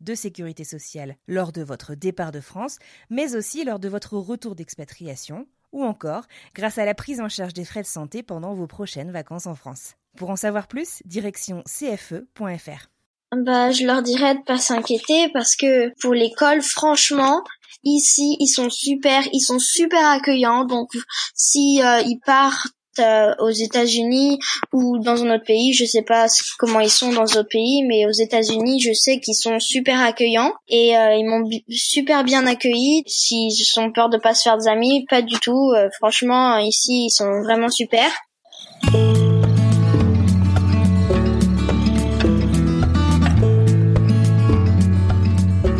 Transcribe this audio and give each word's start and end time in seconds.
de 0.00 0.14
sécurité 0.14 0.64
sociale 0.64 1.16
lors 1.28 1.52
de 1.52 1.62
votre 1.62 1.94
départ 1.94 2.32
de 2.32 2.40
France, 2.40 2.78
mais 3.10 3.36
aussi 3.36 3.64
lors 3.64 3.78
de 3.78 3.88
votre 3.88 4.16
retour 4.16 4.54
d'expatriation, 4.54 5.46
ou 5.72 5.84
encore 5.84 6.24
grâce 6.54 6.78
à 6.78 6.84
la 6.84 6.94
prise 6.94 7.20
en 7.20 7.28
charge 7.28 7.54
des 7.54 7.64
frais 7.64 7.82
de 7.82 7.86
santé 7.86 8.22
pendant 8.22 8.54
vos 8.54 8.66
prochaines 8.66 9.12
vacances 9.12 9.46
en 9.46 9.54
France. 9.54 9.94
Pour 10.16 10.30
en 10.30 10.36
savoir 10.36 10.66
plus, 10.66 11.02
direction 11.04 11.62
cfe.fr. 11.66 12.88
Bah, 13.36 13.70
je 13.70 13.86
leur 13.86 14.02
dirais 14.02 14.34
de 14.34 14.42
pas 14.42 14.58
s'inquiéter 14.58 15.28
parce 15.32 15.54
que 15.54 15.92
pour 16.00 16.14
l'école, 16.14 16.62
franchement, 16.62 17.44
ici, 17.84 18.36
ils 18.40 18.48
sont 18.48 18.70
super, 18.70 19.22
ils 19.32 19.40
sont 19.40 19.60
super 19.60 20.04
accueillants. 20.04 20.64
Donc, 20.64 20.90
si 21.34 21.80
euh, 21.82 22.00
ils 22.00 22.18
partent 22.26 22.72
euh, 23.00 23.34
aux 23.38 23.50
États-Unis 23.50 24.38
ou 24.72 24.98
dans 24.98 25.22
un 25.24 25.34
autre 25.34 25.44
pays, 25.44 25.72
je 25.72 25.84
sais 25.84 26.02
pas 26.02 26.26
comment 26.58 26.80
ils 26.80 26.90
sont 26.90 27.12
dans 27.12 27.24
d'autres 27.24 27.48
pays, 27.48 27.82
mais 27.86 28.06
aux 28.06 28.12
États-Unis, 28.12 28.80
je 28.80 28.92
sais 28.92 29.18
qu'ils 29.20 29.34
sont 29.34 29.58
super 29.58 30.00
accueillants 30.00 30.52
et 30.68 30.96
euh, 30.96 31.14
ils 31.14 31.24
m'ont 31.24 31.48
super 31.70 32.24
bien 32.24 32.46
accueilli. 32.46 33.02
S'ils 33.06 33.52
ont 33.78 33.92
peur 33.92 34.08
de 34.08 34.18
pas 34.18 34.34
se 34.34 34.42
faire 34.42 34.58
des 34.58 34.68
amis, 34.68 35.06
pas 35.08 35.22
du 35.22 35.38
tout. 35.40 35.72
Euh, 35.76 35.88
franchement, 35.98 36.58
ici, 36.58 37.06
ils 37.06 37.10
sont 37.10 37.42
vraiment 37.42 37.68
super. 37.68 38.06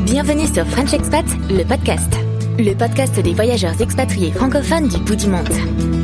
Bienvenue 0.05 0.47
sur 0.47 0.67
French 0.67 0.93
Expat, 0.93 1.25
le 1.49 1.65
podcast. 1.65 2.13
Le 2.59 2.75
podcast 2.75 3.19
des 3.21 3.33
voyageurs 3.33 3.81
expatriés 3.81 4.33
francophones 4.33 4.89
du 4.89 4.99
bout 4.99 5.17
du 5.17 5.29
monde. 5.29 6.00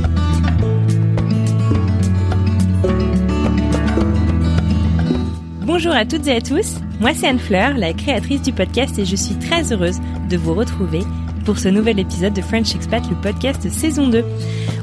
Bonjour 5.67 5.93
à 5.93 6.05
toutes 6.05 6.29
et 6.29 6.37
à 6.37 6.41
tous, 6.41 6.77
moi 7.01 7.11
c'est 7.13 7.27
Anne 7.27 7.41
Fleur, 7.41 7.75
la 7.77 7.93
créatrice 7.93 8.41
du 8.41 8.53
podcast 8.53 8.97
et 9.01 9.05
je 9.05 9.17
suis 9.17 9.35
très 9.35 9.73
heureuse 9.73 9.99
de 10.31 10.37
vous 10.37 10.55
retrouver 10.55 11.01
pour 11.45 11.59
ce 11.59 11.69
nouvel 11.69 11.99
épisode 11.99 12.35
de 12.35 12.41
French 12.41 12.77
Expat, 12.77 13.03
le 13.11 13.17
podcast 13.17 13.69
saison 13.69 14.07
2. 14.07 14.25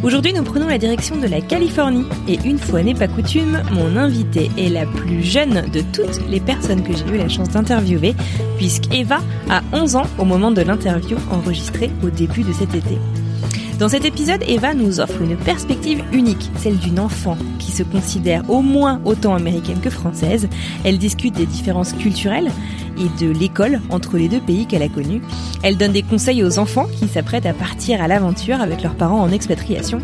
Aujourd'hui 0.03 0.33
nous 0.33 0.43
prenons 0.43 0.67
la 0.67 0.77
direction 0.77 1.15
de 1.15 1.25
la 1.25 1.39
Californie 1.39 2.03
et 2.27 2.37
une 2.43 2.57
fois 2.57 2.83
n'est 2.83 2.93
pas 2.93 3.07
coutume, 3.07 3.61
mon 3.71 3.95
invitée 3.95 4.51
est 4.57 4.67
la 4.67 4.85
plus 4.85 5.23
jeune 5.23 5.69
de 5.71 5.79
toutes 5.93 6.19
les 6.29 6.41
personnes 6.41 6.83
que 6.83 6.91
j'ai 6.91 7.15
eu 7.15 7.17
la 7.17 7.29
chance 7.29 7.51
d'interviewer 7.51 8.13
puisqu'Eva 8.57 9.21
a 9.49 9.61
11 9.71 9.95
ans 9.95 10.07
au 10.19 10.25
moment 10.25 10.51
de 10.51 10.63
l'interview 10.63 11.15
enregistrée 11.31 11.91
au 12.03 12.09
début 12.09 12.43
de 12.43 12.51
cet 12.51 12.75
été. 12.75 12.97
Dans 13.79 13.89
cet 13.89 14.05
épisode, 14.05 14.43
Eva 14.47 14.73
nous 14.73 14.99
offre 14.99 15.21
une 15.21 15.35
perspective 15.35 16.03
unique, 16.13 16.51
celle 16.57 16.77
d'une 16.77 16.99
enfant 16.99 17.37
qui 17.57 17.71
se 17.71 17.83
considère 17.83 18.47
au 18.49 18.61
moins 18.61 19.01
autant 19.03 19.33
américaine 19.35 19.81
que 19.81 19.89
française. 19.89 20.47
Elle 20.85 20.99
discute 20.99 21.35
des 21.35 21.47
différences 21.47 21.93
culturelles 21.93 22.51
et 22.97 23.23
de 23.25 23.31
l'école 23.31 23.81
entre 23.89 24.17
les 24.17 24.29
deux 24.29 24.39
pays 24.39 24.67
qu'elle 24.67 24.83
a 24.83 24.89
connus. 24.89 25.21
Elle 25.63 25.77
donne 25.77 25.91
des 25.91 26.03
conseils 26.03 26.43
aux 26.43 26.59
enfants 26.59 26.87
qui 26.99 27.07
s'apprêtent 27.07 27.47
à 27.47 27.53
partir 27.53 28.01
à 28.01 28.07
l'aventure 28.07 28.61
avec 28.61 28.83
leurs 28.83 28.95
parents 28.95 29.21
en 29.21 29.31
expatriation. 29.31 29.99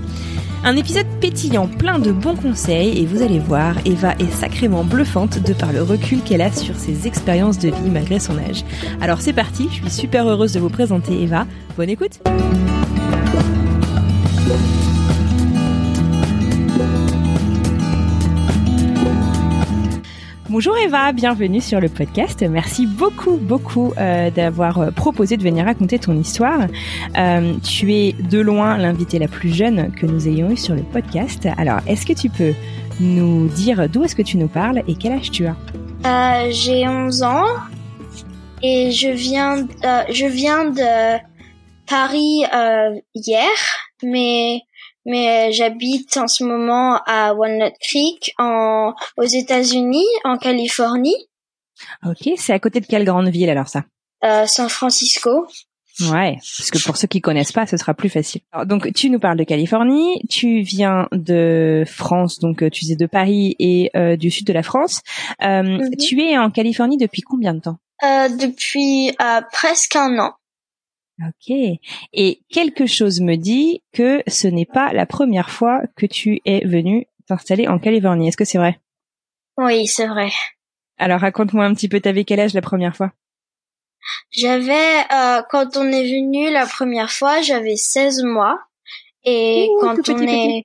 Un 0.64 0.76
épisode 0.76 1.08
pétillant, 1.22 1.68
plein 1.68 2.00
de 2.00 2.12
bons 2.12 2.36
conseils 2.36 2.98
et 2.98 3.06
vous 3.06 3.22
allez 3.22 3.40
voir, 3.40 3.76
Eva 3.86 4.14
est 4.20 4.32
sacrément 4.32 4.84
bluffante 4.84 5.42
de 5.42 5.54
par 5.54 5.72
le 5.72 5.84
recul 5.84 6.22
qu'elle 6.22 6.42
a 6.42 6.52
sur 6.52 6.76
ses 6.76 7.08
expériences 7.08 7.60
de 7.60 7.70
vie 7.70 7.90
malgré 7.90 8.20
son 8.20 8.38
âge. 8.38 8.66
Alors 9.00 9.22
c'est 9.22 9.32
parti, 9.32 9.70
je 9.72 9.76
suis 9.76 9.90
super 9.90 10.28
heureuse 10.28 10.54
de 10.54 10.60
vous 10.60 10.70
présenter 10.70 11.22
Eva. 11.22 11.46
Bonne 11.78 11.90
écoute 11.90 12.20
Bonjour 20.50 20.76
Eva, 20.80 21.12
bienvenue 21.12 21.62
sur 21.62 21.80
le 21.80 21.90
podcast. 21.90 22.42
Merci 22.42 22.88
beaucoup, 22.88 23.38
beaucoup 23.38 23.94
euh, 24.00 24.32
d'avoir 24.32 24.80
euh, 24.80 24.90
proposé 24.90 25.38
de 25.38 25.44
venir 25.44 25.66
raconter 25.66 26.00
ton 26.00 26.18
histoire. 26.18 26.62
Euh, 27.18 27.54
tu 27.64 27.94
es 27.94 28.14
de 28.14 28.40
loin 28.40 28.76
l'invitée 28.78 29.20
la 29.20 29.28
plus 29.28 29.54
jeune 29.54 29.92
que 29.92 30.08
nous 30.08 30.28
ayons 30.28 30.50
eue 30.50 30.58
sur 30.58 30.74
le 30.74 30.82
podcast. 30.82 31.48
Alors, 31.58 31.82
est-ce 31.86 32.04
que 32.04 32.14
tu 32.14 32.30
peux 32.30 32.54
nous 33.00 33.48
dire 33.50 33.88
d'où 33.90 34.04
est-ce 34.04 34.16
que 34.16 34.24
tu 34.24 34.38
nous 34.38 34.48
parles 34.48 34.82
et 34.88 34.96
quel 34.96 35.12
âge 35.12 35.30
tu 35.30 35.46
as? 35.46 35.56
Euh, 36.06 36.50
J'ai 36.52 36.88
11 36.88 37.22
ans 37.22 37.46
et 38.64 38.92
je 38.92 39.10
viens, 39.10 39.68
euh, 39.86 40.02
je 40.12 40.26
viens 40.26 40.66
de 40.66 41.20
Paris 41.88 42.44
euh, 42.54 43.00
hier, 43.14 43.50
mais 44.02 44.62
mais 45.06 45.52
j'habite 45.52 46.18
en 46.18 46.28
ce 46.28 46.44
moment 46.44 47.00
à 47.06 47.34
Walnut 47.34 47.74
Creek 47.82 48.34
en 48.38 48.94
aux 49.18 49.24
États-Unis, 49.24 50.06
en 50.24 50.38
Californie, 50.38 51.16
Ok, 52.06 52.30
c'est 52.38 52.52
à 52.54 52.60
côté 52.60 52.82
de 52.82 52.86
quelle 52.86 53.06
grande 53.06 53.30
ville 53.30 53.50
alors 53.50 53.68
ça? 53.70 53.84
Euh, 54.26 54.46
San 54.48 54.68
Francisco. 54.68 55.48
Ouais, 56.12 56.38
parce 56.58 56.72
que 56.72 56.82
pour 56.84 56.96
ceux 56.98 57.08
qui 57.08 57.20
connaissent 57.22 57.52
pas, 57.52 57.68
ce 57.68 57.76
sera 57.78 57.94
plus 57.94 58.10
facile. 58.10 58.42
Alors, 58.54 58.66
donc, 58.66 58.92
tu 58.94 59.10
nous 59.10 59.20
parles 59.20 59.38
de 59.38 59.44
Californie, 59.44 60.22
tu 60.30 60.62
viens 60.62 61.08
de 61.12 61.84
France, 61.88 62.40
donc 62.40 62.64
euh, 62.64 62.70
tu 62.70 62.86
es 62.92 62.96
de 62.96 63.06
Paris 63.06 63.56
et 63.60 63.92
euh, 63.96 64.16
du 64.16 64.30
sud 64.32 64.46
de 64.48 64.54
la 64.54 64.64
France. 64.64 65.02
Euh, 65.42 65.64
Mhm. 65.64 65.96
Tu 65.98 66.22
es 66.22 66.38
en 66.38 66.52
Californie 66.52 66.98
depuis 66.98 67.22
combien 67.22 67.54
de 67.54 67.60
temps? 67.60 67.78
Euh, 68.04 68.30
depuis 68.30 69.10
euh, 69.22 69.42
presque 69.52 69.96
un 69.98 70.18
an. 70.20 70.34
Ok. 71.22 71.56
Et 72.14 72.42
quelque 72.50 72.86
chose 72.86 73.20
me 73.20 73.36
dit 73.36 73.84
que 73.94 74.24
ce 74.28 74.48
n'est 74.48 74.66
pas 74.66 74.94
la 74.94 75.06
première 75.06 75.50
fois 75.50 75.82
que 75.96 76.06
tu 76.06 76.42
es 76.46 76.66
venu 76.66 77.08
t'installer 77.28 77.68
en 77.68 77.80
Californie. 77.80 78.30
Est-ce 78.30 78.38
que 78.38 78.46
c'est 78.46 78.58
vrai? 78.58 78.80
Oui, 79.58 79.88
c'est 79.88 80.08
vrai. 80.08 80.30
Alors 80.98 81.20
raconte-moi 81.20 81.66
un 81.66 81.74
petit 81.74 81.90
peu, 81.90 82.00
t'avais 82.00 82.24
quel 82.24 82.40
âge 82.40 82.54
la 82.54 82.62
première 82.62 82.96
fois? 82.96 83.12
J'avais, 84.32 85.00
euh, 85.14 85.42
quand 85.50 85.76
on 85.76 85.88
est 85.92 86.04
venu 86.04 86.52
la 86.52 86.66
première 86.66 87.12
fois, 87.12 87.42
j'avais 87.42 87.76
16 87.76 88.24
mois. 88.24 88.60
Et 89.26 89.68
Ouh, 89.70 89.80
quand 89.82 90.10
on 90.10 90.16
petit, 90.16 90.24
est, 90.26 90.64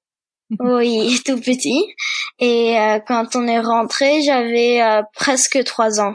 oui, 0.60 1.20
tout 1.26 1.40
petit. 1.40 1.84
Et 2.38 2.78
euh, 2.78 2.98
quand 3.06 3.36
on 3.36 3.46
est 3.46 3.60
rentré, 3.60 4.22
j'avais 4.22 4.82
euh, 4.82 5.02
presque 5.14 5.62
3 5.64 6.00
ans. 6.00 6.14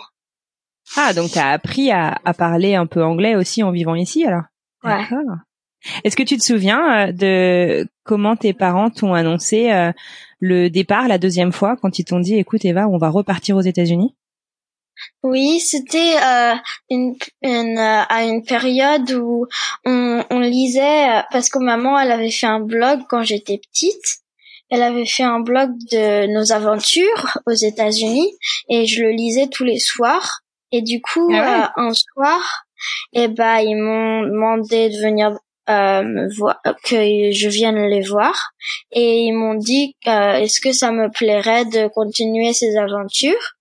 Ah, 0.98 1.14
donc 1.14 1.32
t'as 1.32 1.52
appris 1.52 1.92
à, 1.92 2.18
à 2.26 2.34
parler 2.34 2.76
un 2.76 2.86
peu 2.86 3.04
anglais 3.04 3.36
aussi 3.36 3.64
en 3.64 3.72
vivant 3.72 3.96
ici 3.96 4.26
alors? 4.26 4.44
Ouais. 4.84 4.98
D'accord. 4.98 5.38
Est-ce 6.04 6.16
que 6.16 6.24
tu 6.24 6.38
te 6.38 6.44
souviens 6.44 7.08
euh, 7.08 7.12
de 7.12 7.88
comment 8.04 8.36
tes 8.36 8.54
parents 8.54 8.90
t'ont 8.90 9.14
annoncé 9.14 9.72
euh, 9.72 9.92
le 10.40 10.70
départ 10.70 11.08
la 11.08 11.18
deuxième 11.18 11.52
fois 11.52 11.78
quand 11.82 12.00
ils 12.00 12.06
t'ont 12.06 12.20
dit 12.20 12.36
écoute 12.36 12.66
Eva, 12.66 12.88
on 12.88 12.98
va 12.98 13.10
repartir 13.10 13.56
aux 13.56 13.62
États-Unis? 13.62 14.16
Oui, 15.24 15.62
c'était 15.62 16.16
euh, 16.22 16.56
une, 16.90 17.16
une, 17.42 17.78
euh, 17.78 18.02
à 18.10 18.26
une 18.26 18.44
période 18.44 19.10
où 19.14 19.48
on, 19.86 20.26
on 20.30 20.40
lisait, 20.40 21.24
parce 21.32 21.50
que 21.50 21.60
maman, 21.60 21.98
elle 21.98 22.12
avait 22.12 22.32
fait 22.32 22.48
un 22.48 22.60
blog 22.60 23.02
quand 23.08 23.24
j'étais 23.24 23.60
petite. 23.60 24.20
Elle 24.70 24.84
avait 24.84 25.06
fait 25.06 25.24
un 25.24 25.40
blog 25.40 25.72
de 25.92 26.28
nos 26.28 26.52
aventures 26.52 27.40
aux 27.48 27.54
États-Unis 27.54 28.30
et 28.70 28.86
je 28.86 29.02
le 29.04 29.12
lisais 29.12 29.48
tous 29.48 29.64
les 29.64 29.80
soirs. 29.80 30.42
Et 30.72 30.82
du 30.82 31.02
coup, 31.02 31.30
Ah 31.34 31.42
ouais. 31.42 31.62
euh, 31.64 31.90
un 31.90 31.94
soir, 31.94 32.66
eh 33.14 33.28
ben, 33.28 33.58
ils 33.60 33.76
m'ont 33.78 34.24
demandé 34.24 34.90
de 34.90 34.98
venir 35.02 35.32
euh, 35.70 36.02
me 36.04 36.34
voir, 36.36 36.60
que 36.84 37.32
je 37.32 37.48
vienne 37.50 37.88
les 37.88 38.02
voir. 38.02 38.52
Et 38.92 39.26
ils 39.26 39.34
m'ont 39.34 39.56
dit, 39.56 39.96
euh, 40.08 40.34
est-ce 40.34 40.60
que 40.62 40.72
ça 40.72 40.92
me 40.92 41.10
plairait 41.10 41.66
de 41.66 41.88
continuer 41.88 42.54
ces 42.54 42.76
aventures? 42.78 43.56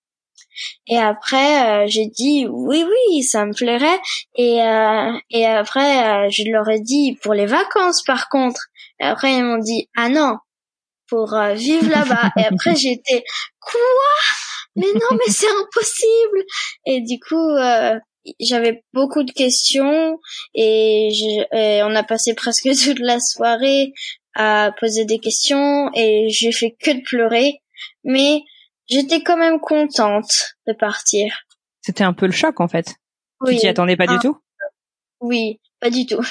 Et 0.87 0.97
après, 0.97 1.83
euh, 1.85 1.87
j'ai 1.87 2.07
dit 2.07 2.45
oui, 2.49 2.83
oui, 2.85 3.23
ça 3.23 3.45
me 3.45 3.53
plairait. 3.53 3.99
Et 4.35 4.61
euh, 4.61 5.13
et 5.29 5.45
après, 5.45 6.25
euh, 6.25 6.29
je 6.29 6.43
leur 6.51 6.67
ai 6.69 6.79
dit 6.81 7.17
pour 7.21 7.33
les 7.33 7.45
vacances, 7.45 8.03
par 8.03 8.27
contre. 8.29 8.59
Et 8.99 9.05
après, 9.05 9.35
ils 9.35 9.43
m'ont 9.43 9.59
dit 9.59 9.87
ah 9.95 10.09
non, 10.09 10.37
pour 11.07 11.37
vivre 11.53 11.89
là-bas. 11.89 12.31
et 12.37 12.43
après, 12.51 12.75
j'étais 12.75 13.23
quoi? 13.61 13.79
Mais 14.79 14.93
non, 14.93 15.17
mais 15.17 15.31
c'est 15.31 15.49
impossible. 15.49 16.45
Et 16.85 17.01
du 17.01 17.19
coup, 17.19 17.49
j'avais 18.39 18.83
beaucoup 18.93 19.23
de 19.23 19.31
questions 19.31 20.19
et, 20.53 21.09
et, 21.53 21.83
on 21.83 21.95
a 21.95 22.03
passé 22.03 22.33
presque 22.33 22.69
toute 22.83 22.99
la 22.99 23.19
soirée 23.19 23.93
à 24.35 24.71
poser 24.79 25.05
des 25.05 25.19
questions 25.19 25.89
et 25.95 26.27
j'ai 26.29 26.51
fait 26.51 26.75
que 26.81 26.91
de 26.91 27.01
pleurer. 27.01 27.61
Mais 28.03 28.43
j'étais 28.87 29.21
quand 29.21 29.37
même 29.37 29.59
contente 29.59 30.55
de 30.67 30.73
partir. 30.73 31.33
C'était 31.81 32.03
un 32.03 32.13
peu 32.13 32.25
le 32.25 32.31
choc 32.31 32.59
en 32.59 32.67
fait. 32.67 32.95
Oui. 33.41 33.55
Tu 33.55 33.61
t'y 33.61 33.67
attendais 33.67 33.95
pas 33.95 34.07
du 34.07 34.17
tout? 34.19 34.37
Oui, 35.21 35.59
pas 35.79 35.89
du 35.89 36.05
tout. 36.05 36.25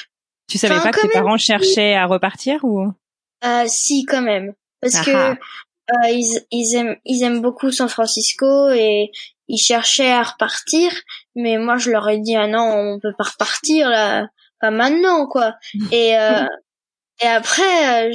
Tu 0.49 0.59
savais 0.59 0.81
pas 0.81 0.91
que 0.91 1.01
tes 1.01 1.09
parents 1.09 1.37
cherchaient 1.37 1.95
à 1.95 2.07
repartir 2.07 2.65
ou? 2.65 2.93
Euh, 3.45 3.65
Si, 3.67 4.05
quand 4.05 4.23
même, 4.23 4.55
parce 4.81 4.97
ah 4.97 5.05
que 5.05 5.11
ah. 5.11 5.37
Euh, 5.91 6.09
ils, 6.11 6.41
ils 6.51 6.75
aiment 6.77 6.97
ils 7.05 7.23
aiment 7.23 7.41
beaucoup 7.41 7.71
San 7.71 7.89
Francisco 7.89 8.71
et 8.71 9.11
ils 9.49 9.59
cherchaient 9.59 10.11
à 10.11 10.23
repartir, 10.23 10.93
mais 11.35 11.57
moi 11.59 11.79
je 11.79 11.91
leur 11.91 12.09
ai 12.09 12.19
dit 12.19 12.37
ah 12.37 12.47
non, 12.47 12.95
on 12.95 13.01
peut 13.01 13.15
pas 13.17 13.25
repartir 13.25 13.89
là, 13.89 14.29
pas 14.61 14.71
maintenant 14.71 15.27
quoi. 15.27 15.55
et 15.93 16.17
euh, 16.19 16.47
et 17.23 17.27
après, 17.27 18.11
euh, 18.11 18.15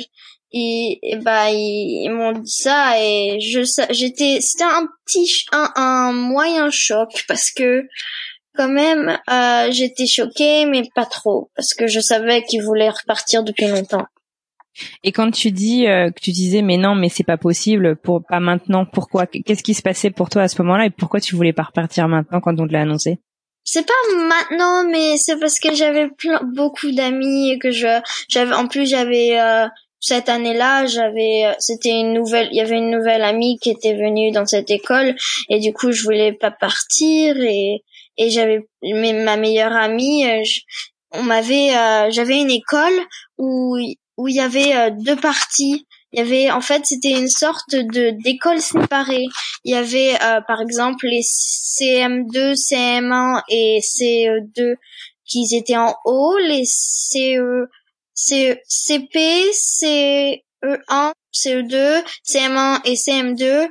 et 0.54 1.18
bah 1.22 1.50
ils, 1.50 2.10
m'ont 2.10 2.32
dit 2.34 2.52
ça 2.52 3.02
et 3.02 3.40
je 3.40 3.62
j'étais 3.90 4.40
c'était 4.40 4.64
un 4.64 4.88
petit 5.06 5.46
un, 5.52 5.72
un 5.76 6.14
moyen 6.14 6.70
choc 6.70 7.26
parce 7.28 7.50
que 7.50 7.88
quand 8.56 8.70
même 8.70 9.18
euh, 9.32 9.72
j'étais 9.72 10.06
choquée 10.06 10.66
mais 10.66 10.84
pas 10.94 11.08
trop 11.08 11.50
parce 11.56 11.74
que 11.74 11.88
je 11.88 12.00
savais 12.00 12.44
qu'ils 12.44 12.62
voulaient 12.62 12.90
repartir 12.90 13.44
depuis 13.44 13.66
longtemps. 13.66 14.06
Et 15.04 15.12
quand 15.12 15.32
tu 15.32 15.52
dis 15.52 15.88
euh, 15.88 16.10
que 16.10 16.20
tu 16.20 16.32
disais 16.32 16.62
mais 16.62 16.78
non 16.78 16.96
mais 16.96 17.10
c'est 17.10 17.24
pas 17.24 17.38
possible 17.38 17.96
pour 17.96 18.24
pas 18.28 18.40
maintenant 18.40 18.86
pourquoi? 18.86 19.26
Qu'est-ce 19.28 19.64
qui 19.64 19.74
se 19.74 19.82
passait 19.82 20.12
pour 20.12 20.30
toi 20.30 20.44
à 20.44 20.48
ce 20.48 20.62
moment-là 20.62 20.86
et 20.86 20.90
pourquoi 20.90 21.20
tu 21.20 21.36
voulais 21.36 21.54
pas 21.54 21.64
repartir 21.64 22.08
maintenant 22.08 22.42
quand 22.42 22.60
on 22.60 22.68
te 22.68 22.74
l'a 22.74 22.82
annoncé? 22.82 23.20
C'est 23.64 23.86
pas 23.86 23.94
maintenant 24.18 24.84
mais 24.90 25.18
c'est 25.18 25.40
parce 25.40 25.60
que 25.60 25.74
j'avais 25.74 26.10
beaucoup 26.56 26.92
d'amis 26.92 27.52
et 27.52 27.60
que 27.60 27.72
je 27.72 28.02
j'avais 28.30 28.54
en 28.54 28.68
plus 28.68 28.90
j'avais 28.90 29.40
euh, 29.40 29.68
cette 30.04 30.28
année-là, 30.28 30.86
j'avais, 30.86 31.46
euh, 31.46 31.54
c'était 31.60 31.98
une 31.98 32.12
nouvelle, 32.12 32.50
il 32.52 32.58
y 32.58 32.62
avait 32.62 32.76
une 32.76 32.92
nouvelle 32.92 33.24
amie 33.24 33.58
qui 33.58 33.70
était 33.70 33.94
venue 33.94 34.32
dans 34.32 34.46
cette 34.46 34.70
école 34.70 35.16
et 35.48 35.60
du 35.60 35.72
coup 35.72 35.94
je 35.94 36.04
voulais 36.04 36.34
pas 36.34 36.52
partir 36.52 37.38
et 37.38 37.84
et 38.18 38.30
j'avais 38.30 38.60
ma 38.84 39.38
meilleure 39.38 39.72
amie, 39.72 40.26
euh, 40.28 40.44
on 41.12 41.24
m'avait, 41.24 41.76
euh, 41.76 42.12
j'avais 42.12 42.40
une 42.40 42.52
école 42.52 43.00
où 43.38 43.78
où 44.18 44.28
il 44.28 44.36
y 44.36 44.40
avait 44.40 44.92
deux 44.92 45.16
parties. 45.16 45.86
Il 46.12 46.20
y 46.20 46.22
avait 46.22 46.52
en 46.52 46.62
fait 46.62 46.86
c'était 46.86 47.18
une 47.18 47.30
sorte 47.30 47.72
de 47.72 48.12
d'école 48.24 48.62
séparée. 48.62 49.26
Il 49.64 49.74
y 49.74 49.76
avait 49.76 50.18
par 50.48 50.62
exemple 50.62 51.08
les 51.08 51.22
CM2, 51.22 52.54
CM1 52.56 53.42
et 53.50 53.80
CE2 53.82 54.76
qui 55.26 55.48
étaient 55.56 55.78
en 55.78 55.96
haut, 56.06 56.38
les 56.38 56.66
CE 56.66 57.68
c'est 58.14 58.62
CP, 58.68 59.52
CE1, 59.52 61.14
CE2, 61.34 62.04
CM1 62.26 62.82
et 62.86 62.94
CM2 62.94 63.70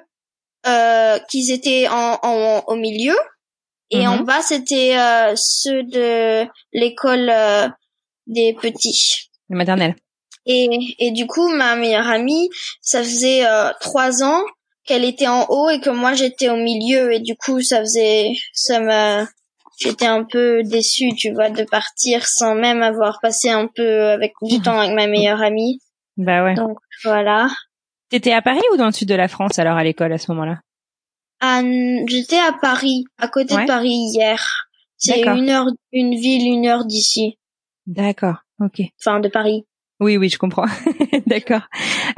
euh, 0.66 1.18
qui 1.30 1.50
étaient 1.52 1.88
en, 1.88 2.18
en, 2.22 2.64
au 2.66 2.76
milieu. 2.76 3.16
Et 3.90 4.06
en 4.06 4.18
mhm. 4.18 4.24
bas, 4.24 4.42
c'était 4.42 4.96
euh, 4.96 5.34
ceux 5.36 5.82
de 5.84 6.46
l'école 6.72 7.28
euh, 7.30 7.68
des 8.26 8.54
petits. 8.54 9.30
Maternelle. 9.48 9.96
Et, 10.46 10.68
et 10.98 11.10
du 11.12 11.26
coup, 11.26 11.48
ma 11.48 11.76
meilleure 11.76 12.08
amie, 12.08 12.50
ça 12.80 13.00
faisait 13.02 13.46
euh, 13.46 13.70
trois 13.80 14.22
ans 14.22 14.42
qu'elle 14.84 15.04
était 15.04 15.28
en 15.28 15.46
haut 15.48 15.70
et 15.70 15.80
que 15.80 15.90
moi 15.90 16.14
j'étais 16.14 16.48
au 16.48 16.56
milieu. 16.56 17.12
Et 17.12 17.20
du 17.20 17.36
coup, 17.36 17.60
ça 17.62 17.80
faisait, 17.80 18.32
ça 18.52 18.80
m'a, 18.80 19.26
j'étais 19.78 20.06
un 20.06 20.24
peu 20.24 20.62
déçue, 20.64 21.14
tu 21.14 21.32
vois, 21.32 21.50
de 21.50 21.62
partir 21.62 22.26
sans 22.26 22.54
même 22.54 22.82
avoir 22.82 23.18
passé 23.20 23.50
un 23.50 23.68
peu 23.68 24.06
avec 24.10 24.32
du 24.42 24.60
temps 24.60 24.78
avec 24.78 24.94
ma 24.94 25.06
meilleure 25.06 25.42
amie. 25.42 25.78
Bah 26.16 26.44
ouais. 26.44 26.54
Donc 26.54 26.78
voilà. 27.04 27.48
T'étais 28.10 28.32
à 28.32 28.42
Paris 28.42 28.60
ou 28.72 28.76
dans 28.76 28.86
le 28.86 28.92
sud 28.92 29.08
de 29.08 29.14
la 29.14 29.28
France 29.28 29.58
alors 29.58 29.76
à 29.76 29.84
l'école 29.84 30.12
à 30.12 30.18
ce 30.18 30.30
moment-là? 30.32 30.60
J'étais 32.06 32.38
à 32.38 32.52
Paris, 32.52 33.04
à 33.18 33.28
côté 33.28 33.54
de 33.56 33.66
Paris 33.66 34.10
hier. 34.12 34.68
C'est 34.96 35.22
une 35.22 35.48
heure, 35.48 35.66
une 35.92 36.14
ville, 36.14 36.46
une 36.46 36.66
heure 36.66 36.84
d'ici. 36.84 37.38
D'accord, 37.86 38.36
ok. 38.60 38.80
Enfin 39.00 39.18
de 39.18 39.28
Paris. 39.28 39.66
Oui, 40.02 40.16
oui, 40.16 40.28
je 40.28 40.36
comprends. 40.36 40.66
D'accord. 41.26 41.62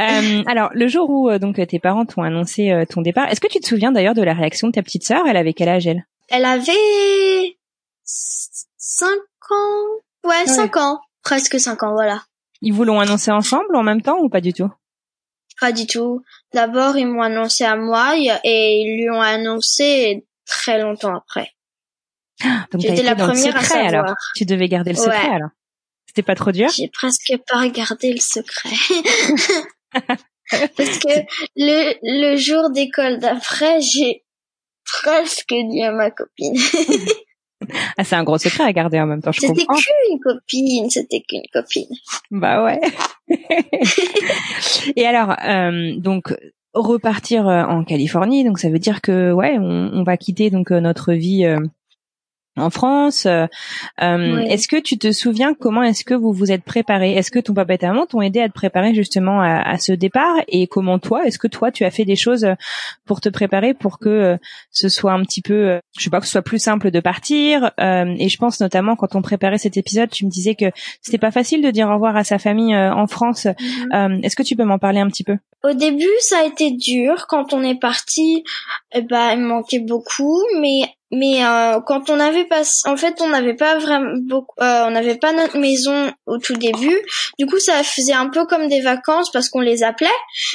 Euh, 0.01 0.43
alors, 0.47 0.71
le 0.73 0.89
jour 0.89 1.11
où 1.11 1.29
euh, 1.29 1.39
donc 1.39 1.57
tes 1.67 1.79
parents 1.79 2.07
t'ont 2.07 2.23
annoncé 2.23 2.71
euh, 2.71 2.87
ton 2.89 3.03
départ, 3.03 3.29
est-ce 3.29 3.41
que 3.41 3.47
tu 3.47 3.61
te 3.61 3.67
souviens 3.67 3.93
d'ailleurs 3.93 4.15
de 4.15 4.23
la 4.23 4.33
réaction 4.33 4.69
de 4.69 4.73
ta 4.73 4.83
petite 4.83 5.05
sœur? 5.05 5.27
Elle 5.29 5.37
avait 5.37 5.53
quel 5.53 5.69
âge 5.69 5.87
elle? 5.87 6.07
Elle 6.31 6.47
avait 6.47 7.59
cinq 8.05 9.21
ans. 9.51 10.29
Ouais, 10.29 10.47
cinq 10.47 10.79
ans. 10.79 10.99
Presque 11.23 11.61
cinq 11.61 11.83
ans, 11.83 11.93
voilà. 11.93 12.23
Ils 12.63 12.73
vous 12.73 12.85
l'ont 12.85 13.01
annoncé 13.01 13.31
ensemble 13.31 13.77
en 13.77 13.83
même 13.83 14.01
temps 14.01 14.19
ou 14.21 14.31
pas 14.31 14.41
du 14.41 14.55
tout? 14.55 14.71
Pas 15.61 15.73
du 15.73 15.87
tout. 15.87 16.23
D'abord, 16.55 16.97
ils 16.97 17.07
m'ont 17.07 17.23
annoncé 17.23 17.65
à 17.65 17.77
moi 17.77 18.15
et 18.17 18.81
ils 18.81 18.97
lui 18.97 19.11
ont 19.11 19.21
annoncé 19.21 20.25
très 20.47 20.81
longtemps 20.81 21.17
après. 21.17 21.51
Donc 22.73 22.81
J'étais 22.81 23.03
la 23.03 23.15
première 23.15 23.57
à 23.57 23.63
savoir. 23.63 23.87
alors. 23.87 24.15
Tu 24.35 24.47
devais 24.47 24.69
garder 24.69 24.93
le 24.93 24.97
secret 24.97 25.29
alors. 25.31 25.51
C'était 26.15 26.27
pas 26.27 26.37
trop 26.37 26.53
dur 26.53 26.69
J'ai 26.69 26.87
presque 26.87 27.33
pas 27.51 27.63
regardé 27.63 28.13
le 28.13 28.21
secret. 28.21 28.71
Parce 30.77 30.99
que 31.01 31.27
le, 31.57 31.95
le 32.03 32.37
jour 32.37 32.71
d'école 32.71 33.19
d'après, 33.19 33.81
j'ai 33.81 34.23
presque 34.85 35.53
dit 35.53 35.83
à 35.83 35.91
ma 35.91 36.13
copine. 36.13 36.55
ah, 37.99 38.05
c'est 38.05 38.15
un 38.15 38.23
gros 38.23 38.39
secret 38.39 38.63
à 38.63 38.73
garder 38.73 39.01
en 39.01 39.07
même 39.07 39.23
temps, 39.23 39.33
je 39.33 39.41
C'était 39.41 39.67
qu'une 39.67 40.21
copine, 40.23 40.89
c'était 40.89 41.25
qu'une 41.29 41.43
copine. 41.53 41.89
Bah 42.31 42.63
ouais. 42.63 42.81
Et 44.95 45.07
alors, 45.07 45.35
euh, 45.45 45.97
donc 45.97 46.33
repartir 46.75 47.49
euh, 47.49 47.65
en 47.65 47.83
Californie, 47.83 48.45
donc 48.45 48.61
ça 48.61 48.69
veut 48.69 48.79
dire 48.79 49.01
que 49.01 49.33
ouais, 49.33 49.57
on, 49.59 49.91
on 49.93 50.05
va 50.05 50.17
quitter 50.17 50.51
donc 50.51 50.71
euh, 50.71 50.79
notre 50.79 51.13
vie 51.13 51.45
euh, 51.45 51.59
en 52.57 52.71
France. 52.71 53.27
Euh, 53.27 53.47
euh, 54.03 54.39
est-ce 54.39 54.69
que 54.69 54.77
tu 54.77 54.99
te 54.99 55.11
souviens 55.13 55.55
comment 55.55 55.83
est-ce 55.83 56.05
que 56.05 56.15
vous 56.15 56.33
vous 56.33 56.53
êtes 56.53 56.63
préparé? 56.63 57.13
Est-ce 57.13 57.31
que 57.31 57.39
ton 57.39 57.55
papa 57.55 57.75
et 57.75 57.79
ta 57.79 57.89
maman 57.89 58.07
t'ont 58.07 58.23
aidé 58.23 58.41
à 58.41 58.49
te 58.49 58.55
préparer 58.55 58.95
justement 58.95 59.41
à, 59.41 59.79
ce 59.79 59.93
départ? 59.93 60.37
Et 60.49 60.67
comment 60.67 60.99
toi, 60.99 61.27
est-ce 61.27 61.39
que 61.39 61.49
toi 61.49 61.71
tu 61.71 61.85
as 61.85 61.91
fait 61.91 62.05
des 62.05 62.17
choses 62.17 62.47
pour 63.07 63.21
te 63.21 63.29
préparer 63.29 63.75
pour 63.75 63.99
que 63.99 64.09
euh, 64.09 64.37
ce 64.71 64.89
soit 64.89 65.13
un 65.13 65.23
petit 65.23 65.43
peu, 65.43 65.81
je 65.97 66.05
sais 66.05 66.11
pas, 66.11 66.21
que 66.21 66.27
ce 66.27 66.33
soit 66.33 66.43
plus 66.43 66.63
simple 66.63 66.91
de 66.91 67.01
partir? 67.01 67.73
Et 67.79 68.29
je 68.29 68.37
pense 68.37 68.61
notamment 68.61 68.97
quand 68.97 69.15
on 69.17 69.23
préparait 69.23 69.59
cet 69.59 69.77
épisode, 69.77 70.11
tu 70.11 70.25
me 70.25 70.31
disais 70.31 70.55
que 70.55 70.67
c'était 71.03 71.19
pas 71.19 71.31
facile 71.31 71.63
de 71.63 71.71
dire 71.71 71.89
au 71.89 71.95
revoir 71.95 72.17
à 72.17 72.25
sa 72.25 72.39
famille 72.39 72.77
en 72.77 73.07
France. 73.07 73.47
Mhm. 73.93 74.21
est-ce 74.23 74.37
que 74.37 74.43
tu 74.43 74.57
peux 74.57 74.65
m'en 74.65 74.79
parler 74.79 75.01
un 75.01 75.09
petit 75.09 75.25
peu? 75.25 75.37
Au 75.65 75.73
début, 75.73 76.05
ça 76.21 76.41
a 76.41 76.45
été 76.45 76.73
dur 76.73 77.27
quand 77.27 77.55
on 77.55 77.63
est 77.63 77.79
parti. 77.79 78.45
Eh 78.93 79.01
ben, 79.01 79.33
il 79.33 79.41
manquait 79.41 79.81
beaucoup, 79.81 80.43
mais 80.61 80.83
mais 81.11 81.45
euh, 81.45 81.81
quand 81.87 82.11
on 82.11 82.19
avait 82.19 82.47
pas 82.47 82.63
en 82.87 82.97
fait 82.97 83.21
on 83.21 83.29
n'avait 83.29 83.55
pas 83.55 83.79
vraiment 83.79 84.15
beaucoup 84.23 84.55
euh, 84.61 84.87
on 84.87 84.91
n'avait 84.91 85.17
pas 85.17 85.33
notre 85.33 85.59
maison 85.59 86.13
au 86.27 86.39
tout 86.39 86.55
début. 86.55 86.97
Du 87.39 87.47
coup 87.47 87.59
ça 87.59 87.83
faisait 87.83 88.15
un 88.15 88.29
peu 88.31 88.47
comme 88.47 88.69
des 88.69 88.81
vacances 88.81 89.31
parce 89.31 89.49
qu'on 89.49 89.61
les 89.61 89.83
appelait. 89.83 90.09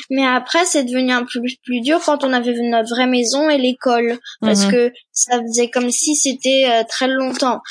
Mais 0.09 0.25
après 0.25 0.65
c'est 0.65 0.83
devenu 0.83 1.11
un 1.11 1.23
peu 1.23 1.39
plus 1.63 1.81
dur 1.81 1.99
quand 2.03 2.23
on 2.23 2.33
avait 2.33 2.53
notre 2.61 2.89
vraie 2.89 3.07
maison 3.07 3.49
et 3.49 3.57
l'école. 3.57 4.19
Parce 4.41 4.65
mhm. 4.65 4.71
que 4.71 4.91
ça 5.11 5.39
faisait 5.39 5.69
comme 5.69 5.91
si 5.91 6.15
c'était 6.15 6.67
euh, 6.69 6.83
très 6.87 7.07
longtemps. 7.07 7.61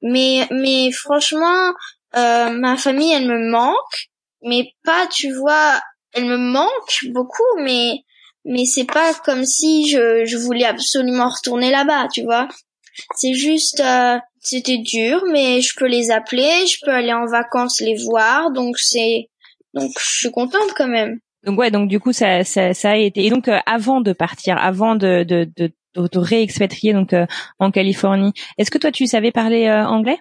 Mais 0.00 0.48
mais 0.50 0.90
franchement 0.90 1.72
ma 2.14 2.76
famille 2.76 3.12
elle 3.12 3.28
me 3.28 3.50
manque. 3.50 4.08
Mais 4.42 4.72
pas 4.84 5.06
tu 5.06 5.32
vois 5.32 5.80
elle 6.14 6.24
me 6.24 6.36
manque 6.36 7.04
beaucoup 7.10 7.42
mais 7.60 8.04
mais 8.44 8.64
c'est 8.64 8.84
pas 8.86 9.14
comme 9.24 9.44
si 9.44 9.88
je, 9.88 10.24
je 10.24 10.36
voulais 10.36 10.64
absolument 10.64 11.28
retourner 11.28 11.70
là-bas, 11.70 12.08
tu 12.12 12.22
vois. 12.22 12.48
C'est 13.16 13.34
juste, 13.34 13.80
euh, 13.80 14.18
c'était 14.40 14.78
dur, 14.78 15.22
mais 15.30 15.60
je 15.60 15.74
peux 15.76 15.86
les 15.86 16.10
appeler, 16.10 16.66
je 16.66 16.78
peux 16.84 16.90
aller 16.90 17.12
en 17.12 17.26
vacances 17.26 17.80
les 17.80 17.96
voir, 18.04 18.50
donc 18.50 18.78
c'est, 18.78 19.28
donc 19.74 19.90
je 19.98 20.18
suis 20.18 20.30
contente 20.30 20.72
quand 20.76 20.88
même. 20.88 21.18
Donc 21.44 21.58
ouais, 21.58 21.70
donc 21.70 21.88
du 21.88 21.98
coup 21.98 22.12
ça, 22.12 22.44
ça, 22.44 22.74
ça 22.74 22.90
a 22.90 22.96
été. 22.96 23.24
Et 23.24 23.30
donc 23.30 23.48
euh, 23.48 23.58
avant 23.66 24.00
de 24.00 24.12
partir, 24.12 24.58
avant 24.58 24.94
de 24.94 25.24
de 25.24 25.48
de, 25.56 25.72
de, 25.94 26.18
réexpatrier 26.18 26.92
donc 26.92 27.12
euh, 27.12 27.26
en 27.58 27.70
Californie, 27.70 28.32
est-ce 28.58 28.70
que 28.70 28.78
toi 28.78 28.92
tu 28.92 29.06
savais 29.06 29.32
parler 29.32 29.68
anglais? 29.70 30.18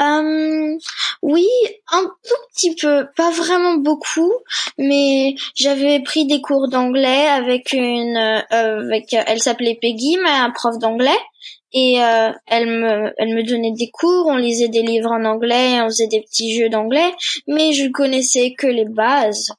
Euh, 0.00 0.76
oui, 1.22 1.46
un 1.92 2.02
tout 2.02 2.34
petit 2.52 2.74
peu, 2.74 3.06
pas 3.16 3.30
vraiment 3.30 3.74
beaucoup, 3.74 4.32
mais 4.76 5.36
j'avais 5.54 6.00
pris 6.00 6.26
des 6.26 6.40
cours 6.40 6.68
d'anglais 6.68 7.26
avec 7.28 7.72
une, 7.72 8.16
euh, 8.16 8.42
avec, 8.50 9.12
elle 9.12 9.40
s'appelait 9.40 9.78
Peggy, 9.80 10.16
mais 10.22 10.30
un 10.30 10.50
prof 10.50 10.78
d'anglais, 10.78 11.10
et 11.72 12.02
euh, 12.02 12.32
elle 12.46 12.66
me, 12.66 13.12
elle 13.18 13.34
me 13.34 13.42
donnait 13.44 13.72
des 13.72 13.90
cours, 13.92 14.26
on 14.26 14.36
lisait 14.36 14.68
des 14.68 14.82
livres 14.82 15.12
en 15.12 15.24
anglais, 15.24 15.80
on 15.80 15.86
faisait 15.86 16.08
des 16.08 16.22
petits 16.22 16.58
jeux 16.58 16.68
d'anglais, 16.68 17.12
mais 17.46 17.72
je 17.72 17.88
connaissais 17.88 18.52
que 18.56 18.66
les 18.66 18.86
bases. 18.86 19.50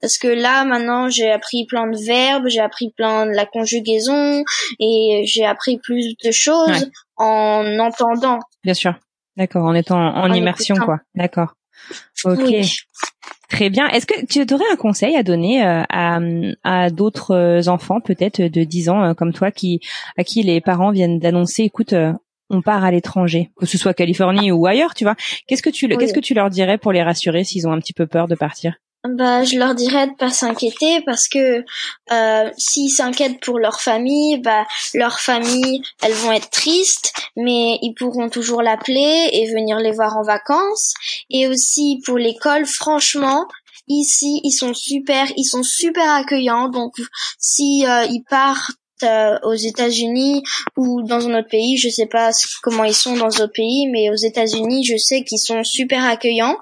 Parce 0.00 0.16
que 0.16 0.28
là, 0.28 0.64
maintenant, 0.64 1.10
j'ai 1.10 1.30
appris 1.30 1.66
plein 1.66 1.86
de 1.86 1.96
verbes, 1.96 2.48
j'ai 2.48 2.60
appris 2.60 2.90
plein 2.96 3.26
de 3.26 3.32
la 3.32 3.44
conjugaison, 3.44 4.42
et 4.80 5.24
j'ai 5.26 5.44
appris 5.44 5.78
plus 5.78 6.14
de 6.24 6.30
choses 6.30 6.90
en 7.16 7.78
entendant. 7.78 8.38
Bien 8.62 8.74
sûr. 8.74 8.94
D'accord, 9.36 9.64
en 9.64 9.74
étant 9.74 9.98
en, 9.98 10.32
immersion, 10.32 10.76
quoi. 10.76 11.00
D'accord. 11.14 11.54
Ok. 12.24 12.54
Très 13.50 13.70
bien. 13.70 13.88
Est-ce 13.88 14.06
que 14.06 14.24
tu 14.26 14.54
aurais 14.54 14.64
un 14.72 14.76
conseil 14.76 15.16
à 15.16 15.22
donner 15.22 15.64
euh, 15.64 15.82
à, 15.88 16.18
à 16.64 16.90
d'autres 16.90 17.34
euh, 17.34 17.68
enfants, 17.68 18.00
peut-être 18.00 18.40
de 18.40 18.64
10 18.64 18.88
ans 18.88 19.04
euh, 19.04 19.14
comme 19.14 19.32
toi, 19.32 19.50
qui 19.50 19.80
à 20.16 20.24
qui 20.24 20.42
les 20.42 20.60
parents 20.60 20.90
viennent 20.90 21.18
d'annoncer, 21.18 21.62
écoute, 21.62 21.94
on 22.50 22.62
part 22.62 22.84
à 22.84 22.90
l'étranger, 22.90 23.50
que 23.56 23.66
ce 23.66 23.78
soit 23.78 23.94
Californie 23.94 24.50
ou 24.50 24.66
ailleurs, 24.66 24.94
tu 24.94 25.04
vois 25.04 25.14
Qu'est-ce 25.46 25.62
que 25.62 25.70
tu 25.70 25.88
qu'est-ce 25.88 26.14
que 26.14 26.20
tu 26.20 26.34
leur 26.34 26.50
dirais 26.50 26.78
pour 26.78 26.92
les 26.92 27.02
rassurer 27.02 27.44
s'ils 27.44 27.68
ont 27.68 27.72
un 27.72 27.80
petit 27.80 27.92
peu 27.92 28.06
peur 28.06 28.28
de 28.28 28.34
partir? 28.34 28.74
Bah, 29.06 29.44
je 29.44 29.58
leur 29.58 29.74
dirais 29.74 30.06
de 30.06 30.14
pas 30.14 30.30
s'inquiéter 30.30 31.02
parce 31.04 31.28
que 31.28 31.62
euh, 32.10 32.50
s'ils 32.56 32.90
s'inquiètent 32.90 33.38
pour 33.40 33.58
leur 33.58 33.82
famille, 33.82 34.38
bah 34.38 34.64
leur 34.94 35.20
famille, 35.20 35.82
elles 36.02 36.14
vont 36.14 36.32
être 36.32 36.48
tristes, 36.48 37.12
mais 37.36 37.78
ils 37.82 37.94
pourront 37.94 38.30
toujours 38.30 38.62
l'appeler 38.62 39.28
et 39.32 39.52
venir 39.52 39.78
les 39.78 39.90
voir 39.90 40.16
en 40.16 40.22
vacances. 40.22 40.94
Et 41.28 41.46
aussi 41.46 42.00
pour 42.06 42.16
l'école, 42.16 42.64
franchement, 42.64 43.46
ici 43.88 44.40
ils 44.42 44.52
sont 44.52 44.72
super, 44.72 45.26
ils 45.36 45.44
sont 45.44 45.62
super 45.62 46.10
accueillants. 46.14 46.70
Donc 46.70 46.94
si 47.38 47.84
euh, 47.86 48.06
ils 48.06 48.24
partent 48.30 48.72
euh, 49.02 49.38
aux 49.42 49.52
États-Unis 49.52 50.42
ou 50.78 51.02
dans 51.02 51.28
un 51.28 51.38
autre 51.40 51.50
pays, 51.50 51.76
je 51.76 51.90
sais 51.90 52.06
pas 52.06 52.30
comment 52.62 52.84
ils 52.84 52.94
sont 52.94 53.16
dans 53.16 53.28
d'autres 53.28 53.52
pays, 53.52 53.86
mais 53.92 54.08
aux 54.08 54.14
États-Unis, 54.14 54.82
je 54.82 54.96
sais 54.96 55.24
qu'ils 55.24 55.40
sont 55.40 55.62
super 55.62 56.02
accueillants 56.04 56.56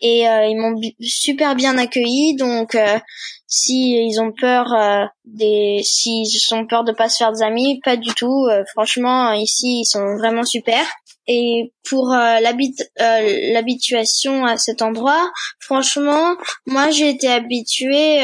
et 0.00 0.28
euh, 0.28 0.46
ils 0.46 0.56
m'ont 0.56 0.80
super 1.00 1.54
bien 1.54 1.78
accueilli. 1.78 2.34
Donc 2.36 2.74
euh, 2.74 2.98
si 3.46 3.92
ils 3.92 4.20
ont 4.20 4.32
peur 4.32 4.72
euh, 4.72 5.04
des 5.24 5.80
s'ils 5.82 6.54
ont 6.54 6.66
peur 6.66 6.84
de 6.84 6.92
pas 6.92 7.08
se 7.08 7.16
faire 7.18 7.32
des 7.32 7.42
amis 7.42 7.80
pas 7.84 7.96
du 7.96 8.14
tout. 8.14 8.48
Franchement 8.72 9.32
ici 9.32 9.80
ils 9.80 9.86
sont 9.86 10.16
vraiment 10.16 10.44
super. 10.44 10.84
Et 11.30 11.74
pour 11.86 12.08
l'habituation 12.08 14.46
à 14.46 14.56
cet 14.56 14.80
endroit 14.80 15.30
franchement 15.60 16.36
moi 16.66 16.88
j'ai 16.90 17.10
été 17.10 17.28
habituée 17.28 18.22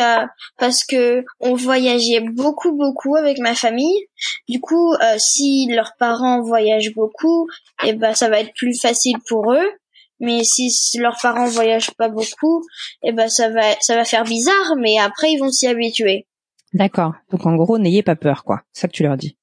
parce 0.58 0.84
que 0.84 1.22
on 1.38 1.54
voyageait 1.54 2.20
beaucoup 2.20 2.72
beaucoup 2.72 3.14
avec 3.16 3.36
ma 3.38 3.54
famille. 3.54 4.06
Du 4.48 4.58
coup 4.60 4.94
si 5.18 5.66
leurs 5.70 5.92
parents 5.98 6.40
voyagent 6.40 6.94
beaucoup 6.94 7.46
et 7.82 7.88
eh 7.88 7.92
ben 7.92 8.14
ça 8.14 8.30
va 8.30 8.40
être 8.40 8.54
plus 8.54 8.80
facile 8.80 9.18
pour 9.28 9.52
eux 9.52 9.68
mais 10.24 10.42
si 10.44 10.70
leurs 10.98 11.18
parents 11.20 11.46
voyagent 11.46 11.92
pas 11.92 12.08
beaucoup, 12.08 12.62
eh 13.02 13.12
ben 13.12 13.28
ça 13.28 13.50
va 13.50 13.62
ça 13.80 13.96
va 13.96 14.04
faire 14.04 14.24
bizarre, 14.24 14.76
mais 14.78 14.98
après 14.98 15.30
ils 15.30 15.38
vont 15.38 15.50
s'y 15.50 15.66
habituer. 15.66 16.26
D'accord. 16.74 17.14
Donc 17.30 17.46
en 17.46 17.54
gros, 17.54 17.78
n'ayez 17.78 18.02
pas 18.02 18.16
peur, 18.16 18.44
quoi. 18.44 18.62
C'est 18.72 18.82
ça 18.82 18.88
que 18.88 18.92
tu 18.92 19.04
leur 19.04 19.16
dis. 19.16 19.36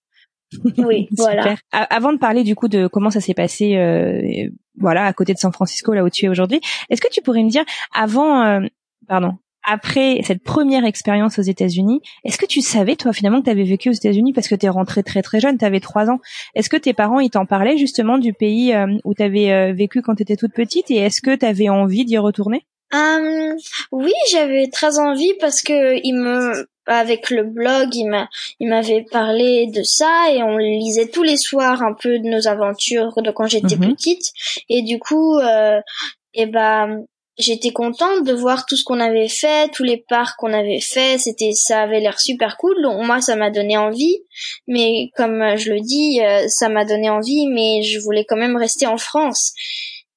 Oui, 0.78 1.08
voilà. 1.18 1.56
Avant 1.72 2.12
de 2.12 2.18
parler 2.18 2.44
du 2.44 2.56
coup 2.56 2.68
de 2.68 2.88
comment 2.88 3.10
ça 3.10 3.22
s'est 3.22 3.34
passé, 3.34 3.78
euh, 3.78 4.50
voilà, 4.78 5.06
à 5.06 5.14
côté 5.14 5.34
de 5.34 5.40
San 5.40 5.52
Francisco, 5.54 5.94
là 5.94 6.04
où 6.04 6.10
tu 6.10 6.26
es 6.26 6.30
aujourd'hui, 6.30 6.60
est-ce 6.90 7.02
que 7.02 7.10
tu 7.10 7.22
pourrais 7.22 7.44
me 7.44 7.50
dire, 7.50 7.64
avant, 7.94 8.44
euh, 8.46 8.68
pardon, 9.08 9.38
après 9.63 10.22
cette 10.24 10.44
première 10.44 10.86
expérience 10.86 11.39
aux 11.39 11.44
États-Unis, 11.44 12.01
est-ce 12.24 12.38
que 12.38 12.46
tu 12.46 12.62
savais 12.62 12.96
toi 12.96 13.13
finalement 13.13 13.39
que 13.39 13.46
tu 13.46 13.51
avais 13.51 13.63
vécu 13.63 13.89
aux 13.89 13.94
États-Unis? 13.94 14.34
Parce 14.34 14.48
que 14.48 14.56
tu 14.56 14.65
es 14.65 14.70
rentrée 14.70 15.03
très 15.03 15.22
très 15.22 15.39
jeune, 15.39 15.58
tu 15.58 15.65
avais 15.65 15.80
trois 15.80 16.10
ans. 16.10 16.20
Est-ce 16.56 16.70
que 16.70 16.77
tes 16.77 16.94
parents 16.94 17.20
ils 17.20 17.30
t'en 17.30 17.46
parlaient 17.46 17.77
justement 17.77 18.18
du 18.18 18.34
pays 18.34 18.74
euh, 18.74 18.98
où 19.03 19.13
tu 19.13 19.24
avais 19.24 19.51
euh, 19.51 19.74
vécu 19.74 20.01
quand 20.01 20.15
tu 20.15 20.24
étais 20.24 20.36
toute 20.36 20.53
petite? 20.53 20.89
Et 20.91 20.98
est-ce 20.98 21.22
que 21.22 21.36
tu 21.36 21.46
avais 21.46 21.70
envie 21.70 22.06
d'y 22.06 22.18
retourner? 22.18 22.65
Euh, 22.94 23.56
Oui, 23.91 24.12
j'avais 24.32 24.68
très 24.68 25.00
envie 25.00 25.34
parce 25.39 25.62
que 25.62 26.00
il 26.03 26.13
me 26.13 26.68
avec 26.88 27.30
le 27.30 27.44
blog, 27.44 27.94
il 27.94 28.08
m'a 28.08 28.27
il 28.60 28.68
m'avait 28.68 29.06
parlé 29.10 29.68
de 29.68 29.84
ça 29.84 30.32
et 30.34 30.44
on 30.44 30.58
lisait 30.58 31.08
tous 31.08 31.24
les 31.24 31.38
soirs 31.38 31.82
un 31.84 31.94
peu 31.94 32.20
de 32.20 32.27
nos 32.27 32.48
aventures 32.48 33.22
de 33.22 33.32
quand 33.32 33.48
j'étais 33.48 33.77
mhm. 33.77 33.96
petite 33.96 34.32
et 34.68 34.82
du 34.82 35.00
coup 35.00 35.38
euh, 35.38 35.80
et 36.34 36.48
ben 36.48 37.06
j'étais 37.38 37.72
contente 37.72 38.24
de 38.26 38.34
voir 38.34 38.66
tout 38.66 38.76
ce 38.76 38.84
qu'on 38.84 39.00
avait 39.00 39.28
fait, 39.28 39.70
tous 39.72 39.84
les 39.84 40.04
parcs 40.10 40.38
qu'on 40.38 40.54
avait 40.54 40.82
fait, 40.82 41.18
c'était 41.18 41.52
ça 41.54 41.82
avait 41.82 42.00
l'air 42.00 42.20
super 42.20 42.58
cool. 42.58 42.82
Donc 42.82 43.06
moi 43.06 43.22
ça 43.22 43.36
m'a 43.36 43.50
donné 43.50 43.78
envie, 43.78 44.18
mais 44.68 45.10
comme 45.16 45.58
je 45.58 45.72
le 45.72 45.80
dis, 45.80 46.22
euh, 46.22 46.48
ça 46.48 46.70
m'a 46.70 46.86
donné 46.86 47.10
envie 47.10 47.48
mais 47.48 47.84
je 47.84 48.00
voulais 48.00 48.26
quand 48.28 48.38
même 48.38 48.58
rester 48.58 48.88
en 48.88 48.98
France. 48.98 49.54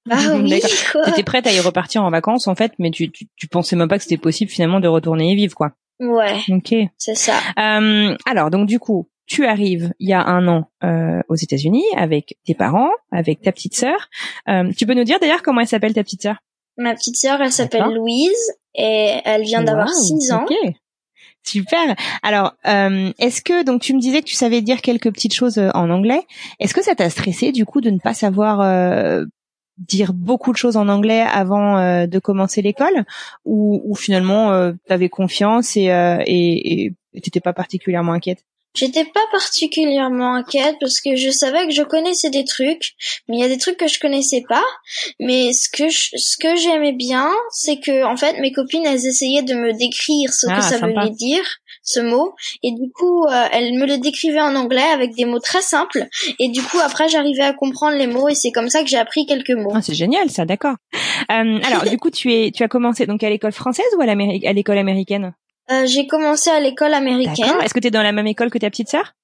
Bah 0.06 0.16
oui, 0.34 0.60
T'étais 1.06 1.22
prête 1.22 1.46
à 1.46 1.52
y 1.52 1.60
repartir 1.60 2.04
en 2.04 2.10
vacances 2.10 2.46
en 2.46 2.54
fait, 2.54 2.72
mais 2.78 2.90
tu, 2.90 3.10
tu, 3.10 3.26
tu 3.36 3.48
pensais 3.48 3.76
même 3.76 3.88
pas 3.88 3.96
que 3.96 4.02
c'était 4.04 4.18
possible 4.18 4.50
finalement 4.50 4.80
de 4.80 4.88
retourner 4.88 5.30
y 5.32 5.36
vivre 5.36 5.54
quoi. 5.54 5.72
Ouais. 6.00 6.40
Ok. 6.48 6.74
C'est 6.98 7.14
ça. 7.14 7.38
Euh, 7.58 8.16
alors 8.26 8.50
donc 8.50 8.66
du 8.66 8.78
coup, 8.78 9.08
tu 9.26 9.46
arrives 9.46 9.92
il 9.98 10.08
y 10.08 10.12
a 10.12 10.22
un 10.24 10.46
an 10.48 10.70
euh, 10.82 11.20
aux 11.28 11.36
États-Unis 11.36 11.84
avec 11.96 12.36
tes 12.44 12.54
parents, 12.54 12.90
avec 13.10 13.40
ta 13.40 13.52
petite 13.52 13.74
sœur. 13.74 14.08
Euh, 14.48 14.70
tu 14.76 14.86
peux 14.86 14.94
nous 14.94 15.04
dire 15.04 15.18
d'ailleurs 15.20 15.42
comment 15.42 15.60
elle 15.60 15.68
s'appelle 15.68 15.94
ta 15.94 16.02
petite 16.02 16.22
sœur? 16.22 16.36
Ma 16.76 16.94
petite 16.94 17.16
sœur, 17.16 17.40
elle 17.40 17.52
s'appelle 17.52 17.94
Louise 17.94 18.52
et 18.74 19.20
elle 19.24 19.42
vient 19.42 19.62
d'avoir 19.62 19.88
6 19.88 20.32
ans. 20.32 20.44
Super. 21.46 21.94
Alors, 22.22 22.54
euh, 22.66 23.12
est-ce 23.18 23.42
que 23.42 23.64
donc 23.64 23.82
tu 23.82 23.94
me 23.94 24.00
disais 24.00 24.20
que 24.20 24.26
tu 24.26 24.34
savais 24.34 24.62
dire 24.62 24.80
quelques 24.80 25.12
petites 25.12 25.34
choses 25.34 25.58
euh, 25.58 25.68
en 25.74 25.90
anglais. 25.90 26.22
Est-ce 26.58 26.72
que 26.72 26.82
ça 26.82 26.94
t'a 26.94 27.10
stressé 27.10 27.52
du 27.52 27.66
coup 27.66 27.82
de 27.82 27.90
ne 27.90 27.98
pas 27.98 28.14
savoir 28.14 28.62
euh, 28.62 29.26
dire 29.76 30.14
beaucoup 30.14 30.52
de 30.52 30.56
choses 30.56 30.78
en 30.78 30.88
anglais 30.88 31.20
avant 31.20 32.06
de 32.06 32.18
commencer 32.20 32.62
l'école, 32.62 33.04
ou, 33.44 33.82
ou 33.84 33.94
finalement 33.94 34.72
tu 34.86 34.92
avais 34.92 35.08
confiance 35.08 35.76
et 35.76 35.90
et 36.26 37.20
t'étais 37.20 37.40
pas 37.40 37.52
particulièrement 37.52 38.12
inquiète? 38.12 38.44
J'étais 38.74 39.04
pas 39.04 39.24
particulièrement 39.30 40.34
inquiète 40.34 40.76
parce 40.80 41.00
que 41.00 41.14
je 41.14 41.30
savais 41.30 41.66
que 41.66 41.72
je 41.72 41.82
connaissais 41.82 42.30
des 42.30 42.44
trucs, 42.44 42.94
mais 43.28 43.36
il 43.36 43.40
y 43.40 43.44
a 43.44 43.48
des 43.48 43.58
trucs 43.58 43.76
que 43.76 43.86
je 43.86 44.00
connaissais 44.00 44.42
pas. 44.48 44.64
Mais 45.20 45.52
ce 45.52 45.68
que 45.68 45.90
ce 45.90 46.36
que 46.36 46.56
j'aimais 46.56 46.92
bien, 46.92 47.30
c'est 47.50 47.78
que 47.78 48.04
en 48.04 48.16
fait 48.16 48.40
mes 48.40 48.52
copines 48.52 48.84
elles 48.84 49.06
essayaient 49.06 49.42
de 49.42 49.54
me 49.54 49.72
décrire 49.72 50.32
ce 50.32 50.46
que 50.46 50.52
ah, 50.52 50.60
ça 50.60 50.78
voulait 50.78 51.10
dire 51.10 51.44
ce 51.84 52.00
mot 52.00 52.34
et 52.62 52.72
du 52.72 52.90
coup 52.90 53.24
euh, 53.26 53.44
elles 53.52 53.74
me 53.74 53.86
le 53.86 53.98
décrivaient 53.98 54.40
en 54.40 54.56
anglais 54.56 54.80
avec 54.80 55.14
des 55.14 55.26
mots 55.26 55.38
très 55.38 55.60
simples 55.60 56.06
et 56.38 56.48
du 56.48 56.62
coup 56.62 56.78
après 56.78 57.08
j'arrivais 57.08 57.42
à 57.42 57.52
comprendre 57.52 57.96
les 57.96 58.06
mots 58.06 58.28
et 58.28 58.34
c'est 58.34 58.52
comme 58.52 58.70
ça 58.70 58.82
que 58.82 58.88
j'ai 58.88 58.96
appris 58.96 59.26
quelques 59.26 59.50
mots. 59.50 59.72
Ah, 59.74 59.82
c'est 59.82 59.94
génial 59.94 60.30
ça, 60.30 60.46
d'accord. 60.46 60.76
Euh, 61.30 61.60
alors 61.62 61.84
du 61.90 61.98
coup 61.98 62.10
tu 62.10 62.32
es 62.32 62.50
tu 62.50 62.62
as 62.62 62.68
commencé 62.68 63.06
donc 63.06 63.22
à 63.22 63.28
l'école 63.28 63.52
française 63.52 63.86
ou 63.96 64.00
à 64.00 64.52
l'école 64.52 64.78
américaine? 64.78 65.34
J'ai 65.86 66.06
commencé 66.06 66.50
à 66.50 66.60
l'école 66.60 66.94
américaine. 66.94 67.54
Est-ce 67.62 67.74
que 67.74 67.80
tu 67.80 67.88
es 67.88 67.90
dans 67.90 68.02
la 68.02 68.12
même 68.12 68.26
école 68.26 68.50
que 68.50 68.58
ta 68.58 68.70
petite 68.70 68.88
sœur? 68.88 69.14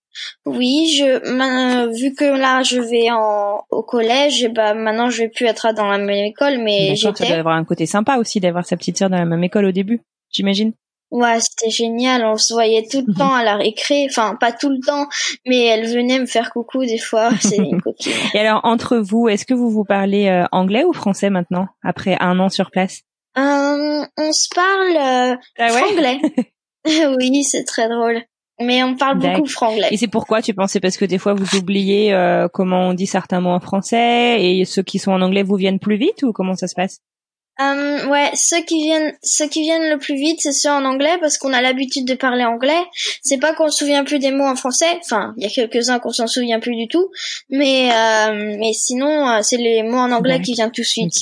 Oui, 0.44 0.92
je 0.98 1.94
vu 2.00 2.14
que 2.14 2.24
là 2.24 2.62
je 2.62 2.80
vais 2.80 3.10
en 3.10 3.62
au 3.70 3.82
collège, 3.82 4.48
bah 4.48 4.74
maintenant 4.74 5.08
je 5.08 5.22
vais 5.22 5.28
plus 5.28 5.46
être 5.46 5.72
dans 5.72 5.86
la 5.86 5.98
même 5.98 6.24
école, 6.26 6.58
mais 6.58 6.96
j'étais. 6.96 7.24
Ça 7.24 7.30
doit 7.30 7.38
avoir 7.38 7.54
un 7.54 7.64
côté 7.64 7.86
sympa 7.86 8.16
aussi 8.16 8.40
d'avoir 8.40 8.66
sa 8.66 8.76
petite 8.76 8.98
sœur 8.98 9.08
dans 9.08 9.18
la 9.18 9.24
même 9.24 9.44
école 9.44 9.66
au 9.66 9.72
début, 9.72 10.00
j'imagine. 10.30 10.72
Ouais, 11.10 11.40
c'était 11.40 11.70
génial. 11.70 12.24
On 12.24 12.36
se 12.36 12.52
voyait 12.52 12.86
tout 12.88 13.04
le 13.06 13.12
temps 13.14 13.34
à 13.34 13.42
la 13.42 13.56
récré. 13.56 14.06
Enfin, 14.08 14.36
pas 14.38 14.52
tout 14.52 14.68
le 14.68 14.78
temps, 14.78 15.08
mais 15.44 15.64
elle 15.64 15.86
venait 15.86 16.20
me 16.20 16.26
faire 16.26 16.52
coucou 16.52 16.84
des 16.84 16.98
fois. 16.98 17.30
C'est 17.40 17.56
une 17.56 17.82
coquine. 17.82 18.12
Et 18.32 18.38
alors, 18.38 18.60
entre 18.62 18.96
vous, 18.96 19.28
est-ce 19.28 19.44
que 19.44 19.54
vous 19.54 19.70
vous 19.70 19.84
parlez 19.84 20.28
euh, 20.28 20.44
anglais 20.52 20.84
ou 20.84 20.92
français 20.92 21.28
maintenant, 21.28 21.66
après 21.82 22.16
un 22.20 22.38
an 22.38 22.48
sur 22.48 22.70
place? 22.70 23.02
Euh, 23.38 24.04
on 24.16 24.32
se 24.32 24.48
parle 24.54 24.96
euh, 24.96 25.36
ah 25.58 25.68
franglais. 25.68 26.20
oui, 27.18 27.44
c'est 27.44 27.64
très 27.64 27.88
drôle. 27.88 28.22
Mais 28.62 28.82
on 28.82 28.94
parle 28.94 29.18
beaucoup 29.18 29.46
franglais. 29.46 29.88
Et 29.90 29.96
c'est 29.96 30.08
pourquoi 30.08 30.42
tu 30.42 30.52
pensais? 30.52 30.80
Parce 30.80 30.98
que 30.98 31.06
des 31.06 31.16
fois 31.16 31.32
vous 31.32 31.56
oubliez 31.56 32.12
euh, 32.12 32.46
comment 32.52 32.88
on 32.88 32.94
dit 32.94 33.06
certains 33.06 33.40
mots 33.40 33.50
en 33.50 33.60
français 33.60 34.42
et 34.42 34.66
ceux 34.66 34.82
qui 34.82 34.98
sont 34.98 35.12
en 35.12 35.22
anglais 35.22 35.42
vous 35.42 35.56
viennent 35.56 35.78
plus 35.78 35.96
vite 35.96 36.22
ou 36.22 36.32
comment 36.32 36.54
ça 36.54 36.68
se 36.68 36.74
passe? 36.74 37.00
Euh, 37.60 38.06
ouais, 38.06 38.30
ceux 38.34 38.62
qui 38.62 38.82
viennent, 38.82 39.12
ceux 39.22 39.46
qui 39.46 39.62
viennent 39.62 39.90
le 39.90 39.98
plus 39.98 40.14
vite, 40.14 40.40
c'est 40.40 40.52
ceux 40.52 40.70
en 40.70 40.84
anglais 40.84 41.18
parce 41.20 41.36
qu'on 41.36 41.52
a 41.52 41.60
l'habitude 41.60 42.06
de 42.06 42.14
parler 42.14 42.44
anglais. 42.44 42.82
C'est 43.22 43.38
pas 43.38 43.54
qu'on 43.54 43.68
se 43.70 43.78
souvient 43.78 44.04
plus 44.04 44.18
des 44.18 44.30
mots 44.30 44.46
en 44.46 44.56
français. 44.56 44.98
Enfin, 45.04 45.34
il 45.36 45.42
y 45.42 45.46
a 45.46 45.50
quelques 45.50 45.90
uns 45.90 45.98
qu'on 45.98 46.12
s'en 46.12 46.26
souvient 46.26 46.58
plus 46.58 46.74
du 46.74 46.88
tout, 46.88 47.10
mais 47.50 47.90
euh, 47.92 48.56
mais 48.58 48.72
sinon, 48.72 49.28
euh, 49.28 49.40
c'est 49.42 49.58
les 49.58 49.82
mots 49.82 49.98
en 49.98 50.10
anglais 50.10 50.40
qui 50.40 50.54
viennent 50.54 50.72
tout 50.72 50.80
de 50.80 50.86
suite. 50.86 51.12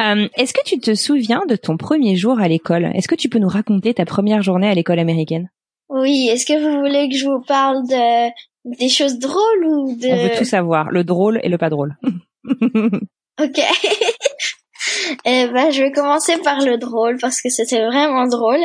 Euh, 0.00 0.28
Est-ce 0.36 0.52
que 0.52 0.64
tu 0.64 0.78
te 0.78 0.94
souviens 0.94 1.44
de 1.46 1.56
ton 1.56 1.76
premier 1.76 2.16
jour 2.16 2.38
à 2.40 2.48
l'école? 2.48 2.90
Est-ce 2.94 3.08
que 3.08 3.14
tu 3.14 3.28
peux 3.28 3.38
nous 3.38 3.48
raconter 3.48 3.94
ta 3.94 4.04
première 4.04 4.42
journée 4.42 4.68
à 4.68 4.74
l'école 4.74 4.98
américaine? 4.98 5.50
Oui. 5.88 6.28
Est-ce 6.28 6.46
que 6.46 6.60
vous 6.60 6.80
voulez 6.80 7.08
que 7.08 7.16
je 7.16 7.26
vous 7.26 7.42
parle 7.46 7.86
de 7.88 8.30
des 8.78 8.88
choses 8.88 9.18
drôles 9.18 9.64
ou 9.66 9.96
de 9.96 10.08
On 10.08 10.28
veut 10.28 10.38
tout 10.38 10.44
savoir, 10.44 10.90
le 10.90 11.04
drôle 11.04 11.38
et 11.42 11.48
le 11.48 11.58
pas 11.58 11.70
drôle. 11.70 11.96
Ok. 13.40 13.58
eh 15.24 15.48
ben, 15.48 15.70
je 15.72 15.82
vais 15.82 15.90
commencer 15.90 16.36
par 16.38 16.60
le 16.60 16.78
drôle 16.78 17.18
parce 17.20 17.40
que 17.42 17.48
c'était 17.48 17.84
vraiment 17.84 18.28
drôle. 18.28 18.60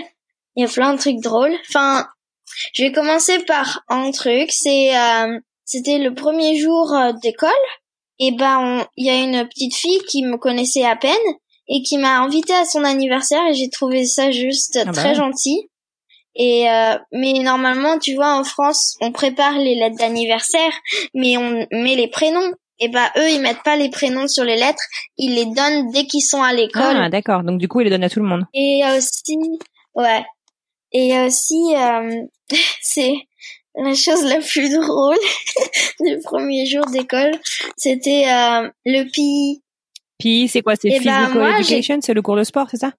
Il 0.55 0.63
y 0.63 0.65
a 0.65 0.69
plein 0.69 0.93
de 0.93 1.00
trucs 1.00 1.22
drôles. 1.22 1.55
Enfin, 1.67 2.05
je 2.74 2.84
vais 2.84 2.91
commencer 2.91 3.39
par 3.39 3.84
un 3.88 4.12
truc. 4.12 4.51
C'est, 4.51 4.96
euh, 4.96 5.39
c'était 5.65 5.98
le 5.98 6.13
premier 6.13 6.60
jour 6.60 6.93
euh, 6.93 7.13
d'école. 7.24 7.50
Et 8.20 8.32
ben, 8.32 8.86
il 8.98 9.06
y 9.06 9.10
a 9.10 9.16
une 9.16 9.48
petite 9.48 9.76
fille 9.76 10.00
qui 10.08 10.24
me 10.24 10.38
connaissait 10.38 10.86
à 10.86 10.96
peine 10.96 11.14
et 11.68 11.82
qui 11.84 11.98
m'a 11.98 12.20
invité 12.20 12.54
à 12.54 12.66
son 12.66 12.84
anniversaire 12.84 13.46
et 13.50 13.54
j'ai 13.54 13.70
trouvé 13.70 14.06
ça 14.06 14.32
juste 14.32 14.78
Ah 14.82 14.86
bah 14.86 14.92
très 14.92 15.10
ouais. 15.10 15.16
gentil. 15.16 15.70
Et 16.36 16.70
euh, 16.70 16.98
mais 17.12 17.34
normalement, 17.40 17.98
tu 18.00 18.16
vois, 18.16 18.34
en 18.38 18.44
France, 18.44 18.96
on 19.02 19.12
prépare 19.12 19.58
les 19.58 19.76
lettres 19.76 19.98
d'anniversaire, 19.98 20.72
mais 21.14 21.38
on 21.38 21.66
met 21.72 21.96
les 21.96 22.08
prénoms. 22.08 22.54
Et 22.80 22.88
ben 22.88 23.08
eux, 23.18 23.30
ils 23.30 23.42
mettent 23.42 23.64
pas 23.64 23.76
les 23.76 23.90
prénoms 23.90 24.28
sur 24.28 24.46
les 24.46 24.56
lettres, 24.56 24.84
ils 25.18 25.36
les 25.36 25.46
donnent 25.46 25.92
dès 25.92 26.06
qu'ils 26.06 26.22
sont 26.22 26.42
à 26.42 26.54
l'école. 26.54 26.96
Ah, 26.98 27.10
d'accord. 27.10 27.44
Donc 27.44 27.60
du 27.60 27.68
coup, 27.68 27.82
il 27.82 27.86
les 27.86 27.90
donne 27.90 28.04
à 28.06 28.10
tout 28.10 28.22
le 28.22 28.28
monde. 28.28 28.46
Et 28.54 28.82
aussi, 28.96 29.38
ouais. 29.96 30.24
Et 30.92 31.20
aussi, 31.20 31.76
euh, 31.76 32.22
c'est 32.82 33.14
la 33.76 33.94
chose 33.94 34.24
la 34.24 34.40
plus 34.40 34.70
drôle 34.72 35.18
du 36.02 36.20
premier 36.24 36.66
jour 36.66 36.86
d'école, 36.88 37.32
c'était 37.78 38.26
euh, 38.28 38.70
le 38.86 39.04
PI. 39.12 39.62
Puis 40.20 40.48
c'est 40.50 40.62
quoi? 40.62 40.76
C'est 40.76 40.90
Eh 40.90 41.00
ben, 41.00 41.26
physical 41.28 41.60
education, 41.60 42.00
c'est 42.02 42.14
le 42.14 42.22
cours 42.22 42.36
de 42.36 42.44
sport, 42.44 42.68
c'est 42.70 42.78
ça? 42.78 42.92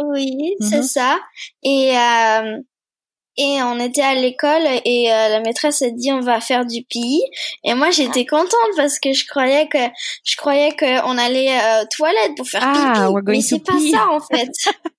Oui, 0.00 0.54
Mhm. 0.60 0.68
c'est 0.70 0.82
ça. 0.82 1.18
Et 1.62 1.92
euh, 1.96 2.58
et 3.40 3.62
on 3.62 3.78
était 3.78 4.02
à 4.02 4.14
l'école 4.14 4.62
et 4.84 5.12
euh, 5.12 5.28
la 5.28 5.40
maîtresse 5.40 5.82
a 5.82 5.90
dit 5.90 6.10
on 6.12 6.20
va 6.20 6.40
faire 6.40 6.64
du 6.66 6.82
PI 6.84 7.20
et 7.64 7.74
moi 7.74 7.90
j'étais 7.90 8.26
contente 8.26 8.50
parce 8.76 8.98
que 8.98 9.12
je 9.12 9.26
croyais 9.28 9.68
que 9.68 9.78
je 10.24 10.36
croyais 10.36 10.72
que 10.72 11.04
on 11.06 11.16
allait 11.18 11.50
euh, 11.56 11.82
aux 11.82 11.86
toilettes 11.86 12.36
pour 12.36 12.48
faire 12.48 12.62
Ah, 12.64 12.72
pipi 12.94 13.06
we're 13.12 13.22
going 13.22 13.34
mais 13.36 13.40
c'est 13.40 13.60
pas 13.64 13.78
ça 13.92 14.08
en 14.10 14.20
fait. 14.20 14.50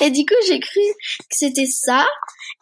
et 0.00 0.10
du 0.10 0.24
coup 0.24 0.34
j'ai 0.48 0.60
cru 0.60 0.80
que 1.30 1.36
c'était 1.36 1.66
ça 1.66 2.06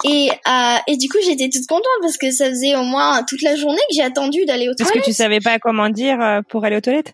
et 0.05 0.31
euh, 0.49 0.77
et 0.87 0.97
du 0.97 1.09
coup 1.09 1.19
j'étais 1.25 1.49
toute 1.49 1.67
contente 1.67 1.85
parce 2.03 2.17
que 2.17 2.31
ça 2.31 2.49
faisait 2.49 2.75
au 2.77 2.83
moins 2.85 3.23
toute 3.25 3.43
la 3.43 3.57
journée 3.57 3.81
que 3.89 3.95
j'ai 3.95 4.03
attendu 4.03 4.45
d'aller 4.45 4.69
aux 4.69 4.75
Parce 4.79 4.91
toilettes. 4.91 5.05
que 5.05 5.11
tu 5.11 5.15
savais 5.15 5.41
pas 5.41 5.59
comment 5.59 5.89
dire 5.89 6.21
euh, 6.21 6.41
pour 6.49 6.65
aller 6.65 6.77
aux 6.77 6.81
toilettes? 6.81 7.13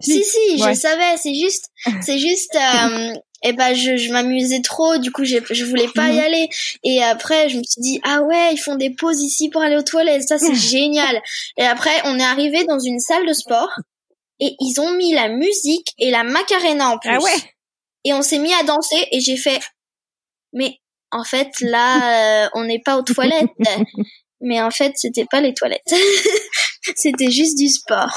Si 0.00 0.22
si, 0.24 0.62
Ouais. 0.62 0.74
je 0.74 0.78
savais. 0.80 1.16
C'est 1.16 1.34
juste, 1.34 1.68
c'est 2.02 2.18
juste. 2.18 2.54
Euh, 2.56 3.12
et 3.46 3.52
ben 3.52 3.74
je, 3.74 3.96
je 3.96 4.10
m'amusais 4.12 4.60
trop. 4.60 4.98
Du 4.98 5.12
coup, 5.12 5.24
j'ai, 5.24 5.40
je 5.50 5.64
voulais 5.64 5.88
pas 5.94 6.08
y 6.08 6.14
Mhm. 6.18 6.24
aller. 6.24 6.48
Et 6.82 7.02
après, 7.02 7.48
je 7.48 7.58
me 7.58 7.62
suis 7.62 7.80
dit 7.80 8.00
ah 8.04 8.20
ouais, 8.22 8.52
ils 8.52 8.58
font 8.58 8.74
des 8.74 8.90
pauses 8.90 9.22
ici 9.22 9.48
pour 9.50 9.62
aller 9.62 9.76
aux 9.76 9.82
toilettes. 9.82 10.26
Ça 10.28 10.38
c'est 10.38 10.54
génial. 10.54 11.22
Et 11.56 11.64
après, 11.64 11.92
on 12.04 12.18
est 12.18 12.24
arrivé 12.24 12.64
dans 12.64 12.78
une 12.80 12.98
salle 13.00 13.26
de 13.26 13.32
sport 13.32 13.70
et 14.40 14.56
ils 14.60 14.80
ont 14.80 14.90
mis 14.92 15.12
la 15.12 15.28
musique 15.28 15.92
et 15.98 16.10
la 16.10 16.24
macarena 16.24 16.90
en 16.90 16.98
plus. 16.98 17.10
Ah 17.10 17.20
ouais? 17.20 17.53
Et 18.04 18.12
on 18.12 18.22
s'est 18.22 18.38
mis 18.38 18.52
à 18.54 18.62
danser 18.62 19.06
et 19.10 19.20
j'ai 19.20 19.36
fait. 19.36 19.60
Mais 20.52 20.78
en 21.10 21.24
fait 21.24 21.48
là, 21.60 22.44
euh, 22.44 22.48
on 22.54 22.64
n'est 22.64 22.80
pas 22.80 22.98
aux 22.98 23.02
toilettes. 23.02 23.48
Mais 24.40 24.60
en 24.60 24.70
fait, 24.70 24.92
c'était 24.96 25.24
pas 25.30 25.40
les 25.40 25.54
toilettes. 25.54 25.80
c'était 26.96 27.30
juste 27.30 27.56
du 27.56 27.68
sport. 27.68 28.12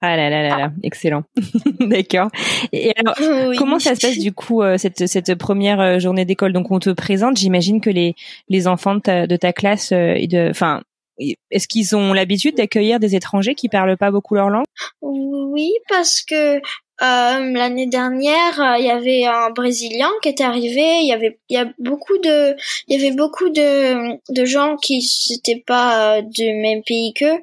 Ah 0.00 0.16
là 0.16 0.30
là 0.30 0.42
là 0.42 0.58
là, 0.58 0.72
excellent. 0.82 1.22
D'accord. 1.80 2.30
Et 2.72 2.92
alors, 2.96 3.14
Oui. 3.48 3.56
comment 3.56 3.78
ça 3.78 3.94
se 3.96 4.00
passe 4.00 4.18
du 4.18 4.32
coup 4.32 4.62
euh, 4.62 4.76
cette 4.78 5.06
cette 5.06 5.34
première 5.34 5.80
euh, 5.80 5.98
journée 5.98 6.24
d'école? 6.24 6.52
Donc 6.52 6.70
on 6.70 6.78
te 6.78 6.90
présente, 6.90 7.36
j'imagine 7.36 7.80
que 7.80 7.90
les 7.90 8.14
les 8.48 8.66
enfants 8.68 8.94
de 8.94 9.00
ta, 9.00 9.26
de 9.26 9.36
ta 9.36 9.52
classe 9.52 9.90
euh, 9.92 10.14
et 10.16 10.28
de, 10.28 10.48
enfin, 10.50 10.82
est-ce 11.18 11.66
qu'ils 11.66 11.96
ont 11.96 12.12
l'habitude 12.12 12.56
d'accueillir 12.56 13.00
des 13.00 13.16
étrangers 13.16 13.56
qui 13.56 13.68
parlent 13.68 13.96
pas 13.96 14.12
beaucoup 14.12 14.36
leur 14.36 14.50
langue? 14.50 14.66
Oui, 15.02 15.72
parce 15.88 16.22
que 16.22 16.60
l'année 17.00 17.86
dernière, 17.86 18.60
euh, 18.60 18.78
il 18.78 18.86
y 18.86 18.90
avait 18.90 19.24
un 19.24 19.50
Brésilien 19.50 20.10
qui 20.22 20.28
était 20.28 20.44
arrivé. 20.44 21.00
Il 21.00 21.06
y 21.06 21.12
avait, 21.12 21.38
il 21.48 21.54
y 21.54 21.58
a 21.58 21.66
beaucoup 21.78 22.18
de, 22.18 22.56
il 22.86 22.96
y 23.00 23.04
avait 23.04 23.14
beaucoup 23.14 23.48
de 23.50 24.18
de 24.32 24.44
gens 24.44 24.76
qui 24.76 25.06
n'étaient 25.30 25.62
pas 25.66 26.18
euh, 26.18 26.22
du 26.22 26.52
même 26.54 26.82
pays 26.84 27.12
qu'eux. 27.14 27.38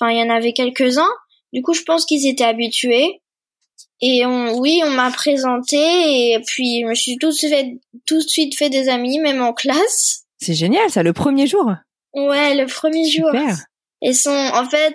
Enfin, 0.00 0.12
il 0.12 0.18
y 0.18 0.22
en 0.22 0.30
avait 0.30 0.52
quelques-uns. 0.52 1.10
Du 1.52 1.62
coup, 1.62 1.74
je 1.74 1.82
pense 1.82 2.04
qu'ils 2.04 2.26
étaient 2.26 2.44
habitués. 2.44 3.20
Et 4.02 4.26
on, 4.26 4.58
oui, 4.58 4.82
on 4.84 4.90
m'a 4.90 5.10
présenté 5.10 6.32
et 6.32 6.40
puis 6.46 6.82
je 6.82 6.86
me 6.86 6.94
suis 6.94 7.16
tout 7.16 7.28
de 7.28 7.32
suite 7.32 7.50
fait, 7.50 7.78
tout 8.06 8.18
de 8.18 8.28
suite 8.28 8.56
fait 8.56 8.68
des 8.68 8.90
amis, 8.90 9.18
même 9.18 9.40
en 9.40 9.54
classe. 9.54 10.24
C'est 10.38 10.54
génial, 10.54 10.90
ça, 10.90 11.02
le 11.02 11.14
premier 11.14 11.46
jour. 11.46 11.72
Ouais, 12.12 12.54
le 12.54 12.66
premier 12.66 13.08
jour. 13.08 13.30
Super. 13.30 13.56
Et 14.08 14.12
sont 14.14 14.30
en 14.30 14.64
fait 14.68 14.94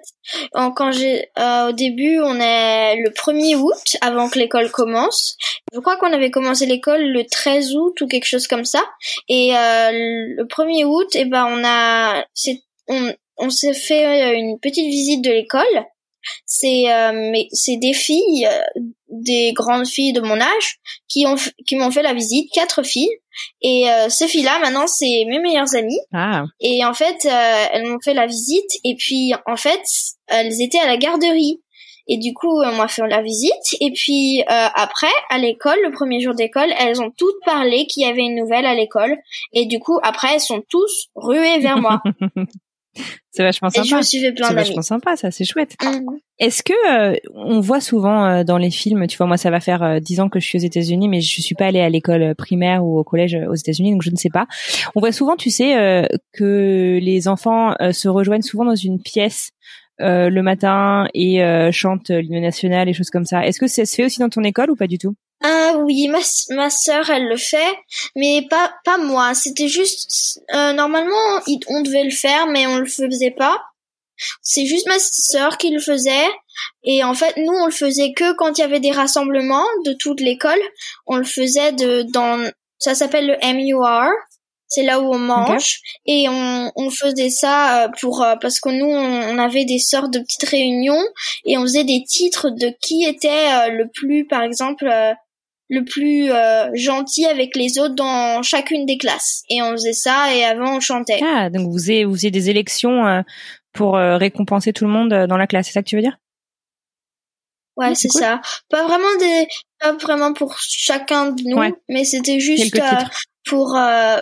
en- 0.53 0.71
quand 0.71 0.91
j'ai 0.91 1.27
euh, 1.37 1.69
au 1.69 1.71
début 1.73 2.19
on 2.21 2.39
est 2.39 2.95
le 2.95 3.09
1er 3.11 3.55
août 3.55 3.97
avant 4.01 4.29
que 4.29 4.39
l'école 4.39 4.71
commence. 4.71 5.35
Je 5.73 5.79
crois 5.79 5.97
qu'on 5.97 6.13
avait 6.13 6.31
commencé 6.31 6.65
l'école 6.65 7.03
le 7.03 7.25
13 7.25 7.75
août 7.75 7.99
ou 8.01 8.07
quelque 8.07 8.25
chose 8.25 8.47
comme 8.47 8.63
ça. 8.65 8.81
Et 9.27 9.55
euh, 9.55 9.91
le 10.37 10.43
1er 10.45 10.85
août 10.85 11.15
et 11.15 11.25
ben 11.25 11.45
on 11.49 11.63
a 11.65 12.23
c'est 12.33 12.61
on 12.87 13.13
on 13.37 13.49
s'est 13.49 13.73
fait 13.73 14.05
euh, 14.31 14.33
une 14.37 14.59
petite 14.59 14.85
visite 14.87 15.23
de 15.23 15.31
l'école. 15.31 15.85
C'est 16.45 16.91
euh, 16.91 17.11
mais 17.13 17.47
c'est 17.51 17.77
des 17.77 17.93
filles 17.93 18.47
euh, 18.47 18.81
des 19.09 19.51
grandes 19.53 19.87
filles 19.87 20.13
de 20.13 20.21
mon 20.21 20.39
âge 20.39 20.79
qui 21.07 21.25
ont 21.27 21.35
qui 21.67 21.75
m'ont 21.75 21.91
fait 21.91 22.03
la 22.03 22.13
visite, 22.13 22.49
quatre 22.53 22.83
filles 22.83 23.09
et 23.61 23.89
euh, 23.89 24.09
ces 24.09 24.27
filles-là 24.27 24.59
maintenant 24.59 24.87
c'est 24.87 25.25
mes 25.27 25.39
meilleures 25.39 25.75
amies. 25.75 25.99
Ah, 26.13 26.43
Et 26.59 26.83
en 26.85 26.93
fait, 26.93 27.25
euh, 27.25 27.65
elles 27.73 27.85
m'ont 27.87 27.99
fait 28.03 28.13
la 28.13 28.25
visite 28.25 28.71
et 28.83 28.95
puis 28.95 29.33
en 29.45 29.55
fait, 29.55 29.81
elles 30.27 30.61
étaient 30.61 30.79
à 30.79 30.87
la 30.87 30.97
garderie. 30.97 31.61
Et 32.07 32.17
du 32.17 32.33
coup, 32.33 32.61
on 32.61 32.73
m'a 32.73 32.87
fait 32.87 33.07
la 33.07 33.21
visite. 33.21 33.53
Et 33.79 33.91
puis 33.91 34.41
euh, 34.41 34.67
après, 34.73 35.13
à 35.29 35.37
l'école, 35.37 35.77
le 35.83 35.91
premier 35.91 36.19
jour 36.19 36.33
d'école, 36.33 36.73
elles 36.79 36.99
ont 37.01 37.11
toutes 37.15 37.39
parlé 37.45 37.85
qu'il 37.85 38.03
y 38.03 38.09
avait 38.09 38.23
une 38.23 38.35
nouvelle 38.35 38.65
à 38.65 38.73
l'école. 38.73 39.15
Et 39.53 39.65
du 39.65 39.79
coup, 39.79 39.99
après, 40.03 40.33
elles 40.33 40.41
sont 40.41 40.63
tous 40.67 41.09
ruées 41.15 41.59
vers 41.59 41.77
moi. 41.77 42.01
c'est 43.31 43.43
vachement 43.43 43.69
et 43.69 43.77
je 43.79 43.83
sympa. 43.83 43.97
me 43.97 44.01
suis 44.01 44.19
fait 44.19 44.31
plein 44.33 44.47
C'est 44.49 44.53
vachement 44.53 44.81
sympa, 44.81 45.15
ça, 45.15 45.31
c'est 45.31 45.45
chouette. 45.45 45.75
Mhm. 45.83 46.17
Est-ce 46.39 46.63
que 46.63 46.73
euh, 47.13 47.15
on 47.33 47.59
voit 47.59 47.79
souvent 47.81 48.25
euh, 48.25 48.43
dans 48.43 48.57
les 48.57 48.71
films, 48.71 49.07
tu 49.07 49.17
vois, 49.17 49.27
moi 49.27 49.37
ça 49.37 49.49
va 49.51 49.59
faire 49.59 49.83
euh, 49.83 49.99
dix 49.99 50.19
ans 50.19 50.27
que 50.27 50.39
je 50.39 50.45
suis 50.45 50.57
aux 50.57 50.61
États-Unis, 50.61 51.07
mais 51.07 51.21
je 51.21 51.41
suis 51.41 51.55
pas 51.55 51.67
allée 51.67 51.79
à 51.81 51.89
l'école 51.89 52.35
primaire 52.35 52.83
ou 52.83 52.97
au 52.97 53.03
collège 53.03 53.35
euh, 53.35 53.47
aux 53.49 53.55
États-Unis, 53.55 53.91
donc 53.91 54.01
je 54.01 54.09
ne 54.11 54.15
sais 54.17 54.29
pas. 54.29 54.47
On 54.95 54.99
voit 54.99 55.11
souvent, 55.11 55.35
tu 55.35 55.49
sais, 55.49 55.77
euh, 55.79 56.05
que 56.33 56.99
les 57.01 57.27
enfants 57.27 57.73
euh, 57.79 57.91
se 57.93 58.09
rejoignent 58.09 58.41
souvent 58.41 58.65
dans 58.65 58.75
une 58.75 58.99
pièce 59.01 59.51
euh, 60.01 60.29
le 60.29 60.41
matin 60.41 61.07
et 61.13 61.43
euh, 61.43 61.71
chantent 61.71 62.09
l'hymne 62.09 62.41
national 62.41 62.89
et 62.89 62.93
choses 62.93 63.11
comme 63.11 63.25
ça. 63.25 63.45
Est-ce 63.45 63.59
que 63.59 63.67
ça 63.67 63.85
se 63.85 63.95
fait 63.95 64.05
aussi 64.05 64.19
dans 64.19 64.29
ton 64.29 64.43
école 64.43 64.71
ou 64.71 64.75
pas 64.75 64.87
du 64.87 64.97
tout? 64.97 65.13
Ah 65.43 65.73
oui, 65.79 66.07
ma, 66.07 66.19
ma 66.51 66.69
sœur, 66.69 67.09
elle 67.09 67.27
le 67.27 67.37
fait, 67.37 67.75
mais 68.15 68.45
pas 68.49 68.73
pas 68.85 68.97
moi. 68.97 69.33
C'était 69.33 69.67
juste 69.67 70.39
euh, 70.53 70.73
normalement, 70.73 71.41
il- 71.47 71.59
on 71.67 71.81
devait 71.81 72.03
le 72.03 72.11
faire, 72.11 72.47
mais 72.47 72.67
on 72.67 72.77
le 72.77 72.85
faisait 72.85 73.31
pas. 73.31 73.59
C'est 74.43 74.65
juste 74.67 74.87
ma 74.87 74.99
sœur 74.99 75.57
qui 75.57 75.71
le 75.71 75.79
faisait. 75.79 76.27
Et 76.83 77.03
en 77.03 77.13
fait, 77.15 77.35
nous, 77.37 77.53
on 77.53 77.65
le 77.65 77.71
faisait 77.71 78.13
que 78.13 78.33
quand 78.33 78.57
il 78.57 78.61
y 78.61 78.63
avait 78.63 78.79
des 78.79 78.91
rassemblements 78.91 79.65
de 79.85 79.93
toute 79.93 80.21
l'école. 80.21 80.59
On 81.07 81.17
le 81.17 81.23
faisait 81.23 81.71
de 81.73 82.03
dans 82.13 82.49
ça 82.79 82.93
s'appelle 82.95 83.27
le 83.27 83.37
MUR. 83.53 84.09
C'est 84.67 84.83
là 84.83 85.01
où 85.01 85.13
on 85.13 85.19
mange 85.19 85.79
et 86.05 86.29
on, 86.29 86.71
on 86.77 86.89
faisait 86.89 87.29
ça 87.29 87.83
euh, 87.85 87.87
pour 87.99 88.23
euh, 88.23 88.35
parce 88.41 88.61
que 88.61 88.69
nous 88.69 88.85
on, 88.85 89.35
on 89.35 89.37
avait 89.37 89.65
des 89.65 89.79
sortes 89.79 90.13
de 90.13 90.19
petites 90.19 90.47
réunions 90.49 91.03
et 91.45 91.57
on 91.57 91.63
faisait 91.63 91.83
des 91.83 92.03
titres 92.07 92.49
de 92.49 92.71
qui 92.81 93.03
était 93.03 93.27
euh, 93.51 93.67
le 93.71 93.89
plus 93.93 94.25
par 94.27 94.43
exemple 94.43 94.85
le 95.73 95.85
plus 95.85 96.29
euh, 96.31 96.69
gentil 96.75 97.25
avec 97.25 97.55
les 97.55 97.79
autres 97.79 97.95
dans 97.95 98.43
chacune 98.43 98.85
des 98.85 98.97
classes 98.97 99.43
et 99.49 99.61
on 99.61 99.71
faisait 99.71 99.93
ça 99.93 100.35
et 100.35 100.43
avant 100.43 100.75
on 100.75 100.79
chantait. 100.81 101.21
Ah, 101.23 101.49
donc 101.49 101.67
vous 101.67 101.77
faisiez, 101.77 102.03
vous 102.05 102.13
faisiez 102.13 102.29
des 102.29 102.49
élections 102.49 103.07
euh, 103.07 103.21
pour 103.71 103.95
euh, 103.95 104.17
récompenser 104.17 104.73
tout 104.73 104.83
le 104.85 104.91
monde 104.91 105.13
euh, 105.13 105.27
dans 105.27 105.37
la 105.37 105.47
classe, 105.47 105.67
c'est 105.67 105.71
ça 105.71 105.81
que 105.81 105.87
tu 105.87 105.95
veux 105.95 106.01
dire? 106.01 106.17
Ouais, 107.77 107.87
Ouais, 107.87 107.95
c'est 107.95 108.09
cool. 108.09 108.21
ça. 108.21 108.41
Pas 108.69 108.83
vraiment 108.85 109.15
des, 109.17 109.47
pas 109.79 109.93
vraiment 109.93 110.33
pour 110.33 110.57
chacun 110.59 111.31
de 111.31 111.41
nous, 111.45 111.57
Ouais. 111.57 111.73
mais 111.87 112.03
c'était 112.03 112.39
juste 112.41 112.75
euh, 112.75 113.03
pour, 113.45 113.77
euh, 113.77 114.17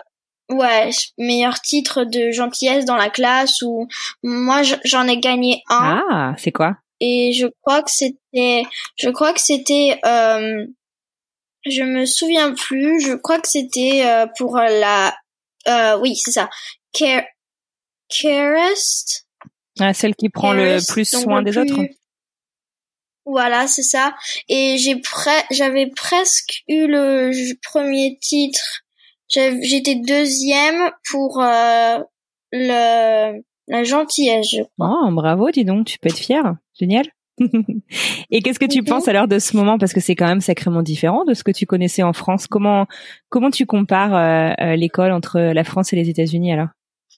ouais, 0.51 0.91
meilleur 1.17 1.59
titre 1.61 2.03
de 2.03 2.29
gentillesse 2.31 2.85
dans 2.85 2.95
la 2.95 3.09
classe 3.09 3.63
ou 3.63 3.87
moi 4.23 4.61
j'en 4.85 5.07
ai 5.07 5.17
gagné 5.17 5.63
un 5.69 6.03
Ah, 6.11 6.35
c'est 6.37 6.51
quoi? 6.51 6.77
Et 7.01 7.31
je 7.33 7.47
crois 7.63 7.81
que 7.81 7.89
c'était, 7.91 8.63
je 8.97 9.09
crois 9.09 9.33
que 9.33 9.41
c'était, 9.41 9.99
euh, 10.05 10.65
je 11.65 11.83
me 11.83 12.05
souviens 12.05 12.53
plus, 12.53 13.01
je 13.01 13.13
crois 13.13 13.39
que 13.39 13.47
c'était 13.47 14.03
euh, 14.05 14.27
pour 14.37 14.57
la, 14.57 15.15
euh, 15.67 15.97
oui 15.99 16.15
c'est 16.15 16.31
ça, 16.31 16.49
Care, 16.93 17.23
Carest? 18.09 19.27
ah, 19.79 19.93
Celle 19.93 20.15
qui 20.15 20.29
prend 20.29 20.53
le 20.53 20.79
plus 20.91 21.05
soin 21.09 21.41
des 21.41 21.51
plus- 21.51 21.61
autres 21.61 21.81
Voilà, 23.25 23.67
c'est 23.67 23.83
ça. 23.83 24.15
Et 24.47 24.77
j'ai 24.79 24.95
pre- 24.95 25.45
j'avais 25.51 25.87
presque 25.95 26.63
eu 26.67 26.87
le 26.87 27.31
premier 27.61 28.17
titre. 28.19 28.81
J'étais 29.29 29.95
deuxième 29.95 30.91
pour 31.11 31.39
euh, 31.41 31.99
le 32.51 33.41
la 33.67 33.83
gentillesse. 33.83 34.47
je- 34.51 34.61
Oh, 34.79 35.11
bravo, 35.11 35.51
dis 35.51 35.63
donc, 35.65 35.85
tu 35.85 35.99
peux 35.99 36.09
être 36.09 36.17
fier. 36.17 36.41
Génial. 36.79 37.05
Et 38.31 38.41
qu'est-ce 38.41 38.59
que 38.59 38.65
tu 38.65 38.83
penses 38.83 39.07
alors 39.07 39.27
de 39.27 39.39
ce 39.39 39.55
moment? 39.55 39.77
Parce 39.77 39.93
que 39.93 39.99
c'est 39.99 40.15
quand 40.15 40.27
même 40.27 40.41
sacrément 40.41 40.81
différent 40.81 41.25
de 41.25 41.33
ce 41.33 41.43
que 41.43 41.51
tu 41.51 41.65
connaissais 41.65 42.03
en 42.03 42.13
France. 42.13 42.47
Comment 42.47 42.85
comment 43.29 43.51
tu 43.51 43.65
compares 43.65 44.15
euh, 44.15 44.53
euh, 44.61 44.75
l'école 44.75 45.11
entre 45.11 45.39
la 45.39 45.63
France 45.63 45.93
et 45.93 45.95
les 45.95 46.09
États-Unis 46.09 46.53
alors? 46.53 46.67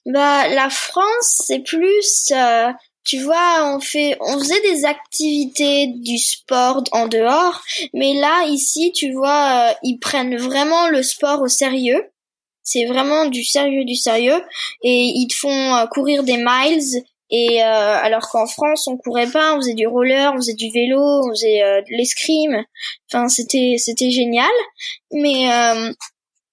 Bah 0.06 0.48
la 0.48 0.68
France 0.70 1.42
c'est 1.46 1.60
plus 1.60 2.32
euh, 2.32 2.72
tu 3.04 3.18
vois, 3.18 3.74
on 3.74 3.80
fait, 3.80 4.16
on 4.20 4.38
faisait 4.38 4.60
des 4.60 4.84
activités 4.84 5.88
du 5.88 6.18
sport 6.18 6.84
en 6.92 7.08
dehors, 7.08 7.60
mais 7.92 8.14
là 8.14 8.46
ici, 8.46 8.92
tu 8.94 9.10
vois, 9.12 9.74
ils 9.82 9.98
prennent 9.98 10.36
vraiment 10.36 10.86
le 10.88 11.02
sport 11.02 11.42
au 11.42 11.48
sérieux. 11.48 12.00
C'est 12.62 12.84
vraiment 12.84 13.26
du 13.26 13.42
sérieux, 13.42 13.84
du 13.84 13.96
sérieux, 13.96 14.40
et 14.84 15.10
ils 15.16 15.26
te 15.26 15.34
font 15.34 15.84
courir 15.90 16.22
des 16.22 16.36
miles 16.36 17.02
et 17.34 17.62
euh, 17.62 17.64
alors 17.64 18.28
qu'en 18.28 18.46
France, 18.46 18.86
on 18.86 18.98
courait 18.98 19.26
pas, 19.26 19.54
on 19.54 19.56
faisait 19.56 19.72
du 19.72 19.86
roller, 19.86 20.32
on 20.34 20.36
faisait 20.36 20.52
du 20.52 20.70
vélo, 20.70 21.00
on 21.00 21.30
faisait 21.30 21.62
euh, 21.62 21.80
de 21.80 21.96
l'escrime. 21.96 22.62
Enfin, 23.10 23.28
c'était 23.28 23.76
c'était 23.78 24.10
génial. 24.10 24.50
Mais 25.12 25.50
euh, 25.50 25.90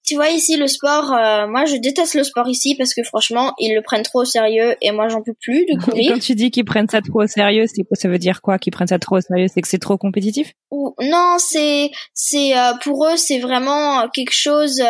tu 0.06 0.16
vois 0.16 0.30
ici 0.30 0.56
le 0.56 0.68
sport, 0.68 1.12
moi 1.50 1.66
je 1.66 1.76
déteste 1.76 2.16
le 2.16 2.24
sport 2.24 2.48
ici 2.48 2.76
parce 2.76 2.94
que 2.94 3.04
franchement 3.04 3.54
ils 3.60 3.76
le 3.76 3.82
prennent 3.82 4.04
trop 4.04 4.22
au 4.22 4.26
sérieux 4.26 4.76
et 4.82 4.92
moi 4.92 5.10
j'en 5.10 5.22
peux 5.22 5.36
plus 5.42 5.66
de 5.66 5.78
courir. 5.84 6.14
Quand 6.14 6.20
tu 6.20 6.34
dis 6.34 6.50
qu'ils 6.50 6.66
prennent 6.66 6.88
ça 6.88 7.02
trop 7.02 7.24
au 7.24 7.28
sérieux, 7.28 7.66
ça 7.68 8.08
veut 8.08 8.18
dire 8.18 8.42
quoi 8.42 8.58
Qu'ils 8.58 8.72
prennent 8.72 8.88
ça 8.88 9.00
trop 9.00 9.18
au 9.18 9.22
sérieux, 9.22 9.48
c'est 9.54 9.62
que 9.62 9.68
c'est 9.68 9.80
trop 9.80 9.98
compétitif? 9.98 10.54
Ou 10.72 10.96
non, 11.02 11.36
c'est 11.40 11.92
c'est 12.14 12.54
pour 12.84 13.06
eux 13.06 13.18
c'est 13.18 13.40
vraiment 13.40 14.08
quelque 14.10 14.34
chose. 14.34 14.82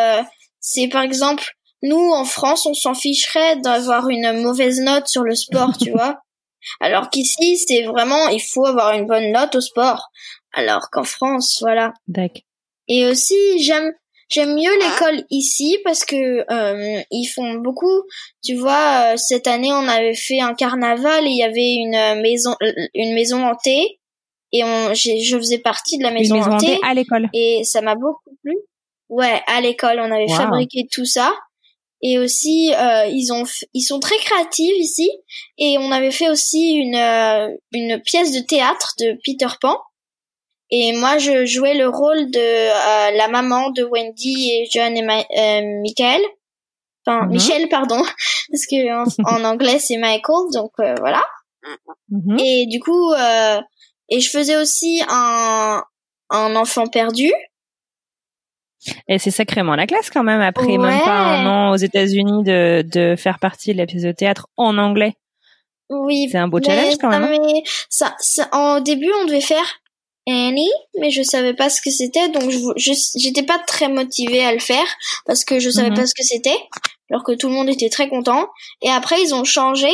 c'est 0.62 0.88
par 0.88 1.02
exemple 1.02 1.44
nous, 1.82 2.12
en 2.12 2.26
France, 2.26 2.66
on 2.66 2.74
s'en 2.74 2.94
ficherait 2.94 3.58
d'avoir 3.58 4.10
une 4.10 4.42
mauvaise 4.42 4.80
note 4.80 5.08
sur 5.08 5.24
le 5.24 5.36
sport, 5.36 5.78
tu 5.78 5.92
vois. 5.92 6.22
Alors 6.80 7.10
qu'ici, 7.10 7.58
c'est 7.58 7.84
vraiment, 7.84 8.28
il 8.30 8.42
faut 8.42 8.66
avoir 8.66 8.92
une 8.94 9.06
bonne 9.06 9.32
note 9.32 9.56
au 9.56 9.62
sport. 9.62 10.10
Alors 10.54 10.90
qu'en 10.92 11.04
France, 11.04 11.60
voilà. 11.62 11.94
D'accord. 12.08 12.42
Et 12.88 13.06
aussi, 13.06 13.36
j'aime, 13.60 13.94
j'aime 14.30 14.56
mieux 14.56 14.74
l'école 14.78 15.24
ici 15.30 15.78
parce 15.84 16.04
que 16.04 16.46
euh, 16.52 17.02
ils 17.12 17.28
font 17.28 17.56
beaucoup. 17.56 18.04
Tu 18.44 18.56
vois, 18.56 19.14
euh, 19.14 19.18
cette 19.18 19.48
année, 19.48 19.72
on 19.72 19.88
avait 19.88 20.16
fait 20.16 20.42
un 20.42 20.54
carnaval 20.54 21.26
et 21.26 21.30
il 21.30 21.38
y 21.38 21.44
avait 21.44 21.76
une 21.76 22.22
maison, 22.22 22.56
une 22.94 23.14
maison 23.14 23.46
hantée 23.46 24.00
et 24.52 24.64
on, 24.64 24.94
je 24.94 25.38
faisais 25.38 25.60
partie 25.60 25.98
de 25.98 26.04
la 26.04 26.12
maison, 26.12 26.36
une 26.36 26.42
maison 26.42 26.56
hantée, 26.56 26.80
à 26.84 26.94
l'école. 26.94 27.30
Et 27.34 27.62
ça 27.64 27.82
m'a 27.82 27.96
beaucoup 27.96 28.36
plu. 28.44 28.58
Ouais, 29.08 29.42
à 29.48 29.62
l'école, 29.62 30.00
on 30.00 30.12
avait 30.12 30.28
fabriqué 30.28 30.88
tout 30.92 31.06
ça 31.06 31.34
et 32.02 32.18
aussi 32.18 32.74
euh, 32.74 33.06
ils 33.06 33.32
ont 33.34 33.44
ils 33.74 33.82
sont 33.82 34.00
très 34.00 34.18
créatifs 34.18 34.78
ici. 34.78 35.10
Et 35.58 35.78
on 35.80 35.92
avait 35.92 36.12
fait 36.12 36.30
aussi 36.30 36.74
une 36.74 36.96
euh, 36.96 37.50
une 37.72 38.02
pièce 38.02 38.32
de 38.32 38.40
théâtre 38.40 38.94
de 39.00 39.18
Peter 39.26 39.54
Pan. 39.60 39.78
Et 40.72 40.94
moi 40.94 41.18
je 41.18 41.46
jouais 41.46 41.74
le 41.74 41.90
rôle 41.90 42.32
de 42.32 42.40
euh, 42.40 43.12
la 43.12 43.28
maman 43.28 43.72
de 43.72 43.84
Wendy 43.84 44.52
et 44.52 44.68
John 44.72 44.96
et 44.96 45.02
Michael. 45.02 46.22
Enfin 47.06 47.26
mhm. 47.26 47.32
Michel 47.32 47.70
pardon. 47.70 48.02
Parce 48.52 48.66
que 48.66 49.34
en, 49.36 49.44
anglais 49.44 49.80
c'est 49.80 49.98
Michael 49.98 50.52
donc 50.54 50.72
voilà. 50.78 51.24
Mhm. 52.10 52.40
et 52.40 52.66
du 52.68 52.80
coup 52.80 53.14
et 54.10 54.20
je 54.22 54.30
faisais 54.30 54.56
aussi 54.56 55.04
un 55.10 55.84
un 56.30 56.56
enfant 56.56 56.88
perdu 56.88 57.32
et 59.08 59.20
c'est 59.20 59.32
sacrément 59.32 59.76
la 59.76 59.88
classe 59.88 60.10
quand 60.10 60.24
même, 60.24 60.42
après 60.42 60.78
même 60.78 61.02
pas 61.02 61.18
un 61.18 61.46
an 61.46 61.72
aux 61.72 61.78
États-Unis, 61.78 62.44
de, 62.44 62.84
de 62.84 63.16
faire 63.16 63.40
partie 63.40 63.74
de 63.74 63.78
la 63.78 63.86
pièce 63.86 64.04
de 64.04 64.12
théâtre 64.12 64.48
en 64.58 64.78
anglais. 64.78 65.16
Oui. 65.90 66.28
C'est 66.32 66.38
un 66.38 66.48
beau 66.48 66.62
challenge 66.62 66.98
quand 67.00 67.10
même. 67.10 67.30
Mais 67.30 67.64
ça, 67.90 68.16
ça, 68.20 68.48
en 68.52 68.80
début, 68.80 69.12
on 69.22 69.26
devait 69.26 69.42
faire 69.42 69.82
Annie, 70.28 70.72
mais 71.00 71.12
je 71.12 71.24
savais 71.24 71.54
pas 71.54 71.70
ce 71.70 71.82
que 71.82 71.90
c'était, 71.90 72.30
donc 72.30 72.50
je 72.50 72.94
j'étais 73.18 73.44
pas 73.44 73.60
très 73.60 73.90
motivée 73.90 74.44
à 74.44 74.54
le 74.54 74.60
faire 74.60 74.86
parce 75.26 75.44
que 75.44 75.60
je 75.60 75.70
savais 75.70 75.90
mhm. 75.90 75.96
pas 75.96 76.06
ce 76.06 76.14
que 76.14 76.24
c'était, 76.24 76.58
alors 77.10 77.24
que 77.24 77.32
tout 77.32 77.48
le 77.48 77.56
monde 77.56 77.70
était 77.70 77.90
très 77.90 78.10
content. 78.10 78.48
Et 78.82 78.90
après, 78.90 79.22
ils 79.22 79.34
ont 79.34 79.44
changé 79.44 79.90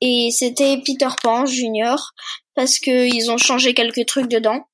et 0.00 0.30
c'était 0.32 0.78
Peter 0.84 1.08
Pan 1.22 1.46
Junior 1.46 2.12
parce 2.54 2.78
que 2.78 3.06
ils 3.06 3.30
ont 3.30 3.38
changé 3.38 3.74
quelques 3.74 4.06
trucs 4.06 4.28
dedans. 4.28 4.66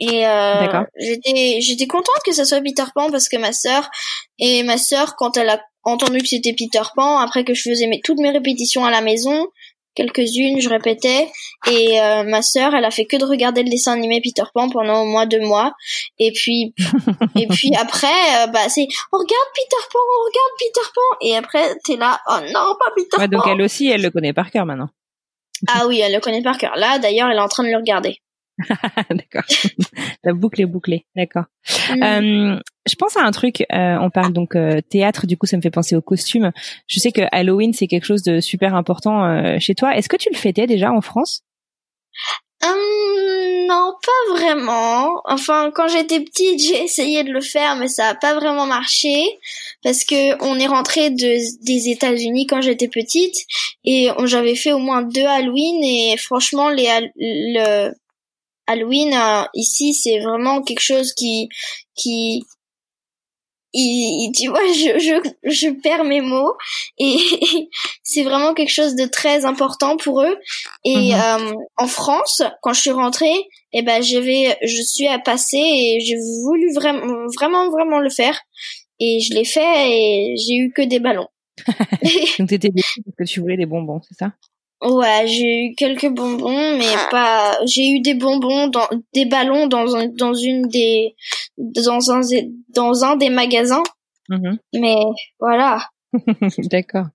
Et 0.00 0.26
euh, 0.26 0.66
j'étais 0.98 1.60
j'étais 1.60 1.86
contente 1.86 2.22
que 2.24 2.32
ça 2.32 2.46
soit 2.46 2.62
Peter 2.62 2.84
Pan 2.94 3.10
parce 3.10 3.28
que 3.28 3.36
ma 3.36 3.52
sœur 3.52 3.90
et 4.38 4.62
ma 4.62 4.78
sœur 4.78 5.14
quand 5.16 5.36
elle 5.36 5.50
a 5.50 5.60
entendu 5.82 6.20
que 6.20 6.28
c'était 6.28 6.54
Peter 6.54 6.82
Pan 6.96 7.18
après 7.18 7.44
que 7.44 7.52
je 7.52 7.68
faisais 7.68 7.86
mes, 7.86 8.00
toutes 8.02 8.18
mes 8.18 8.30
répétitions 8.30 8.84
à 8.84 8.90
la 8.90 9.02
maison 9.02 9.46
quelques-unes 9.94 10.60
je 10.60 10.68
répétais. 10.68 11.28
Et 11.70 12.00
euh, 12.00 12.22
ma 12.22 12.42
sœur 12.42 12.74
elle 12.74 12.84
a 12.84 12.90
fait 12.90 13.04
que 13.04 13.16
de 13.16 13.24
regarder 13.24 13.62
le 13.62 13.70
dessin 13.70 13.92
animé 13.92 14.20
Peter 14.22 14.48
Pan 14.54 14.70
pendant 14.70 15.02
au 15.02 15.06
moins 15.06 15.26
deux 15.26 15.40
mois. 15.40 15.72
Et 16.18 16.32
puis 16.32 16.74
et 17.38 17.46
puis 17.48 17.72
après 17.78 18.06
euh, 18.06 18.46
bah 18.46 18.68
c'est 18.68 18.86
on 19.12 19.18
regarde 19.18 19.48
Peter 19.54 19.86
Pan 19.92 19.98
on 19.98 20.24
regarde 20.24 20.52
Peter 20.58 20.88
Pan. 20.94 21.16
Et 21.20 21.36
après 21.36 21.76
t'es 21.84 21.96
là 21.96 22.20
oh 22.28 22.38
non 22.46 22.74
pas 22.78 22.90
Peter 22.96 23.18
ouais, 23.18 23.28
donc 23.28 23.46
elle 23.46 23.62
aussi 23.62 23.88
elle 23.88 24.02
le 24.02 24.10
connaît 24.10 24.32
par 24.32 24.50
cœur 24.50 24.66
maintenant. 24.66 24.88
Ah 25.68 25.86
oui 25.86 26.00
elle 26.00 26.12
le 26.12 26.20
connaît 26.20 26.42
par 26.42 26.56
cœur. 26.56 26.74
Là 26.76 26.98
d'ailleurs 26.98 27.28
elle 27.30 27.36
est 27.36 27.42
en 27.42 27.48
train 27.48 27.64
de 27.64 27.70
le 27.70 27.76
regarder 27.76 28.18
D'accord. 29.10 29.44
La 30.24 30.32
boucle 30.32 30.60
est 30.60 30.66
bouclée. 30.66 31.06
D'accord. 31.16 31.44
Euh, 32.02 32.58
je 32.86 32.94
pense 32.94 33.16
à 33.16 33.22
un 33.22 33.30
truc. 33.30 33.64
Euh, 33.72 33.96
on 34.00 34.10
parle 34.10 34.32
donc 34.32 34.56
euh, 34.56 34.80
théâtre. 34.80 35.26
Du 35.26 35.36
coup, 35.36 35.46
ça 35.46 35.56
me 35.56 35.62
fait 35.62 35.70
penser 35.70 35.96
aux 35.96 36.02
costumes. 36.02 36.52
Je 36.86 37.00
sais 37.00 37.12
que 37.12 37.22
Halloween 37.32 37.72
c'est 37.72 37.86
quelque 37.86 38.06
chose 38.06 38.22
de 38.22 38.40
super 38.40 38.74
important 38.74 39.24
euh, 39.24 39.58
chez 39.58 39.74
toi. 39.74 39.96
Est-ce 39.96 40.08
que 40.08 40.16
tu 40.16 40.30
le 40.30 40.36
fêtais 40.36 40.66
déjà 40.66 40.92
en 40.92 41.00
France? 41.00 41.42
Hum, 42.62 43.66
Non, 43.68 43.94
pas 44.02 44.34
vraiment. 44.34 45.22
Enfin, 45.24 45.70
quand 45.74 45.88
j'étais 45.88 46.20
petite, 46.20 46.60
j'ai 46.60 46.82
essayé 46.82 47.24
de 47.24 47.32
le 47.32 47.40
faire, 47.40 47.76
mais 47.76 47.88
ça 47.88 48.08
a 48.08 48.14
pas 48.14 48.34
vraiment 48.34 48.66
marché 48.66 49.24
parce 49.82 50.04
que 50.04 50.42
on 50.44 50.58
est 50.58 50.66
rentré 50.66 51.10
de, 51.10 51.64
des 51.64 51.88
États-Unis 51.88 52.46
quand 52.46 52.60
j'étais 52.60 52.88
petite 52.88 53.36
et 53.84 54.08
j'avais 54.24 54.56
fait 54.56 54.72
au 54.72 54.78
moins 54.78 55.02
deux 55.02 55.24
Halloween 55.24 55.82
et 55.82 56.16
franchement 56.18 56.68
les 56.68 56.88
le 57.16 57.92
Halloween 58.70 59.12
euh, 59.14 59.44
ici 59.54 59.94
c'est 59.94 60.20
vraiment 60.20 60.62
quelque 60.62 60.80
chose 60.80 61.12
qui 61.12 61.48
qui 61.96 62.44
tu 63.72 64.48
vois 64.48 64.60
je, 64.72 64.98
je 64.98 65.50
je 65.50 65.70
perds 65.70 66.04
mes 66.04 66.20
mots 66.20 66.54
et 66.98 67.16
c'est 68.02 68.22
vraiment 68.22 68.54
quelque 68.54 68.72
chose 68.72 68.94
de 68.94 69.06
très 69.06 69.44
important 69.44 69.96
pour 69.96 70.22
eux. 70.22 70.36
Et 70.84 71.12
mhm. 71.12 71.20
euh, 71.20 71.54
en 71.76 71.86
France 71.86 72.42
quand 72.62 72.72
je 72.72 72.80
suis 72.80 72.90
rentrée 72.90 73.48
eh 73.72 73.82
ben 73.82 74.02
j'avais 74.02 74.56
je 74.62 74.82
suis 74.82 75.06
à 75.06 75.18
passer 75.18 75.58
et 75.58 76.00
j'ai 76.00 76.16
voulu 76.44 76.72
vraiment 76.74 77.26
vraiment 77.36 77.70
vraiment 77.70 77.98
le 78.00 78.10
faire. 78.10 78.38
Et 79.02 79.20
je 79.20 79.32
l'ai 79.32 79.44
fait 79.44 79.90
et 79.90 80.34
j'ai 80.36 80.56
eu 80.56 80.72
que 80.72 80.82
des 80.82 81.00
ballons. 81.00 81.28
Donc 82.38 82.48
t'étais 82.48 82.70
parce 82.70 83.16
que 83.18 83.24
tu 83.24 83.40
voulais 83.40 83.56
des 83.56 83.66
bonbons 83.66 84.00
c'est 84.06 84.16
ça? 84.18 84.32
Ouais, 84.82 85.26
j'ai 85.26 85.66
eu 85.66 85.74
quelques 85.74 86.08
bonbons, 86.08 86.78
mais 86.78 86.94
pas. 87.10 87.58
J'ai 87.66 87.90
eu 87.90 88.00
des 88.00 88.14
bonbons 88.14 88.68
dans 88.68 88.88
des 89.12 89.26
ballons 89.26 89.66
dans 89.66 89.94
un, 89.94 90.08
dans 90.08 90.32
une 90.32 90.68
des 90.68 91.14
dans 91.58 92.10
un 92.10 92.20
dans 92.74 93.04
un 93.04 93.16
des 93.16 93.28
magasins. 93.28 93.82
Mm-hmm. 94.30 94.56
Mais 94.80 94.96
voilà. 95.38 95.80
D'accord. 96.70 97.06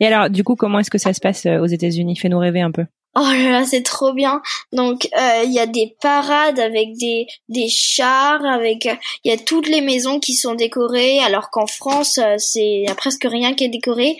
Et 0.00 0.06
alors, 0.06 0.30
du 0.30 0.44
coup, 0.44 0.54
comment 0.54 0.78
est-ce 0.78 0.90
que 0.90 0.98
ça 0.98 1.12
se 1.12 1.20
passe 1.20 1.46
euh, 1.46 1.60
aux 1.60 1.66
États-Unis? 1.66 2.16
Fais-nous 2.16 2.38
rêver 2.38 2.60
un 2.60 2.70
peu. 2.70 2.84
Oh 3.14 3.20
là 3.20 3.50
là, 3.50 3.64
c'est 3.64 3.82
trop 3.82 4.12
bien. 4.12 4.42
Donc 4.72 5.08
euh, 5.18 5.42
il 5.44 5.52
y 5.52 5.58
a 5.58 5.66
des 5.66 5.96
parades 6.00 6.60
avec 6.60 6.96
des 6.98 7.26
des 7.48 7.68
chars, 7.68 8.44
avec 8.44 8.84
il 9.24 9.30
y 9.30 9.34
a 9.34 9.38
toutes 9.38 9.66
les 9.68 9.80
maisons 9.80 10.20
qui 10.20 10.34
sont 10.34 10.54
décorées, 10.54 11.18
alors 11.20 11.50
qu'en 11.50 11.66
France 11.66 12.18
euh, 12.18 12.36
c'est 12.38 12.82
y 12.86 12.88
a 12.88 12.94
presque 12.94 13.24
rien 13.24 13.54
qui 13.54 13.64
est 13.64 13.70
décoré. 13.70 14.16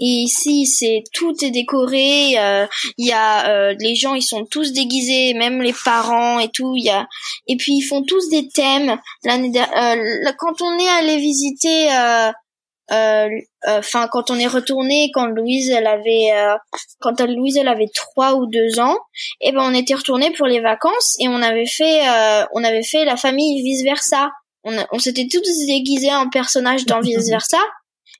Et 0.00 0.04
ici 0.04 0.66
c'est 0.66 1.04
tout 1.14 1.34
est 1.42 1.50
décoré. 1.50 2.34
Euh, 2.38 2.66
il 2.98 3.06
y 3.06 3.12
a 3.12 3.72
les 3.74 3.94
gens 3.94 4.14
ils 4.14 4.22
sont 4.22 4.44
tous 4.44 4.72
déguisés, 4.72 5.34
même 5.34 5.62
les 5.62 5.74
parents 5.84 6.38
et 6.38 6.48
tout. 6.48 6.74
Il 6.76 6.84
y 6.84 6.90
a 6.90 7.08
et 7.46 7.56
puis 7.56 7.74
ils 7.74 7.82
font 7.82 8.02
tous 8.02 8.28
des 8.28 8.48
thèmes. 8.48 8.98
L'année 9.24 9.52
quand 10.38 10.60
on 10.60 10.78
est 10.78 10.88
allé 10.88 11.16
visiter 11.18 11.92
euh, 11.92 12.32
enfin 13.66 14.08
quand 14.10 14.30
on 14.30 14.38
est 14.38 14.46
retourné 14.46 15.10
quand 15.14 15.26
Louise 15.26 15.70
elle 15.70 15.86
avait 15.86 16.30
euh, 16.34 16.56
quand 17.00 17.20
Louise 17.20 17.56
elle 17.56 17.68
avait 17.68 17.90
trois 17.94 18.34
ou 18.34 18.46
deux 18.46 18.80
ans 18.80 18.96
et 19.40 19.48
eh 19.48 19.52
ben 19.52 19.62
on 19.62 19.74
était 19.74 19.94
retourné 19.94 20.32
pour 20.32 20.46
les 20.46 20.60
vacances 20.60 21.16
et 21.20 21.28
on 21.28 21.40
avait 21.42 21.66
fait 21.66 22.06
euh, 22.08 22.44
on 22.54 22.64
avait 22.64 22.82
fait 22.82 23.04
la 23.04 23.16
famille 23.16 23.62
vice 23.62 23.84
versa 23.84 24.30
on, 24.64 24.72
on 24.92 24.98
s'était 24.98 25.26
tous 25.30 25.66
déguisés 25.66 26.12
en 26.12 26.28
personnages 26.28 26.86
dans 26.86 27.00
vice 27.02 27.28
versa 27.28 27.58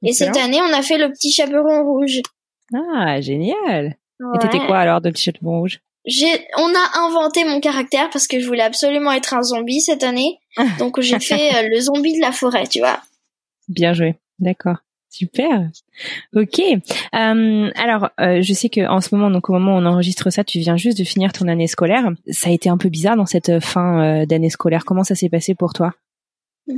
et 0.02 0.12
cette 0.12 0.36
année 0.36 0.60
on 0.60 0.72
a 0.72 0.82
fait 0.82 0.98
le 0.98 1.10
petit 1.10 1.30
chaperon 1.30 1.84
rouge. 1.84 2.20
Ah 2.74 3.20
génial. 3.20 3.96
Et 4.34 4.38
t'étais 4.38 4.64
quoi 4.66 4.78
alors 4.78 5.00
de 5.00 5.10
petit 5.10 5.24
chaperon 5.24 5.60
rouge? 5.60 5.80
J'ai 6.04 6.46
on 6.56 6.68
a 6.74 7.06
inventé 7.06 7.44
mon 7.44 7.60
caractère 7.60 8.10
parce 8.10 8.26
que 8.26 8.40
je 8.40 8.46
voulais 8.46 8.62
absolument 8.62 9.12
être 9.12 9.34
un 9.34 9.42
zombie 9.42 9.80
cette 9.80 10.02
année. 10.02 10.38
Donc 10.78 11.00
j'ai 11.00 11.20
fait 11.20 11.68
le 11.68 11.80
zombie 11.80 12.16
de 12.16 12.20
la 12.20 12.32
forêt 12.32 12.66
tu 12.66 12.80
vois. 12.80 13.00
Bien 13.68 13.92
joué 13.92 14.16
D'accord. 14.42 14.76
Super. 15.08 15.68
Ok. 16.34 16.58
Euh, 16.58 17.70
alors, 17.76 18.08
euh, 18.18 18.40
je 18.42 18.52
sais 18.54 18.70
que 18.70 18.80
en 18.88 19.02
ce 19.02 19.14
moment, 19.14 19.30
donc 19.30 19.50
au 19.50 19.52
moment 19.52 19.76
où 19.76 19.78
on 19.78 19.86
enregistre 19.86 20.30
ça, 20.30 20.42
tu 20.42 20.58
viens 20.58 20.76
juste 20.76 20.98
de 20.98 21.04
finir 21.04 21.32
ton 21.32 21.48
année 21.48 21.66
scolaire. 21.66 22.10
Ça 22.30 22.48
a 22.48 22.52
été 22.52 22.68
un 22.70 22.78
peu 22.78 22.88
bizarre 22.88 23.16
dans 23.16 23.26
cette 23.26 23.60
fin 23.60 24.22
euh, 24.22 24.26
d'année 24.26 24.48
scolaire. 24.50 24.84
Comment 24.86 25.04
ça 25.04 25.14
s'est 25.14 25.28
passé 25.28 25.54
pour 25.54 25.74
toi? 25.74 25.92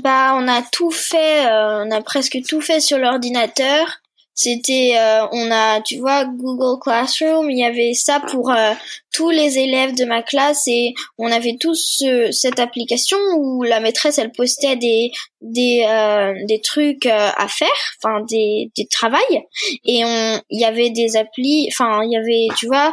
Bah, 0.03 0.37
on 0.37 0.49
a 0.49 0.63
tout 0.73 0.91
fait. 0.91 1.47
on 1.47 1.91
a 1.91 2.01
presque 2.03 2.39
tout 2.49 2.61
fait 2.61 2.81
sur 2.81 2.99
l'ordinateur. 2.99 4.01
C'était, 4.37 4.95
euh, 4.97 5.27
on 5.31 5.51
a, 5.53 5.81
tu 5.81 5.99
vois, 5.99 6.25
Google 6.25 6.81
Classroom, 6.81 7.49
il 7.51 7.59
y 7.59 7.65
avait 7.65 7.95
ça 7.95 8.19
pour 8.19 8.51
euh, 8.51 8.73
tous 9.13 9.31
les 9.31 9.59
élèves 9.59 9.95
de 9.95 10.05
ma 10.05 10.23
classe 10.23 10.67
et 10.67 10.93
on 11.19 11.31
avait 11.31 11.57
tous 11.61 12.03
cette 12.33 12.59
application 12.59 13.17
où 13.39 13.63
la 13.63 13.79
maîtresse 13.79 14.19
elle 14.19 14.33
postait 14.33 14.75
des 14.75 15.13
des 15.41 15.87
euh, 15.89 16.33
des 16.49 16.61
trucs 16.61 17.07
à 17.07 17.47
faire, 17.47 17.69
enfin 18.03 18.25
des 18.29 18.73
des 18.77 18.87
travails 18.87 19.45
et 19.85 20.05
on, 20.05 20.41
il 20.51 20.61
y 20.61 20.65
avait 20.65 20.91
des 20.91 21.17
applis, 21.17 21.69
enfin 21.71 22.03
il 22.03 22.11
y 22.11 22.17
avait, 22.17 22.49
tu 22.59 22.67
vois, 22.67 22.93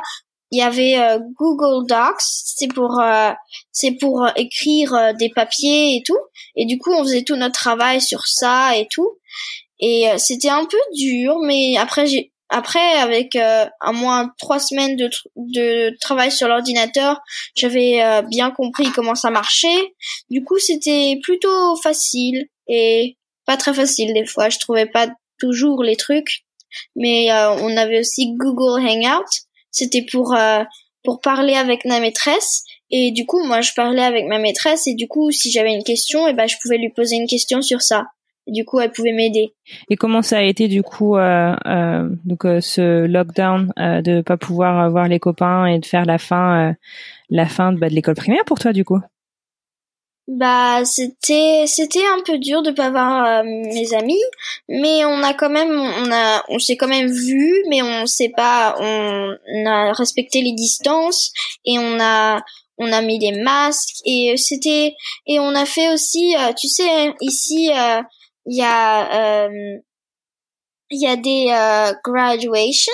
il 0.51 0.59
y 0.59 0.61
avait 0.61 0.95
Google 1.39 1.87
Docs, 1.87 2.19
c'est 2.19 2.71
pour 2.71 3.01
c'est 3.71 3.93
pour 3.93 4.27
écrire 4.35 5.13
des 5.17 5.29
papiers 5.29 5.95
et 5.95 6.03
tout 6.05 6.19
et 6.55 6.65
du 6.65 6.77
coup 6.77 6.91
on 6.91 7.03
faisait 7.03 7.23
tout 7.23 7.35
notre 7.35 7.59
travail 7.59 7.99
sur 7.99 8.27
ça 8.27 8.77
et 8.77 8.87
tout 8.91 9.17
et 9.81 10.07
euh, 10.09 10.17
c'était 10.17 10.49
un 10.49 10.65
peu 10.65 10.77
dur, 10.95 11.39
mais 11.43 11.75
après 11.77 12.05
j'ai 12.05 12.31
après 12.49 12.97
avec 12.97 13.35
euh, 13.35 13.65
un 13.79 13.93
moins 13.93 14.31
trois 14.37 14.59
semaines 14.59 14.97
de, 14.97 15.09
de 15.37 15.97
travail 15.99 16.31
sur 16.31 16.47
l'ordinateur, 16.47 17.19
j'avais 17.55 18.03
euh, 18.03 18.21
bien 18.23 18.51
compris 18.51 18.91
comment 18.91 19.15
ça 19.15 19.29
marchait. 19.29 19.93
Du 20.29 20.43
coup, 20.43 20.59
c'était 20.59 21.17
plutôt 21.23 21.77
facile 21.77 22.47
et 22.67 23.17
pas 23.45 23.55
très 23.55 23.73
facile 23.73 24.13
des 24.13 24.25
fois. 24.25 24.49
Je 24.49 24.59
trouvais 24.59 24.85
pas 24.85 25.07
toujours 25.39 25.81
les 25.81 25.95
trucs, 25.95 26.43
mais 26.95 27.31
on 27.31 27.75
avait 27.77 28.01
aussi 28.01 28.33
Google 28.35 28.85
Hangout. 28.85 29.31
C'était 29.71 30.05
pour 30.11 30.35
pour 31.03 31.21
parler 31.21 31.53
avec 31.53 31.85
ma 31.85 31.99
maîtresse 31.99 32.63
et 32.91 33.11
du 33.11 33.25
coup 33.25 33.43
moi 33.43 33.61
je 33.61 33.71
parlais 33.75 34.03
avec 34.03 34.25
ma 34.27 34.37
maîtresse 34.37 34.85
et 34.85 34.93
du 34.93 35.07
coup 35.07 35.31
si 35.31 35.51
j'avais 35.51 35.73
une 35.73 35.83
question 35.83 36.27
et 36.27 36.31
eh 36.31 36.33
ben 36.33 36.47
je 36.47 36.57
pouvais 36.61 36.77
lui 36.77 36.89
poser 36.89 37.15
une 37.15 37.27
question 37.27 37.61
sur 37.61 37.81
ça 37.81 38.05
du 38.51 38.65
coup, 38.65 38.79
elle 38.79 38.91
pouvait 38.91 39.13
m'aider. 39.13 39.53
Et 39.89 39.95
comment 39.95 40.21
ça 40.21 40.39
a 40.39 40.41
été 40.43 40.67
du 40.67 40.83
coup 40.83 41.15
euh, 41.17 41.55
euh, 41.65 42.09
donc 42.25 42.45
euh, 42.45 42.59
ce 42.61 43.05
lockdown 43.05 43.71
euh, 43.79 44.01
de 44.01 44.21
pas 44.21 44.37
pouvoir 44.37 44.89
voir 44.91 45.07
les 45.07 45.19
copains 45.19 45.65
et 45.65 45.79
de 45.79 45.85
faire 45.85 46.05
la 46.05 46.17
fin 46.17 46.69
euh, 46.69 46.73
la 47.29 47.47
fin 47.47 47.71
de, 47.71 47.79
bah, 47.79 47.89
de 47.89 47.95
l'école 47.95 48.15
primaire 48.15 48.43
pour 48.45 48.59
toi 48.59 48.73
du 48.73 48.83
coup? 48.83 48.99
Bah 50.27 50.85
c'était 50.85 51.63
c'était 51.65 52.05
un 52.05 52.21
peu 52.25 52.37
dur 52.37 52.61
de 52.61 52.71
pas 52.71 52.89
voir 52.89 53.43
mes 53.43 53.93
amis, 53.93 54.21
mais 54.69 55.03
on 55.03 55.23
a 55.23 55.33
quand 55.33 55.49
même 55.49 55.71
on 55.71 56.11
a 56.11 56.43
on 56.47 56.59
s'est 56.59 56.77
quand 56.77 56.87
même 56.87 57.09
vu, 57.11 57.63
mais 57.69 57.81
on 57.81 58.05
s'est 58.05 58.31
pas 58.35 58.75
on, 58.79 59.35
on 59.55 59.65
a 59.65 59.91
respecté 59.93 60.41
les 60.41 60.53
distances 60.53 61.31
et 61.65 61.79
on 61.79 61.99
a 61.99 62.41
on 62.77 62.91
a 62.93 63.01
mis 63.01 63.19
des 63.19 63.31
masques 63.41 63.97
et 64.05 64.35
c'était 64.37 64.95
et 65.27 65.39
on 65.39 65.53
a 65.55 65.65
fait 65.65 65.91
aussi 65.91 66.35
tu 66.57 66.67
sais 66.67 67.13
ici 67.21 67.69
il 68.45 68.57
y 68.57 68.61
a 68.61 69.45
euh, 69.45 69.77
il 70.89 71.01
y 71.01 71.07
a 71.07 71.15
des 71.15 71.47
euh, 71.49 71.93
graduation 72.03 72.93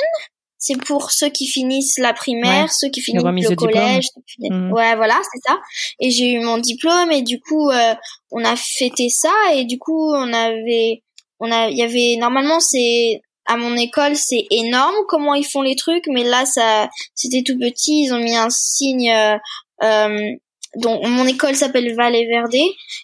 c'est 0.59 0.77
pour 0.77 1.11
ceux 1.11 1.29
qui 1.29 1.47
finissent 1.47 1.99
la 1.99 2.13
primaire, 2.13 2.71
ceux 2.71 2.89
qui 2.89 3.01
finissent 3.01 3.23
le 3.23 3.55
collège. 3.55 4.07
Mmh. 4.39 4.71
Ouais, 4.71 4.95
voilà, 4.95 5.19
c'est 5.31 5.39
ça. 5.47 5.59
Et 5.99 6.09
j'ai 6.09 6.33
eu 6.33 6.39
mon 6.39 6.57
diplôme 6.57 7.11
et 7.11 7.21
du 7.21 7.39
coup, 7.39 7.69
euh, 7.69 7.93
on 8.31 8.43
a 8.43 8.55
fêté 8.55 9.09
ça 9.09 9.31
et 9.53 9.65
du 9.65 9.77
coup, 9.77 10.13
on 10.15 10.33
avait, 10.33 11.03
on 11.39 11.51
a, 11.51 11.69
il 11.69 11.77
y 11.77 11.83
avait 11.83 12.17
normalement 12.19 12.59
c'est 12.59 13.21
à 13.45 13.55
mon 13.55 13.77
école 13.77 14.15
c'est 14.15 14.45
énorme 14.51 14.95
comment 15.07 15.35
ils 15.35 15.45
font 15.45 15.61
les 15.61 15.75
trucs, 15.75 16.07
mais 16.07 16.23
là 16.23 16.45
ça, 16.45 16.89
c'était 17.13 17.43
tout 17.43 17.57
petit. 17.59 18.05
Ils 18.05 18.13
ont 18.13 18.19
mis 18.19 18.35
un 18.35 18.49
signe. 18.49 19.11
Euh, 19.11 19.37
euh 19.83 20.35
donc 20.77 21.05
mon 21.05 21.25
école 21.25 21.55
s'appelle 21.55 21.93
Valley 21.95 22.25
Verde 22.25 22.55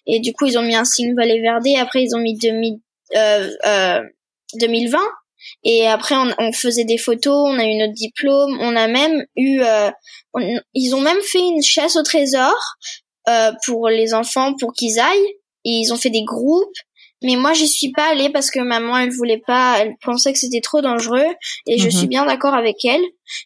et 0.07 0.19
du 0.19 0.33
coup 0.33 0.45
ils 0.45 0.57
ont 0.57 0.63
mis 0.63 0.75
un 0.75 0.85
signe 0.85 1.13
Valley 1.15 1.41
Verde 1.41 1.67
après 1.79 2.03
ils 2.03 2.15
ont 2.15 2.19
mis 2.19 2.37
2000, 2.37 2.79
euh, 3.15 3.49
euh, 3.65 4.01
2020 4.59 4.99
et 5.65 5.87
après 5.87 6.15
on, 6.15 6.33
on, 6.39 6.51
faisait 6.53 6.85
des 6.85 6.97
photos 6.97 7.49
on 7.49 7.59
a 7.59 7.65
eu 7.65 7.75
notre 7.75 7.93
diplôme 7.93 8.57
on 8.61 8.75
a 8.75 8.87
même 8.87 9.25
eu 9.35 9.61
euh, 9.61 9.91
ils 10.73 10.95
ont 10.95 11.01
même 11.01 11.21
fait 11.21 11.39
une 11.39 11.61
chasse 11.61 11.95
au 11.95 12.03
trésor 12.03 12.55
euh, 13.29 13.53
pour 13.65 13.87
les 13.87 14.13
enfants 14.13 14.53
pour 14.59 14.73
qu'ils 14.73 14.99
aillent. 14.99 15.35
Et 15.65 15.69
ils 15.69 15.93
ont 15.93 15.97
fait 15.97 16.09
des 16.09 16.23
groupes. 16.23 16.75
Mais 17.23 17.37
moi 17.37 17.53
j'y 17.53 17.69
suis 17.69 17.91
pas 17.93 18.11
allée 18.11 18.29
parce 18.29 18.51
que 18.51 18.59
maman 18.59 18.97
elle 18.97 19.11
voulait 19.11 19.41
pas 19.47 19.77
elle 19.79 19.93
pensait 20.03 20.33
que 20.33 20.39
c'était 20.39 20.59
trop 20.59 20.81
dangereux. 20.81 21.33
Et 21.67 21.77
je 21.77 21.85
mhm. 21.85 21.91
suis 21.91 22.07
bien 22.07 22.25
d'accord 22.25 22.53
avec 22.53 22.83
elle. 22.83 23.01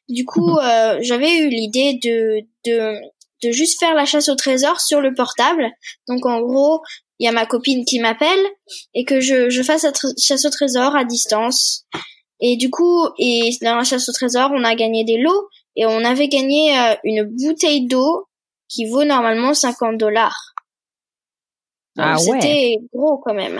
Du 0.10 0.26
coup 0.26 0.50
mhm. 0.50 0.58
euh, 0.64 0.98
j'avais 1.02 1.38
eu 1.38 1.50
l'idée 1.50 2.00
de 2.04 2.40
de 2.66 3.00
de 3.44 3.52
juste 3.52 3.80
faire 3.80 3.94
la 3.94 4.06
chasse 4.06 4.30
au 4.30 4.36
trésor 4.36 4.80
sur 4.80 5.02
le 5.02 5.14
portable. 5.14 5.70
Donc 6.08 6.26
en 6.26 6.42
gros, 6.42 6.82
il 7.20 7.26
y 7.26 7.28
a 7.28 7.32
ma 7.32 7.46
copine 7.46 7.86
qui 7.86 8.00
m'appelle 8.00 8.46
et 8.94 9.04
que 9.06 9.20
je, 9.20 9.50
je 9.50 9.64
fasse 9.64 9.84
la 9.84 9.92
chasse 10.22 10.46
au 10.46 10.50
trésor 10.50 10.96
à 10.96 11.04
distance. 11.04 11.86
Et 12.40 12.56
du 12.58 12.70
coup, 12.70 13.08
et 13.18 13.50
dans 13.62 13.76
la 13.76 13.84
chasse 13.84 14.10
au 14.10 14.14
trésor, 14.14 14.52
on 14.54 14.64
a 14.64 14.76
gagné 14.76 15.04
des 15.04 15.18
lots 15.18 15.48
et 15.76 15.86
on 15.86 16.04
avait 16.04 16.28
gagné 16.28 16.78
euh, 16.78 16.96
une 17.04 17.24
bouteille 17.24 17.88
d'eau 17.88 18.28
qui 18.68 18.86
vaut 18.90 19.06
normalement 19.06 19.54
50 19.54 19.98
dollars. 19.98 20.54
Ah 21.98 22.16
ouais. 22.16 22.42
C'était 22.42 22.78
gros 22.94 23.18
quand 23.18 23.34
même. 23.34 23.60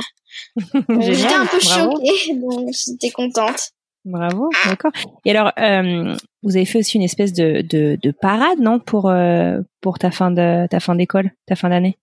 J'étais 1.00 1.34
un 1.34 1.46
peu 1.46 1.60
choquée, 1.60 2.34
donc 2.36 2.70
j'étais 2.72 3.10
contente. 3.10 3.72
Bravo, 4.06 4.50
d'accord. 4.66 4.92
Et 5.26 5.32
alors, 5.32 5.52
euh, 5.60 6.16
vous 6.48 6.56
avez 6.56 6.66
fait 6.66 6.80
aussi 6.80 6.96
une 6.96 7.04
espèce 7.04 7.34
de, 7.34 7.62
de, 7.62 8.00
de 8.02 8.12
parade, 8.12 8.60
non, 8.60 8.80
pour 8.80 9.10
euh, 9.10 9.60
pour 9.82 10.00
ta 10.00 10.12
fin 10.12 10.32
de 10.32 10.66
ta 10.68 10.80
fin 10.80 10.96
d'école, 10.96 11.32
ta 11.46 11.56
fin 11.56 11.68
d'année? 11.70 11.98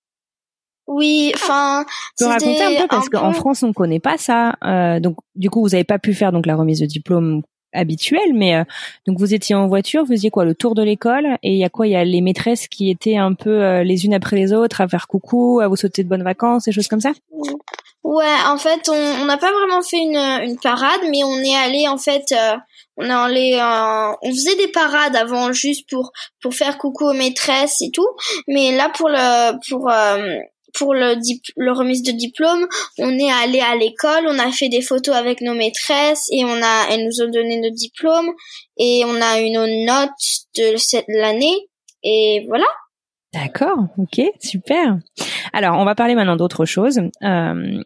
Oui, 0.86 1.32
enfin. 1.34 1.86
Tu 2.18 2.24
peux 2.24 2.30
raconter 2.30 2.62
un 2.62 2.82
peu 2.82 2.88
parce 2.88 3.08
qu'en 3.08 3.32
France 3.32 3.62
on 3.62 3.72
connaît 3.72 4.00
pas 4.00 4.18
ça. 4.18 4.56
Euh, 4.62 5.00
donc 5.00 5.16
du 5.34 5.48
coup 5.48 5.62
vous 5.62 5.74
avez 5.74 5.84
pas 5.84 5.98
pu 5.98 6.12
faire 6.12 6.30
donc 6.30 6.44
la 6.44 6.56
remise 6.56 6.80
de 6.80 6.86
diplôme 6.86 7.40
habituelle, 7.72 8.34
mais 8.34 8.54
euh, 8.54 8.64
donc 9.06 9.18
vous 9.18 9.32
étiez 9.32 9.54
en 9.54 9.66
voiture, 9.66 10.02
vous 10.04 10.12
faisiez 10.12 10.30
quoi 10.30 10.44
le 10.44 10.54
tour 10.54 10.74
de 10.74 10.82
l'école 10.82 11.38
et 11.42 11.52
il 11.52 11.58
y 11.58 11.64
a 11.64 11.70
quoi? 11.70 11.86
Il 11.86 11.92
y 11.92 11.96
a 11.96 12.04
les 12.04 12.20
maîtresses 12.20 12.68
qui 12.68 12.90
étaient 12.90 13.16
un 13.16 13.32
peu 13.32 13.62
euh, 13.62 13.82
les 13.82 14.04
unes 14.04 14.12
après 14.12 14.36
les 14.36 14.52
autres 14.52 14.82
à 14.82 14.88
faire 14.88 15.08
coucou, 15.08 15.60
à 15.60 15.68
vous 15.68 15.76
sauter 15.76 16.04
de 16.04 16.08
bonnes 16.10 16.22
vacances, 16.22 16.64
des 16.64 16.72
choses 16.72 16.88
comme 16.88 17.00
ça? 17.00 17.12
Ouais, 18.04 18.36
en 18.46 18.58
fait 18.58 18.88
on 18.90 19.24
n'a 19.24 19.38
pas 19.38 19.50
vraiment 19.50 19.82
fait 19.82 19.96
une, 19.98 20.16
une 20.16 20.58
parade, 20.58 21.00
mais 21.10 21.24
on 21.24 21.38
est 21.38 21.56
allé 21.56 21.88
en 21.88 21.96
fait. 21.96 22.32
Euh, 22.32 22.56
on 22.96 23.04
est 23.08 23.10
allé, 23.10 23.58
on 24.22 24.30
faisait 24.30 24.56
des 24.56 24.68
parades 24.68 25.16
avant 25.16 25.52
juste 25.52 25.88
pour 25.88 26.12
pour 26.42 26.54
faire 26.54 26.76
coucou 26.78 27.06
aux 27.06 27.14
maîtresses 27.14 27.80
et 27.80 27.90
tout, 27.90 28.06
mais 28.46 28.76
là 28.76 28.90
pour 28.94 29.08
le 29.08 29.58
pour 29.68 29.90
pour 30.74 30.92
le, 30.92 31.14
le 31.56 31.72
remise 31.72 32.02
de 32.02 32.12
diplôme, 32.12 32.66
on 32.98 33.18
est 33.18 33.30
allé 33.30 33.60
à 33.60 33.76
l'école, 33.76 34.26
on 34.28 34.38
a 34.38 34.50
fait 34.52 34.68
des 34.68 34.82
photos 34.82 35.14
avec 35.14 35.40
nos 35.40 35.54
maîtresses 35.54 36.26
et 36.30 36.44
on 36.44 36.62
a, 36.62 36.86
elles 36.90 37.04
nous 37.04 37.22
ont 37.22 37.30
donné 37.30 37.58
nos 37.60 37.70
diplômes 37.70 38.32
et 38.76 39.04
on 39.06 39.20
a 39.20 39.40
eu 39.40 39.50
nos 39.50 39.66
notes 39.66 40.10
de 40.58 40.76
cette 40.76 41.06
l'année 41.08 41.68
et 42.02 42.44
voilà. 42.48 42.66
D'accord, 43.34 43.88
ok, 43.98 44.22
super. 44.40 44.98
Alors, 45.52 45.78
on 45.78 45.84
va 45.84 45.94
parler 45.94 46.14
maintenant 46.14 46.36
d'autre 46.36 46.64
chose. 46.64 47.00
Euh, 47.22 47.82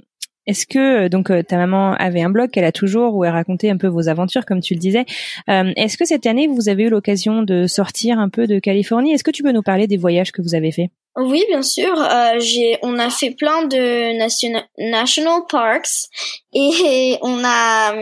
est-ce 0.47 0.67
que 0.67 1.09
donc 1.09 1.31
euh, 1.31 1.43
ta 1.43 1.59
maman 1.59 1.93
avait 1.93 2.23
un 2.23 2.31
blog 2.31 2.51
qu'elle 2.51 2.65
a 2.65 2.73
toujours 2.73 3.15
où 3.15 3.25
elle 3.25 3.33
racontait 3.33 3.69
un 3.69 3.77
peu 3.77 3.87
vos 3.87 4.09
aventures 4.09 4.47
comme 4.47 4.61
tu 4.61 4.75
le 4.75 4.81
disais 4.81 5.05
euh, 5.51 5.73
Est-ce 5.77 5.99
que 5.99 6.07
cette 6.07 6.25
année 6.25 6.47
vous 6.47 6.69
avez 6.71 6.85
eu 6.85 6.89
l'occasion 6.89 7.43
de 7.43 7.67
sortir 7.67 8.19
un 8.19 8.31
peu 8.31 8.47
de 8.47 8.59
Californie? 8.59 9.13
Est-ce 9.13 9.25
que 9.25 9.31
tu 9.31 9.43
peux 9.43 9.53
nous 9.53 9.63
parler 9.63 9.87
des 9.87 9.99
voyages 9.99 10.33
que 10.33 10.41
vous 10.41 10.55
avez 10.55 10.73
faits? 10.73 10.89
Oui, 11.17 11.45
bien 11.49 11.63
sûr. 11.63 12.01
Euh, 12.01 12.39
j'ai, 12.39 12.79
on 12.83 12.99
a 12.99 13.11
fait 13.11 13.33
plein 13.33 13.67
de 13.67 14.17
national, 14.17 14.65
national 14.79 15.43
parks 15.51 16.09
et 16.55 17.19
on 17.23 17.43
a 17.45 17.95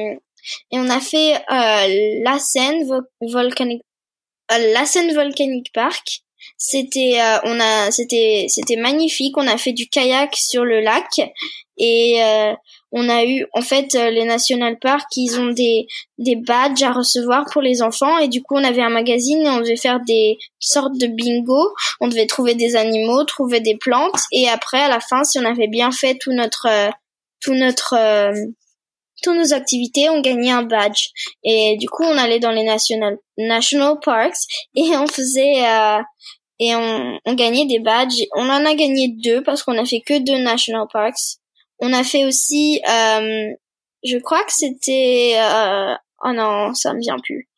et 0.70 0.78
on 0.78 0.88
a 0.88 1.00
fait 1.00 1.34
euh, 1.34 2.22
la 2.22 2.38
Seine 2.38 2.86
volcanic, 3.20 3.82
euh, 4.52 4.72
la 4.72 4.84
Seine 4.84 5.12
volcanic 5.14 5.72
park. 5.72 6.22
C'était, 6.58 7.18
euh, 7.20 7.38
on 7.44 7.60
a, 7.60 7.90
c'était, 7.90 8.46
c'était 8.48 8.76
magnifique. 8.76 9.36
On 9.36 9.46
a 9.46 9.58
fait 9.58 9.72
du 9.72 9.88
kayak 9.88 10.34
sur 10.34 10.64
le 10.64 10.80
lac 10.80 11.06
et 11.78 12.22
euh, 12.22 12.54
on 12.92 13.08
a 13.08 13.24
eu 13.24 13.46
en 13.52 13.60
fait 13.60 13.94
euh, 13.94 14.10
les 14.10 14.24
national 14.24 14.78
parks 14.78 15.16
ils 15.16 15.38
ont 15.38 15.50
des 15.50 15.86
des 16.18 16.36
badges 16.36 16.82
à 16.82 16.92
recevoir 16.92 17.44
pour 17.52 17.60
les 17.60 17.82
enfants 17.82 18.18
et 18.18 18.28
du 18.28 18.42
coup 18.42 18.54
on 18.56 18.64
avait 18.64 18.82
un 18.82 18.90
magazine 18.90 19.42
et 19.42 19.50
on 19.50 19.60
devait 19.60 19.76
faire 19.76 20.00
des 20.06 20.38
sortes 20.58 20.96
de 20.98 21.06
bingo 21.06 21.74
on 22.00 22.08
devait 22.08 22.26
trouver 22.26 22.54
des 22.54 22.76
animaux 22.76 23.24
trouver 23.24 23.60
des 23.60 23.76
plantes 23.76 24.22
et 24.32 24.48
après 24.48 24.80
à 24.80 24.88
la 24.88 25.00
fin 25.00 25.24
si 25.24 25.38
on 25.38 25.44
avait 25.44 25.68
bien 25.68 25.90
fait 25.90 26.16
tout 26.18 26.32
notre 26.32 26.66
euh, 26.70 26.90
tout 27.40 27.54
notre 27.54 27.94
euh, 27.94 28.32
toutes 29.22 29.36
nos 29.36 29.52
activités 29.52 30.08
on 30.08 30.20
gagnait 30.20 30.52
un 30.52 30.62
badge 30.62 31.08
et 31.44 31.76
du 31.78 31.88
coup 31.88 32.04
on 32.04 32.16
allait 32.16 32.40
dans 32.40 32.52
les 32.52 32.64
national 32.64 33.18
national 33.36 33.96
parks 34.02 34.36
et 34.74 34.96
on 34.96 35.06
faisait 35.06 35.64
et 36.58 36.74
on, 36.74 37.18
on 37.24 37.34
gagnait 37.34 37.66
des 37.66 37.78
badges. 37.78 38.22
On 38.34 38.48
en 38.48 38.64
a 38.64 38.74
gagné 38.74 39.08
deux 39.08 39.42
parce 39.42 39.62
qu'on 39.62 39.78
a 39.78 39.84
fait 39.84 40.00
que 40.00 40.18
deux 40.18 40.38
national 40.38 40.86
parks. 40.92 41.38
On 41.78 41.92
a 41.92 42.02
fait 42.02 42.24
aussi 42.24 42.80
euh, 42.88 43.50
je 44.04 44.18
crois 44.18 44.42
que 44.44 44.52
c'était 44.52 45.34
euh, 45.36 45.94
oh 46.24 46.32
non 46.32 46.72
ça 46.74 46.94
me 46.94 47.00
vient 47.00 47.18
plus. 47.18 47.48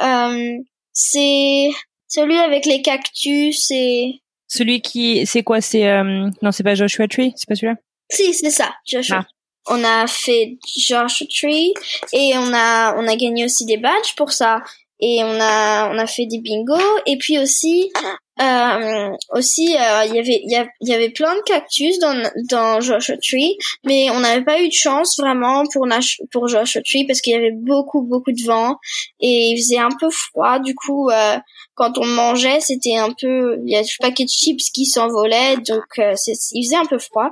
Euh, 0.00 0.56
c'est 0.92 1.68
celui 2.06 2.38
avec 2.38 2.64
les 2.64 2.80
cactus 2.80 3.70
et 3.70 4.22
celui 4.46 4.80
qui 4.80 5.26
c'est 5.26 5.42
quoi 5.42 5.60
c'est 5.60 5.86
euh... 5.86 6.30
non 6.40 6.52
c'est 6.52 6.62
pas 6.62 6.74
Joshua 6.74 7.06
Tree 7.06 7.34
c'est 7.36 7.48
pas 7.48 7.54
celui-là? 7.54 7.76
Si 8.10 8.32
c'est 8.32 8.50
ça 8.50 8.74
Joshua. 8.86 9.26
Ah. 9.26 9.26
on 9.66 9.84
a 9.84 10.06
fait 10.06 10.56
Joshua 10.78 11.26
Tree 11.28 11.74
et 12.14 12.32
on 12.36 12.54
a 12.54 12.96
on 12.96 13.06
a 13.06 13.16
gagné 13.16 13.44
aussi 13.44 13.66
des 13.66 13.76
badges 13.76 14.14
pour 14.16 14.32
ça. 14.32 14.62
Et 15.00 15.20
on 15.22 15.38
a 15.40 15.90
on 15.92 15.98
a 15.98 16.06
fait 16.06 16.26
des 16.26 16.40
bingos. 16.40 17.00
Et 17.06 17.18
puis 17.18 17.38
aussi 17.38 17.92
euh, 18.40 19.10
aussi 19.30 19.76
euh, 19.76 20.04
il 20.06 20.14
y 20.14 20.18
avait 20.18 20.40
il 20.44 20.68
y, 20.80 20.92
avait 20.92 21.10
plein 21.10 21.34
de 21.34 21.42
cactus 21.42 21.98
dans 21.98 22.30
dans 22.50 22.80
Joshua 22.80 23.16
Tree 23.16 23.56
mais 23.84 24.10
on 24.10 24.20
n'avait 24.20 24.44
pas 24.44 24.60
eu 24.60 24.68
de 24.68 24.72
chance 24.72 25.16
vraiment 25.18 25.64
pour 25.72 25.86
pour 26.30 26.48
Joshua 26.48 26.82
Tree 26.82 27.06
parce 27.06 27.20
qu'il 27.20 27.32
y 27.32 27.36
avait 27.36 27.54
beaucoup 27.54 28.02
beaucoup 28.02 28.32
de 28.32 28.42
vent 28.44 28.76
et 29.20 29.50
il 29.50 29.56
faisait 29.56 29.78
un 29.78 29.90
peu 29.98 30.10
froid 30.10 30.58
du 30.58 30.74
coup 30.74 31.10
euh, 31.10 31.36
quand 31.74 31.98
on 31.98 32.06
mangeait 32.06 32.60
c'était 32.60 32.96
un 32.96 33.12
peu 33.20 33.58
il 33.64 33.72
y 33.72 33.76
a 33.76 33.82
du 33.82 33.96
paquet 34.00 34.24
de 34.24 34.30
chips 34.30 34.70
qui 34.72 34.86
s'envolaient 34.86 35.56
donc 35.56 35.98
euh, 35.98 36.14
il 36.52 36.64
faisait 36.64 36.76
un 36.76 36.86
peu 36.86 36.98
froid 36.98 37.30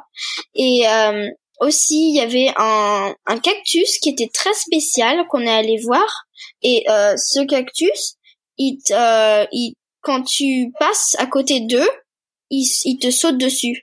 et 0.54 0.88
euh, 0.88 1.28
aussi, 1.60 2.10
il 2.10 2.16
y 2.16 2.20
avait 2.20 2.52
un, 2.56 3.14
un 3.26 3.38
cactus 3.38 3.98
qui 3.98 4.10
était 4.10 4.28
très 4.32 4.52
spécial 4.52 5.26
qu'on 5.28 5.40
est 5.40 5.50
allé 5.50 5.78
voir. 5.82 6.26
Et 6.62 6.84
euh, 6.88 7.14
ce 7.16 7.40
cactus, 7.46 8.16
il, 8.58 8.78
euh, 8.90 9.46
il, 9.52 9.74
quand 10.06 10.22
tu 10.22 10.72
passes 10.78 11.16
à 11.18 11.26
côté 11.26 11.60
d'eux, 11.60 11.88
il, 12.50 12.64
il 12.84 12.98
te 12.98 13.10
saute 13.10 13.38
dessus. 13.38 13.82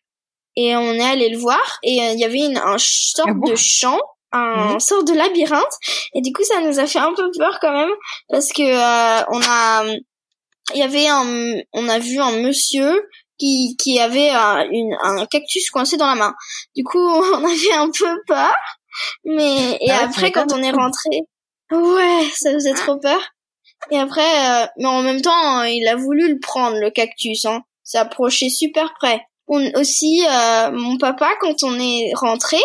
Et 0.55 0.75
on 0.75 0.93
est 0.93 1.03
allé 1.03 1.29
le 1.29 1.37
voir 1.37 1.79
et 1.83 2.01
euh, 2.01 2.13
il 2.13 2.19
y 2.19 2.23
avait 2.23 2.45
une 2.45 2.57
un 2.57 2.77
sorte 2.77 3.29
ah 3.29 3.49
de 3.49 3.55
champ, 3.55 3.99
un 4.31 4.73
mhm. 4.73 4.79
sorte 4.79 5.07
de 5.07 5.13
labyrinthe. 5.13 5.75
Et 6.13 6.21
du 6.21 6.31
coup, 6.31 6.43
ça 6.43 6.61
nous 6.61 6.79
a 6.79 6.87
fait 6.87 6.99
un 6.99 7.13
peu 7.13 7.29
peur 7.37 7.57
quand 7.59 7.73
même 7.73 7.91
parce 8.29 8.53
que 8.53 8.61
euh, 8.61 9.25
on 9.31 9.41
a, 9.41 9.83
il 10.73 10.79
y 10.79 10.83
avait 10.83 11.07
un, 11.07 11.59
on 11.73 11.89
a 11.89 11.99
vu 11.99 12.19
un 12.19 12.39
monsieur 12.41 13.03
qui, 13.37 13.75
qui 13.77 13.99
avait 13.99 14.29
un, 14.29 14.63
une, 14.69 14.95
un 15.01 15.25
cactus 15.25 15.69
coincé 15.71 15.97
dans 15.97 16.07
la 16.07 16.15
main. 16.15 16.33
Du 16.75 16.83
coup, 16.83 16.99
on 16.99 17.43
avait 17.43 17.73
un 17.73 17.89
peu 17.89 18.21
peur. 18.27 18.55
Mais 19.25 19.77
et 19.81 19.91
ah 19.91 20.03
après, 20.03 20.31
quand 20.31 20.53
on 20.53 20.61
est 20.61 20.71
rentré, 20.71 21.21
ouais, 21.71 22.29
ça 22.33 22.53
faisait 22.53 22.75
trop 22.75 22.97
peur. 22.97 23.32
Et 23.91 23.97
après, 23.97 24.21
euh, 24.63 24.67
mais 24.77 24.85
en 24.85 25.01
même 25.01 25.21
temps, 25.21 25.63
il 25.63 25.87
a 25.87 25.95
voulu 25.95 26.33
le 26.33 26.39
prendre 26.39 26.77
le 26.77 26.89
cactus. 26.89 27.45
Hein. 27.45 27.63
Approché 27.93 28.49
super 28.49 28.93
près. 28.99 29.21
On, 29.47 29.61
aussi, 29.75 30.23
euh, 30.25 30.71
mon 30.71 30.97
papa, 30.97 31.31
quand 31.41 31.63
on 31.63 31.79
est 31.79 32.11
rentré, 32.15 32.57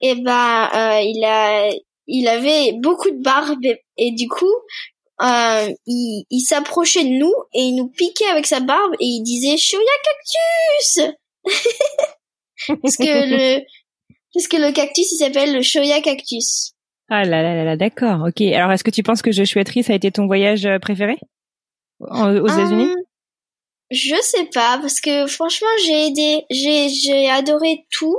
et 0.00 0.10
eh 0.10 0.14
ben, 0.16 0.68
euh, 0.74 1.00
il 1.02 1.24
a, 1.24 1.70
il 2.06 2.28
avait 2.28 2.72
beaucoup 2.74 3.10
de 3.10 3.22
barbe 3.22 3.64
et, 3.64 3.82
et 3.96 4.10
du 4.12 4.28
coup, 4.28 4.52
euh, 5.22 5.72
il, 5.86 6.24
il 6.28 6.40
s'approchait 6.40 7.04
de 7.04 7.18
nous 7.18 7.32
et 7.54 7.62
il 7.62 7.74
nous 7.74 7.88
piquait 7.88 8.26
avec 8.26 8.46
sa 8.46 8.60
barbe 8.60 8.92
et 9.00 9.06
il 9.06 9.22
disait 9.22 9.56
Shoya 9.56 9.82
cactus 10.04 11.14
parce 12.82 12.96
que 12.98 13.04
le 13.04 13.64
parce 14.34 14.48
que 14.48 14.58
le 14.58 14.72
cactus 14.72 15.10
il 15.12 15.16
s'appelle 15.16 15.54
le 15.54 15.62
Shoya 15.62 16.02
cactus. 16.02 16.72
Ah 17.08 17.24
là 17.24 17.42
là 17.42 17.54
là, 17.54 17.64
là 17.64 17.76
d'accord. 17.76 18.26
Ok. 18.26 18.40
Alors 18.40 18.72
est-ce 18.72 18.84
que 18.84 18.90
tu 18.90 19.02
penses 19.02 19.22
que 19.22 19.32
Je 19.32 19.44
suis 19.44 19.62
ça 19.82 19.92
a 19.92 19.96
été 19.96 20.10
ton 20.10 20.26
voyage 20.26 20.66
euh, 20.66 20.78
préféré? 20.78 21.16
Aux 22.00 22.46
États-Unis? 22.46 22.92
Je 23.90 24.16
sais 24.20 24.46
pas 24.52 24.78
parce 24.80 25.00
que 25.00 25.26
franchement 25.26 25.68
j'ai 25.84 26.08
aidé 26.08 26.44
j'ai 26.50 26.88
j'ai 26.88 27.30
adoré 27.30 27.86
tout 27.90 28.18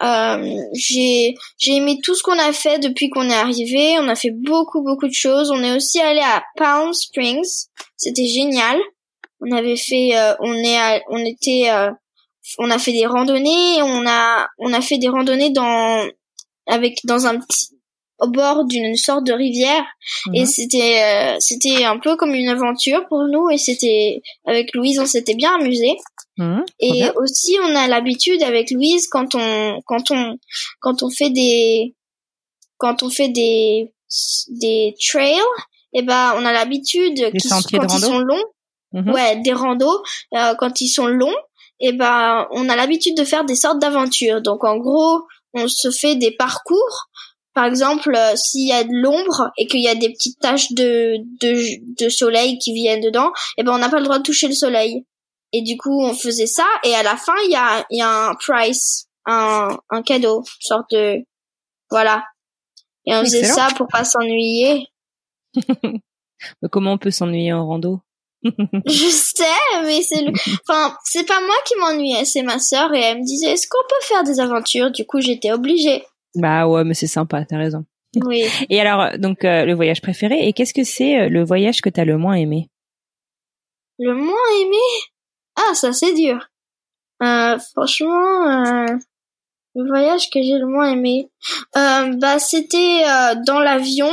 euh, 0.00 0.56
j'ai 0.74 1.34
j'ai 1.58 1.72
aimé 1.74 1.98
tout 2.02 2.14
ce 2.14 2.22
qu'on 2.22 2.38
a 2.38 2.52
fait 2.52 2.78
depuis 2.78 3.10
qu'on 3.10 3.28
est 3.28 3.34
arrivé. 3.34 3.98
On 3.98 4.08
a 4.08 4.14
fait 4.14 4.30
beaucoup 4.30 4.82
beaucoup 4.82 5.08
de 5.08 5.12
choses. 5.12 5.50
On 5.50 5.62
est 5.62 5.74
aussi 5.74 6.00
allé 6.00 6.20
à 6.20 6.44
Palm 6.56 6.92
Springs. 6.92 7.66
C'était 7.96 8.26
génial. 8.26 8.78
On 9.40 9.52
avait 9.52 9.76
fait, 9.76 10.16
euh, 10.16 10.34
on 10.40 10.52
est, 10.52 11.02
on 11.10 11.18
était, 11.18 11.70
euh, 11.70 11.90
on 12.58 12.70
a 12.70 12.78
fait 12.78 12.92
des 12.92 13.06
randonnées. 13.06 13.82
On 13.82 14.06
a 14.06 14.48
on 14.58 14.72
a 14.72 14.80
fait 14.80 14.98
des 14.98 15.08
randonnées 15.08 15.50
dans 15.50 16.06
avec 16.66 16.98
dans 17.04 17.26
un 17.26 17.38
petit 17.40 17.77
au 18.20 18.28
bord 18.28 18.64
d'une 18.64 18.96
sorte 18.96 19.24
de 19.24 19.32
rivière 19.32 19.84
et 20.34 20.40
mhm. 20.40 20.46
c'était 20.46 21.36
c'était 21.38 21.84
un 21.84 21.98
peu 21.98 22.16
comme 22.16 22.34
une 22.34 22.48
aventure 22.48 23.06
pour 23.08 23.24
nous 23.28 23.48
et 23.50 23.58
c'était 23.58 24.20
avec 24.44 24.74
Louise 24.74 24.98
on 24.98 25.06
s'était 25.06 25.34
bien 25.34 25.54
amusé 25.54 25.96
Mmh, 26.38 26.60
et 26.78 27.02
aussi, 27.16 27.58
on 27.60 27.74
a 27.74 27.88
l'habitude 27.88 28.44
avec 28.44 28.70
Louise 28.70 29.08
quand 29.08 29.34
on 29.34 29.80
quand 29.84 30.12
on 30.12 30.38
quand 30.78 31.02
on 31.02 31.10
fait 31.10 31.30
des 31.30 31.96
quand 32.76 33.02
on 33.02 33.10
fait 33.10 33.28
des 33.28 33.92
des 34.48 34.94
trails, 35.04 35.34
et 35.92 35.98
eh 35.98 36.02
ben 36.02 36.34
on 36.36 36.44
a 36.44 36.52
l'habitude 36.52 37.18
quand 37.32 37.92
ils 37.92 38.00
sont 38.00 38.20
longs, 38.20 38.44
mmh. 38.92 39.10
ouais, 39.10 39.36
des 39.42 39.52
randos 39.52 40.02
euh, 40.34 40.54
quand 40.54 40.80
ils 40.80 40.88
sont 40.88 41.08
longs, 41.08 41.34
et 41.80 41.92
ben 41.92 42.46
on 42.52 42.68
a 42.68 42.76
l'habitude 42.76 43.16
de 43.16 43.24
faire 43.24 43.44
des 43.44 43.56
sortes 43.56 43.80
d'aventures. 43.80 44.40
Donc 44.40 44.62
en 44.62 44.76
gros, 44.76 45.22
on 45.54 45.66
se 45.66 45.90
fait 45.90 46.14
des 46.14 46.30
parcours. 46.30 47.08
Par 47.54 47.64
exemple, 47.64 48.14
euh, 48.14 48.36
s'il 48.36 48.68
y 48.68 48.72
a 48.72 48.84
de 48.84 48.92
l'ombre 48.92 49.50
et 49.56 49.66
qu'il 49.66 49.80
y 49.80 49.88
a 49.88 49.94
des 49.94 50.10
petites 50.10 50.38
taches 50.38 50.72
de, 50.72 51.16
de, 51.40 52.04
de 52.04 52.08
soleil 52.08 52.58
qui 52.58 52.72
viennent 52.72 53.00
dedans, 53.00 53.30
eh 53.56 53.62
ben 53.62 53.72
on 53.72 53.78
n'a 53.78 53.88
pas 53.88 53.98
le 53.98 54.04
droit 54.04 54.18
de 54.18 54.22
toucher 54.22 54.48
le 54.48 54.54
soleil. 54.54 55.04
Et 55.52 55.62
du 55.62 55.76
coup, 55.76 56.02
on 56.04 56.14
faisait 56.14 56.46
ça. 56.46 56.66
Et 56.84 56.94
à 56.94 57.02
la 57.02 57.16
fin, 57.16 57.32
il 57.46 57.50
y 57.50 57.56
a, 57.56 57.84
y 57.90 58.02
a 58.02 58.28
un 58.28 58.34
price, 58.34 59.08
un, 59.26 59.76
un 59.90 60.02
cadeau, 60.02 60.40
une 60.40 60.44
sorte 60.60 60.90
de, 60.92 61.24
voilà. 61.90 62.24
Et 63.06 63.14
on 63.14 63.20
faisait 63.20 63.44
ça 63.44 63.68
pour 63.76 63.88
pas 63.88 64.04
s'ennuyer. 64.04 64.86
Comment 66.70 66.92
on 66.92 66.98
peut 66.98 67.10
s'ennuyer 67.10 67.52
en 67.52 67.66
rando? 67.66 68.00
Je 68.42 69.08
sais, 69.10 69.82
mais 69.82 70.02
c'est 70.02 70.22
le, 70.22 70.32
enfin, 70.68 70.96
c'est 71.04 71.26
pas 71.26 71.40
moi 71.40 71.56
qui 71.66 71.74
m'ennuyais, 71.76 72.24
c'est 72.24 72.42
ma 72.42 72.60
sœur 72.60 72.94
et 72.94 73.00
elle 73.00 73.18
me 73.18 73.24
disait, 73.24 73.52
est-ce 73.52 73.66
qu'on 73.68 73.82
peut 73.88 74.04
faire 74.04 74.22
des 74.22 74.38
aventures? 74.38 74.92
Du 74.92 75.04
coup, 75.06 75.20
j'étais 75.20 75.50
obligée. 75.50 76.04
Bah 76.34 76.66
ouais, 76.66 76.84
mais 76.84 76.94
c'est 76.94 77.06
sympa, 77.06 77.44
t'as 77.44 77.58
raison. 77.58 77.84
Oui. 78.24 78.44
Et 78.70 78.80
alors, 78.80 79.18
donc, 79.18 79.44
euh, 79.44 79.64
le 79.64 79.74
voyage 79.74 80.00
préféré, 80.00 80.46
et 80.46 80.52
qu'est-ce 80.52 80.74
que 80.74 80.84
c'est 80.84 81.20
euh, 81.20 81.28
le 81.28 81.44
voyage 81.44 81.80
que 81.80 81.90
t'as 81.90 82.04
le 82.04 82.16
moins 82.16 82.34
aimé? 82.34 82.70
Le 83.98 84.14
moins 84.14 84.34
aimé? 84.60 84.76
Ah, 85.56 85.74
ça 85.74 85.92
c'est 85.92 86.14
dur. 86.14 86.48
Euh, 87.22 87.58
franchement, 87.58 88.48
euh, 88.48 88.96
le 89.74 89.88
voyage 89.88 90.30
que 90.30 90.40
j'ai 90.40 90.58
le 90.58 90.66
moins 90.66 90.92
aimé, 90.92 91.30
euh, 91.76 92.12
bah 92.16 92.38
c'était 92.38 93.02
euh, 93.04 93.34
dans 93.44 93.58
l'avion 93.58 94.10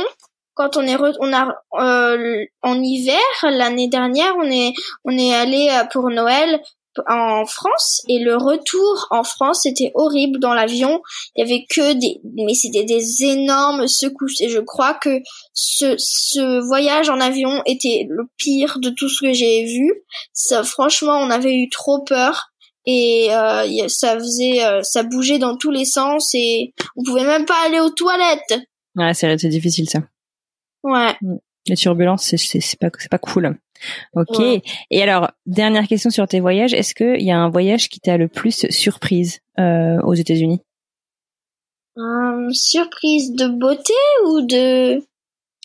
quand 0.54 0.76
on 0.76 0.82
est 0.82 0.96
on 1.20 1.32
a 1.32 1.62
en 2.62 2.82
hiver 2.82 3.20
l'année 3.42 3.88
dernière 3.88 4.34
on 4.38 4.50
est 4.50 4.72
on 5.04 5.16
est 5.16 5.34
allé 5.34 5.68
pour 5.92 6.10
Noël 6.10 6.60
en 7.08 7.44
France 7.46 8.02
et 8.08 8.18
le 8.18 8.36
retour 8.36 9.06
en 9.10 9.24
France 9.24 9.60
c'était 9.62 9.92
horrible 9.94 10.38
dans 10.38 10.54
l'avion. 10.54 11.00
Il 11.34 11.40
y 11.40 11.42
avait 11.42 11.64
que 11.68 11.92
des 11.94 12.20
mais 12.24 12.54
c'était 12.54 12.84
des 12.84 13.24
énormes 13.24 13.86
secousses 13.86 14.40
et 14.40 14.48
je 14.48 14.60
crois 14.60 14.94
que 14.94 15.20
ce 15.52 15.94
ce 15.98 16.66
voyage 16.66 17.08
en 17.08 17.20
avion 17.20 17.62
était 17.66 18.06
le 18.08 18.24
pire 18.36 18.78
de 18.80 18.90
tout 18.90 19.08
ce 19.08 19.26
que 19.26 19.32
j'ai 19.32 19.64
vu. 19.64 19.92
Ça 20.32 20.62
franchement 20.62 21.18
on 21.18 21.30
avait 21.30 21.54
eu 21.54 21.68
trop 21.68 22.02
peur 22.04 22.48
et 22.86 23.28
euh, 23.30 23.88
ça 23.88 24.14
faisait 24.18 24.64
euh, 24.64 24.82
ça 24.82 25.02
bougeait 25.02 25.38
dans 25.38 25.56
tous 25.56 25.70
les 25.70 25.84
sens 25.84 26.34
et 26.34 26.72
on 26.96 27.02
pouvait 27.02 27.24
même 27.24 27.44
pas 27.44 27.66
aller 27.66 27.80
aux 27.80 27.90
toilettes. 27.90 28.60
Ouais 28.94 29.14
c'est 29.14 29.36
difficile 29.48 29.88
ça. 29.88 30.00
Ouais. 30.82 31.16
Mm. 31.20 31.36
Les 31.68 31.76
turbulences 31.76 32.22
c'est 32.24 32.36
c'est 32.36 32.78
pas 32.78 32.90
c'est 32.98 33.10
pas 33.10 33.18
cool 33.18 33.58
Ok. 34.14 34.40
Et 34.90 35.02
alors, 35.02 35.30
dernière 35.46 35.86
question 35.86 36.10
sur 36.10 36.26
tes 36.26 36.40
voyages. 36.40 36.74
Est-ce 36.74 36.94
qu'il 36.94 37.22
y 37.22 37.30
a 37.30 37.38
un 37.38 37.48
voyage 37.48 37.88
qui 37.88 38.00
t'a 38.00 38.16
le 38.16 38.28
plus 38.28 38.66
surprise 38.70 39.40
euh, 39.58 40.00
aux 40.02 40.14
États-Unis? 40.14 40.60
Euh, 41.98 42.50
Surprise 42.52 43.32
de 43.32 43.48
beauté 43.48 43.94
ou 44.26 44.42
de 44.42 45.02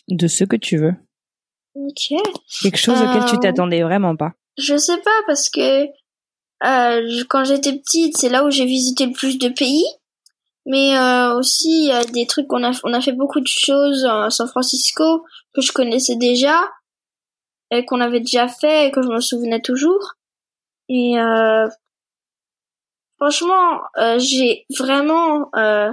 De 0.08 0.26
ce 0.26 0.44
que 0.44 0.56
tu 0.56 0.78
veux. 0.78 0.94
Ok. 1.74 2.14
Quelque 2.62 2.78
chose 2.78 3.00
auquel 3.00 3.24
tu 3.26 3.36
euh, 3.36 3.38
t'attendais 3.38 3.82
vraiment 3.82 4.16
pas. 4.16 4.32
Je 4.58 4.76
sais 4.76 4.98
pas 4.98 5.10
parce 5.26 5.48
que 5.48 5.86
euh, 6.64 7.24
quand 7.28 7.44
j'étais 7.44 7.72
petite, 7.72 8.16
c'est 8.16 8.28
là 8.28 8.44
où 8.44 8.50
j'ai 8.50 8.66
visité 8.66 9.06
le 9.06 9.12
plus 9.12 9.38
de 9.38 9.48
pays. 9.48 9.84
Mais 10.66 10.96
euh, 10.96 11.38
aussi, 11.38 11.84
il 11.84 11.88
y 11.88 11.92
a 11.92 12.04
des 12.04 12.26
trucs 12.26 12.46
qu'on 12.46 12.64
a, 12.64 12.72
on 12.84 12.92
a 12.92 13.00
fait 13.00 13.12
beaucoup 13.12 13.40
de 13.40 13.48
choses 13.48 14.04
à 14.04 14.30
San 14.30 14.46
Francisco 14.46 15.24
que 15.54 15.60
je 15.60 15.72
connaissais 15.72 16.16
déjà 16.16 16.70
et 17.70 17.84
qu'on 17.84 18.00
avait 18.00 18.20
déjà 18.20 18.48
fait 18.48 18.86
et 18.86 18.90
que 18.90 19.02
je 19.02 19.08
me 19.08 19.20
souvenais 19.20 19.60
toujours. 19.60 20.14
Et 20.88 21.18
euh, 21.18 21.66
franchement, 23.16 23.80
euh, 23.98 24.18
j'ai 24.18 24.66
vraiment 24.78 25.48
euh, 25.56 25.90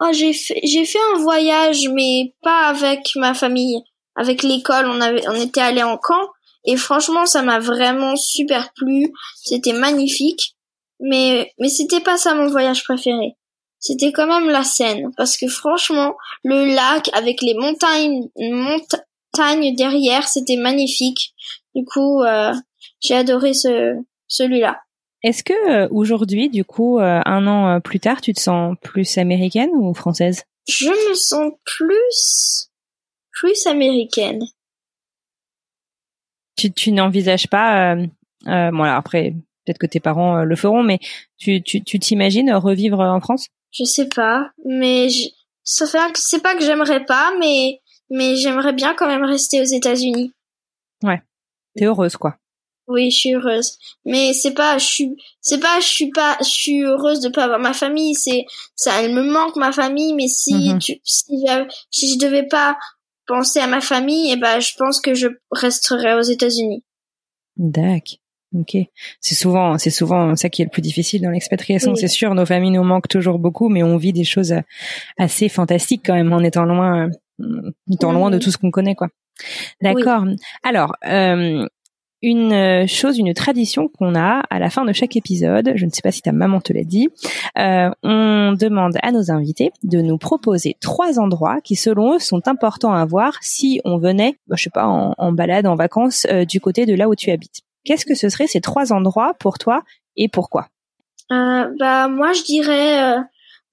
oh, 0.00 0.08
j'ai 0.12 0.32
fait 0.32 0.60
j'ai 0.64 0.84
fait 0.86 0.98
un 1.14 1.18
voyage 1.18 1.88
mais 1.90 2.34
pas 2.42 2.66
avec 2.68 3.14
ma 3.16 3.34
famille, 3.34 3.82
avec 4.16 4.42
l'école, 4.42 4.86
on 4.86 5.00
avait 5.00 5.28
on 5.28 5.34
était 5.34 5.60
allé 5.60 5.82
en 5.82 5.98
camp 5.98 6.28
et 6.64 6.76
franchement, 6.76 7.26
ça 7.26 7.42
m'a 7.42 7.60
vraiment 7.60 8.16
super 8.16 8.72
plu, 8.74 9.12
c'était 9.36 9.72
magnifique. 9.72 10.56
Mais 11.00 11.52
mais 11.58 11.68
c'était 11.68 12.00
pas 12.00 12.18
ça 12.18 12.34
mon 12.34 12.48
voyage 12.48 12.84
préféré. 12.84 13.36
C'était 13.80 14.12
quand 14.12 14.26
même 14.26 14.50
la 14.50 14.64
Seine 14.64 15.10
parce 15.16 15.36
que 15.36 15.48
franchement, 15.48 16.14
le 16.44 16.74
lac 16.74 17.10
avec 17.12 17.42
les 17.42 17.54
montagnes, 17.54 18.28
montagnes 18.36 19.74
derrière, 19.76 20.26
c'était 20.26 20.56
magnifique. 20.56 21.34
Du 21.74 21.84
coup, 21.84 22.22
euh, 22.22 22.52
j'ai 23.00 23.14
adoré 23.14 23.54
ce 23.54 23.96
celui-là. 24.26 24.80
Est-ce 25.22 25.42
que 25.42 25.52
euh, 25.52 25.88
aujourd'hui, 25.90 26.48
du 26.48 26.64
coup, 26.64 26.98
euh, 26.98 27.20
un 27.24 27.46
an 27.46 27.80
plus 27.80 27.98
tard, 27.98 28.20
tu 28.20 28.32
te 28.32 28.40
sens 28.40 28.76
plus 28.82 29.18
américaine 29.18 29.70
ou 29.72 29.92
française? 29.94 30.44
Je 30.68 30.88
me 30.88 31.14
sens 31.14 31.52
plus 31.64 32.68
plus 33.32 33.66
américaine. 33.66 34.44
Tu, 36.56 36.72
tu 36.72 36.90
n'envisages 36.90 37.46
pas, 37.48 37.94
euh, 37.94 38.06
bon 38.44 38.82
alors 38.82 38.96
après, 38.96 39.34
peut-être 39.64 39.78
que 39.78 39.86
tes 39.86 40.00
parents 40.00 40.42
le 40.42 40.56
feront, 40.56 40.82
mais 40.82 40.98
tu 41.36 41.62
tu 41.62 41.82
t'imagines 41.82 42.52
revivre 42.52 43.00
en 43.00 43.20
France? 43.20 43.48
Je 43.70 43.84
sais 43.84 44.08
pas, 44.08 44.50
mais 44.64 45.08
je, 45.10 45.28
ça 45.62 45.86
fait 45.86 45.98
c'est 46.14 46.42
pas 46.42 46.56
que 46.56 46.64
j'aimerais 46.64 47.04
pas, 47.04 47.32
mais 47.38 47.80
mais 48.10 48.36
j'aimerais 48.36 48.72
bien 48.72 48.94
quand 48.94 49.06
même 49.06 49.24
rester 49.24 49.60
aux 49.60 49.64
États-Unis. 49.64 50.32
Ouais, 51.02 51.22
t'es 51.76 51.84
heureuse 51.84 52.16
quoi. 52.16 52.38
Oui, 52.88 53.10
je 53.10 53.16
suis 53.18 53.34
heureuse. 53.34 53.76
Mais 54.06 54.32
c'est 54.32 54.54
pas, 54.54 54.78
je 54.78 54.84
suis, 54.84 55.16
c'est 55.42 55.60
pas, 55.60 55.78
je 55.78 55.86
suis 55.86 56.10
pas, 56.10 56.38
je 56.40 56.48
suis 56.48 56.82
heureuse 56.82 57.20
de 57.20 57.28
pas 57.28 57.44
avoir 57.44 57.58
ma 57.58 57.74
famille. 57.74 58.14
C'est, 58.14 58.46
ça, 58.74 59.02
elle 59.02 59.12
me 59.12 59.22
manque 59.22 59.56
ma 59.56 59.72
famille. 59.72 60.14
Mais 60.14 60.26
si 60.26 60.54
mhm. 60.54 60.78
tu, 60.78 60.98
si, 61.04 61.44
si 61.90 62.14
je 62.14 62.18
devais 62.18 62.46
pas 62.46 62.78
penser 63.26 63.60
à 63.60 63.66
ma 63.66 63.82
famille, 63.82 64.30
et 64.30 64.32
eh 64.32 64.36
ben, 64.36 64.58
je 64.58 64.72
pense 64.78 65.02
que 65.02 65.14
je 65.14 65.28
resterais 65.50 66.14
aux 66.14 66.22
États-Unis. 66.22 66.82
D'accord. 67.58 68.18
Ok. 68.54 68.76
C'est 69.20 69.34
souvent, 69.34 69.76
c'est 69.76 69.90
souvent 69.90 70.34
ça 70.36 70.48
qui 70.48 70.62
est 70.62 70.64
le 70.64 70.70
plus 70.70 70.82
difficile 70.82 71.22
dans 71.22 71.30
l'expatriation. 71.30 71.94
C'est 71.94 72.08
sûr, 72.08 72.34
nos 72.34 72.46
familles 72.46 72.70
nous 72.70 72.84
manquent 72.84 73.08
toujours 73.08 73.38
beaucoup, 73.38 73.68
mais 73.68 73.82
on 73.82 73.96
vit 73.96 74.12
des 74.12 74.24
choses 74.24 74.54
assez 75.18 75.48
fantastiques 75.48 76.02
quand 76.06 76.14
même 76.14 76.32
en 76.32 76.40
étant 76.40 76.64
loin, 76.64 77.10
en 77.40 77.92
étant 77.92 78.12
loin 78.12 78.30
de 78.30 78.38
tout 78.38 78.50
ce 78.50 78.56
qu'on 78.56 78.70
connaît, 78.70 78.94
quoi. 78.94 79.08
D'accord. 79.82 80.24
Alors, 80.64 80.96
euh, 81.06 81.66
une 82.22 82.52
euh, 82.52 82.86
chose, 82.86 83.18
une 83.18 83.32
tradition 83.32 83.88
qu'on 83.88 84.14
a 84.14 84.42
à 84.50 84.58
la 84.58 84.70
fin 84.70 84.84
de 84.84 84.92
chaque 84.92 85.16
épisode. 85.16 85.72
Je 85.74 85.84
ne 85.84 85.90
sais 85.90 86.02
pas 86.02 86.10
si 86.10 86.22
ta 86.22 86.32
maman 86.32 86.60
te 86.60 86.72
l'a 86.72 86.84
dit. 86.84 87.08
Euh, 87.58 87.90
on 88.02 88.54
demande 88.58 88.96
à 89.02 89.12
nos 89.12 89.30
invités 89.30 89.70
de 89.84 90.00
nous 90.00 90.18
proposer 90.18 90.76
trois 90.80 91.20
endroits 91.20 91.60
qui, 91.62 91.76
selon 91.76 92.14
eux, 92.14 92.18
sont 92.18 92.48
importants 92.48 92.92
à 92.92 93.04
voir 93.04 93.34
si 93.40 93.80
on 93.84 93.98
venait, 93.98 94.36
bah, 94.48 94.56
je 94.56 94.64
sais 94.64 94.70
pas, 94.70 94.86
en, 94.86 95.32
balade, 95.32 95.66
en 95.66 95.76
vacances, 95.76 96.26
euh, 96.30 96.44
du 96.44 96.60
côté 96.60 96.86
de 96.86 96.94
là 96.94 97.08
où 97.08 97.14
tu 97.14 97.30
habites. 97.30 97.62
Qu'est-ce 97.84 98.04
que 98.06 98.14
ce 98.14 98.28
seraient 98.28 98.46
ces 98.46 98.60
trois 98.60 98.92
endroits 98.92 99.34
pour 99.38 99.58
toi 99.58 99.82
et 100.16 100.28
pourquoi? 100.28 100.68
Bah 101.30 102.08
moi, 102.08 102.32
je 102.32 102.42
dirais. 102.42 103.16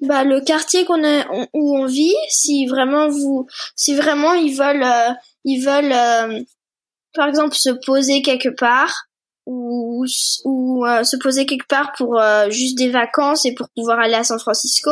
bah 0.02 0.24
le 0.24 0.42
quartier 0.42 0.86
qu'on 0.86 1.04
est 1.04 1.26
où 1.54 1.78
on 1.78 1.86
vit 1.86 2.14
si 2.30 2.66
vraiment 2.66 3.08
vous 3.08 3.48
si 3.76 3.96
vraiment 3.96 4.34
ils 4.34 4.54
veulent 4.54 4.86
ils 5.46 5.64
veulent 5.64 6.46
par 7.14 7.28
exemple 7.28 7.56
se 7.56 7.70
poser 7.70 8.22
quelque 8.22 8.50
part 8.50 9.05
ou, 9.46 10.06
ou 10.44 10.86
euh, 10.86 11.04
se 11.04 11.18
poser 11.18 11.46
quelque 11.46 11.68
part 11.68 11.92
pour 11.98 12.20
euh, 12.20 12.50
juste 12.50 12.78
des 12.78 12.90
vacances 12.90 13.46
et 13.46 13.54
pour 13.54 13.68
pouvoir 13.76 14.00
aller 14.00 14.16
à 14.16 14.24
San 14.24 14.40
Francisco. 14.40 14.90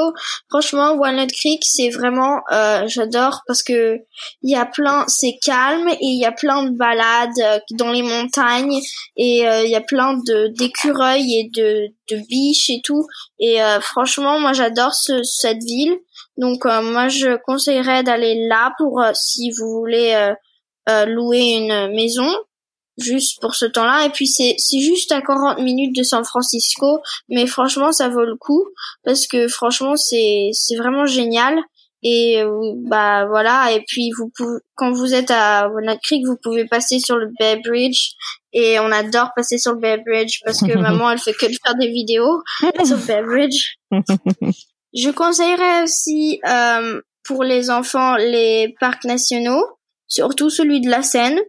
Franchement, 0.49 0.93
Walnut 0.93 1.31
Creek, 1.31 1.63
c'est 1.65 1.89
vraiment 1.89 2.41
euh, 2.51 2.83
j'adore 2.87 3.41
parce 3.47 3.63
que 3.63 3.97
il 4.41 4.51
y 4.51 4.55
a 4.55 4.65
plein, 4.65 5.05
c'est 5.07 5.37
calme 5.43 5.89
et 5.89 5.97
il 6.05 6.19
y 6.19 6.25
a 6.25 6.31
plein 6.31 6.63
de 6.63 6.77
balades 6.77 7.61
dans 7.71 7.91
les 7.91 8.03
montagnes 8.03 8.79
et 9.17 9.39
il 9.39 9.69
y 9.69 9.75
a 9.75 9.81
plein 9.81 10.13
de 10.13 10.47
d'écureuils 10.57 11.39
et 11.39 11.49
de 11.53 11.87
de 12.11 12.21
biches 12.27 12.69
et 12.69 12.81
tout. 12.83 13.05
Et 13.39 13.57
franchement, 13.81 14.39
moi 14.39 14.53
j'adore 14.53 14.93
ce, 14.93 15.23
cette 15.23 15.63
ville. 15.63 15.97
Donc 16.37 16.65
moi 16.65 17.07
je 17.07 17.37
conseillerais 17.43 18.03
d'aller 18.03 18.47
là 18.47 18.73
pour 18.77 19.03
si 19.13 19.51
vous 19.51 19.69
voulez 19.69 20.33
euh, 20.89 21.05
louer 21.05 21.39
une 21.39 21.95
maison 21.95 22.29
juste 22.97 23.41
pour 23.41 23.55
ce 23.55 23.65
temps-là. 23.65 24.05
Et 24.05 24.09
puis 24.09 24.27
c'est 24.27 24.55
c'est 24.57 24.79
juste 24.79 25.11
à 25.11 25.21
40 25.21 25.59
minutes 25.59 25.95
de 25.95 26.03
San 26.03 26.23
Francisco 26.23 26.99
mais 27.29 27.47
franchement 27.47 27.91
ça 27.91 28.09
vaut 28.09 28.25
le 28.25 28.35
coup 28.35 28.63
parce 29.03 29.27
que 29.27 29.47
franchement 29.47 29.95
c'est 29.95 30.49
c'est 30.53 30.75
vraiment 30.75 31.05
génial. 31.05 31.59
Et 32.05 32.41
euh, 32.41 32.73
bah 32.85 33.25
voilà. 33.25 33.71
Et 33.71 33.81
puis 33.87 34.11
vous 34.17 34.29
pouvez 34.35 34.59
quand 34.75 34.91
vous 34.91 35.13
êtes 35.13 35.31
à 35.31 35.69
Walnut 35.69 35.99
Creek 36.03 36.25
vous 36.25 36.37
pouvez 36.41 36.65
passer 36.65 36.99
sur 36.99 37.17
le 37.17 37.29
Bay 37.39 37.61
Bridge. 37.63 38.11
Et 38.51 38.79
on 38.79 38.91
adore 38.91 39.31
passer 39.35 39.57
sur 39.57 39.73
le 39.73 39.79
Bay 39.79 39.97
Bridge 40.05 40.39
parce 40.45 40.59
que 40.59 40.77
maman 40.77 41.11
elle 41.11 41.19
fait 41.19 41.33
que 41.33 41.45
de 41.45 41.55
faire 41.63 41.75
des 41.75 41.89
vidéos 41.89 42.41
sur 42.85 42.97
le 42.97 43.07
Bay 43.07 43.23
Bridge. 43.23 43.75
Je 44.93 45.09
conseillerais 45.09 45.83
aussi 45.83 46.39
euh, 46.47 47.01
pour 47.23 47.43
les 47.43 47.69
enfants 47.71 48.15
les 48.17 48.75
parcs 48.79 49.05
nationaux 49.05 49.65
surtout 50.13 50.49
celui 50.49 50.79
de 50.79 50.89
la 50.89 51.01
Seine, 51.01 51.39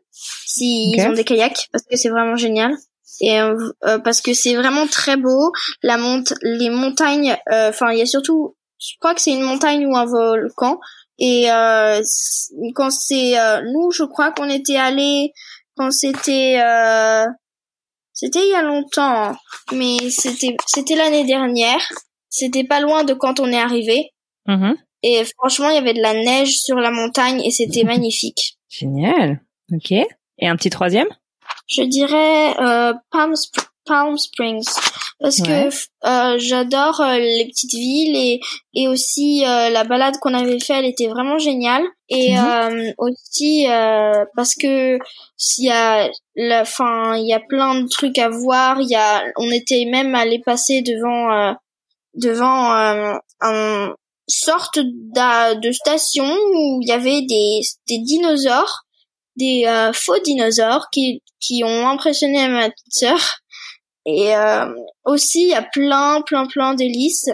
s'ils 0.46 1.00
ont 1.06 1.12
des 1.12 1.24
kayaks, 1.24 1.68
parce 1.72 1.84
que 1.84 1.96
c'est 1.96 2.10
vraiment 2.10 2.36
génial. 2.36 2.74
Et 3.20 3.40
euh, 3.40 3.56
euh, 3.84 3.98
parce 3.98 4.20
que 4.20 4.34
c'est 4.34 4.54
vraiment 4.56 4.86
très 4.86 5.16
beau, 5.16 5.52
la 5.82 5.96
monte, 5.96 6.34
les 6.42 6.70
montagnes, 6.70 7.36
euh, 7.52 7.68
enfin 7.68 7.92
il 7.92 7.98
y 7.98 8.02
a 8.02 8.06
surtout, 8.06 8.56
je 8.78 8.94
crois 9.00 9.14
que 9.14 9.20
c'est 9.20 9.32
une 9.32 9.42
montagne 9.42 9.86
ou 9.86 9.96
un 9.96 10.06
volcan. 10.06 10.78
Et 11.18 11.46
quand 11.46 12.90
c'est 12.90 13.34
nous, 13.72 13.92
je 13.92 14.02
crois 14.02 14.32
qu'on 14.32 14.50
était 14.50 14.76
allé 14.76 15.32
quand 15.76 15.92
c'était 15.92 16.60
c'était 18.12 18.46
il 18.46 18.50
y 18.50 18.54
a 18.54 18.62
longtemps, 18.62 19.36
mais 19.72 20.10
c'était 20.10 20.56
c'était 20.66 20.96
l'année 20.96 21.24
dernière. 21.24 21.80
C'était 22.28 22.64
pas 22.64 22.80
loin 22.80 23.04
de 23.04 23.14
quand 23.14 23.38
on 23.38 23.46
est 23.46 23.60
arrivé. 23.60 24.10
Mm-hmm. 24.48 24.74
Et 25.04 25.22
franchement, 25.38 25.68
il 25.68 25.76
y 25.76 25.78
avait 25.78 25.94
de 25.94 26.02
la 26.02 26.14
neige 26.14 26.56
sur 26.56 26.76
la 26.76 26.90
montagne 26.90 27.40
et 27.44 27.52
c'était 27.52 27.84
magnifique. 27.84 28.58
Génial. 28.68 29.40
Ok. 29.72 29.92
Et 29.92 30.48
un 30.48 30.56
petit 30.56 30.70
troisième? 30.70 31.08
Je 31.68 31.82
dirais 31.82 32.54
euh, 32.60 32.92
Palm, 33.10 33.34
Palm 33.84 34.18
Springs. 34.18 34.68
Parce 35.20 35.40
que 35.40 35.68
euh, 36.06 36.38
j'adore 36.38 37.00
euh, 37.00 37.18
les 37.18 37.46
petites 37.46 37.72
villes 37.72 38.16
et 38.16 38.40
et 38.74 38.88
aussi 38.88 39.44
euh, 39.46 39.70
la 39.70 39.84
balade 39.84 40.16
qu'on 40.20 40.34
avait 40.34 40.58
fait 40.58 40.74
elle 40.74 40.84
était 40.84 41.06
vraiment 41.06 41.38
géniale. 41.38 41.84
Et 42.08 42.34
mhm. 42.34 42.92
aussi 42.98 43.66
parce 44.36 44.54
que 44.54 44.98
s'il 45.36 45.66
y 45.66 45.70
a 45.70 46.10
la 46.36 46.64
fin 46.64 47.16
il 47.16 47.26
y 47.26 47.32
a 47.32 47.40
plein 47.40 47.80
de 47.80 47.88
trucs 47.88 48.18
à 48.18 48.28
voir. 48.28 48.80
Il 48.80 48.90
y 48.90 48.96
a 48.96 49.24
on 49.36 49.50
était 49.50 49.86
même 49.86 50.14
allé 50.14 50.40
passer 50.44 50.82
devant 50.82 51.54
devant 52.14 52.72
un 53.40 53.94
sorte 54.26 54.78
de 54.78 55.72
station 55.72 56.24
où 56.24 56.80
il 56.82 56.88
y 56.88 56.92
avait 56.92 57.22
des, 57.22 57.60
des 57.88 57.98
dinosaures, 57.98 58.83
des 59.36 59.64
euh, 59.66 59.92
faux 59.92 60.18
dinosaures 60.20 60.88
qui, 60.90 61.22
qui 61.40 61.62
ont 61.64 61.88
impressionné 61.88 62.48
ma 62.48 62.68
sœur. 62.88 63.18
Et 64.06 64.34
euh, 64.36 64.72
aussi, 65.04 65.44
il 65.44 65.48
y 65.50 65.54
a 65.54 65.62
plein, 65.62 66.22
plein, 66.22 66.46
plein 66.46 66.74
d'hélices 66.74 67.30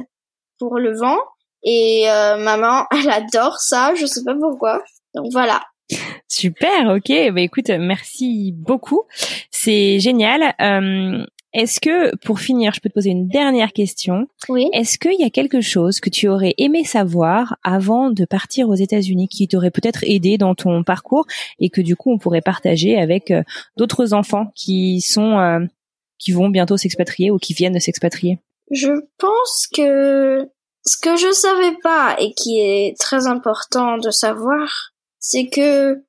pour 0.59 0.79
le 0.79 0.97
vent. 0.97 1.19
Et 1.63 2.05
euh, 2.09 2.37
maman, 2.37 2.87
elle 2.93 3.11
adore 3.11 3.59
ça, 3.59 3.95
je 3.95 4.07
sais 4.07 4.23
pas 4.25 4.35
pourquoi. 4.35 4.83
Donc 5.15 5.27
voilà. 5.33 5.63
Super, 6.29 6.95
ok. 6.95 7.33
Bah 7.33 7.41
écoute, 7.41 7.69
merci 7.71 8.53
beaucoup. 8.55 9.03
C'est 9.51 9.99
génial. 9.99 10.55
Euh, 10.61 11.27
est-ce 11.53 11.81
que, 11.81 12.15
pour 12.17 12.39
finir, 12.39 12.73
je 12.75 12.81
peux 12.81 12.89
te 12.89 12.95
poser 12.95 13.11
une 13.11 13.27
dernière 13.27 13.73
question? 13.73 14.29
Oui. 14.49 14.69
Est-ce 14.73 14.99
qu'il 14.99 15.19
y 15.19 15.25
a 15.25 15.31
quelque 15.31 15.61
chose 15.61 15.99
que 15.99 16.09
tu 16.09 16.29
aurais 16.29 16.55
aimé 16.59 16.85
savoir 16.85 17.57
avant 17.65 18.11
de 18.11 18.25
partir 18.25 18.69
aux 18.69 18.75
États-Unis 18.75 19.29
qui 19.29 19.49
t'aurait 19.49 19.73
peut-être 19.73 20.05
aidé 20.05 20.39
dans 20.39 20.55
ton 20.55 20.85
parcours 20.85 21.27
et 21.59 21.69
que 21.69 21.81
du 21.81 21.97
coup 21.97 22.13
on 22.13 22.19
pourrait 22.19 22.41
partager 22.41 22.97
avec 22.97 23.31
euh, 23.31 23.43
d'autres 23.77 24.15
enfants 24.15 24.53
qui 24.55 25.01
sont 25.01 25.39
euh, 25.39 25.61
qui 26.19 26.33
vont 26.33 26.51
bientôt 26.51 26.77
s'expatrier 26.77 27.31
ou 27.33 27.39
qui 27.39 27.55
viennent 27.55 27.73
de 27.73 27.81
s'expatrier? 27.81 28.39
Je 28.71 28.93
pense 29.19 29.67
que 29.75 30.49
ce 30.85 30.97
que 31.03 31.17
je 31.17 31.33
savais 31.33 31.77
pas 31.83 32.17
et 32.21 32.33
qui 32.33 32.61
est 32.61 32.99
très 32.99 33.27
important 33.27 33.99
de 33.99 34.11
savoir, 34.11 34.93
c'est 35.19 35.49
que 35.49 36.05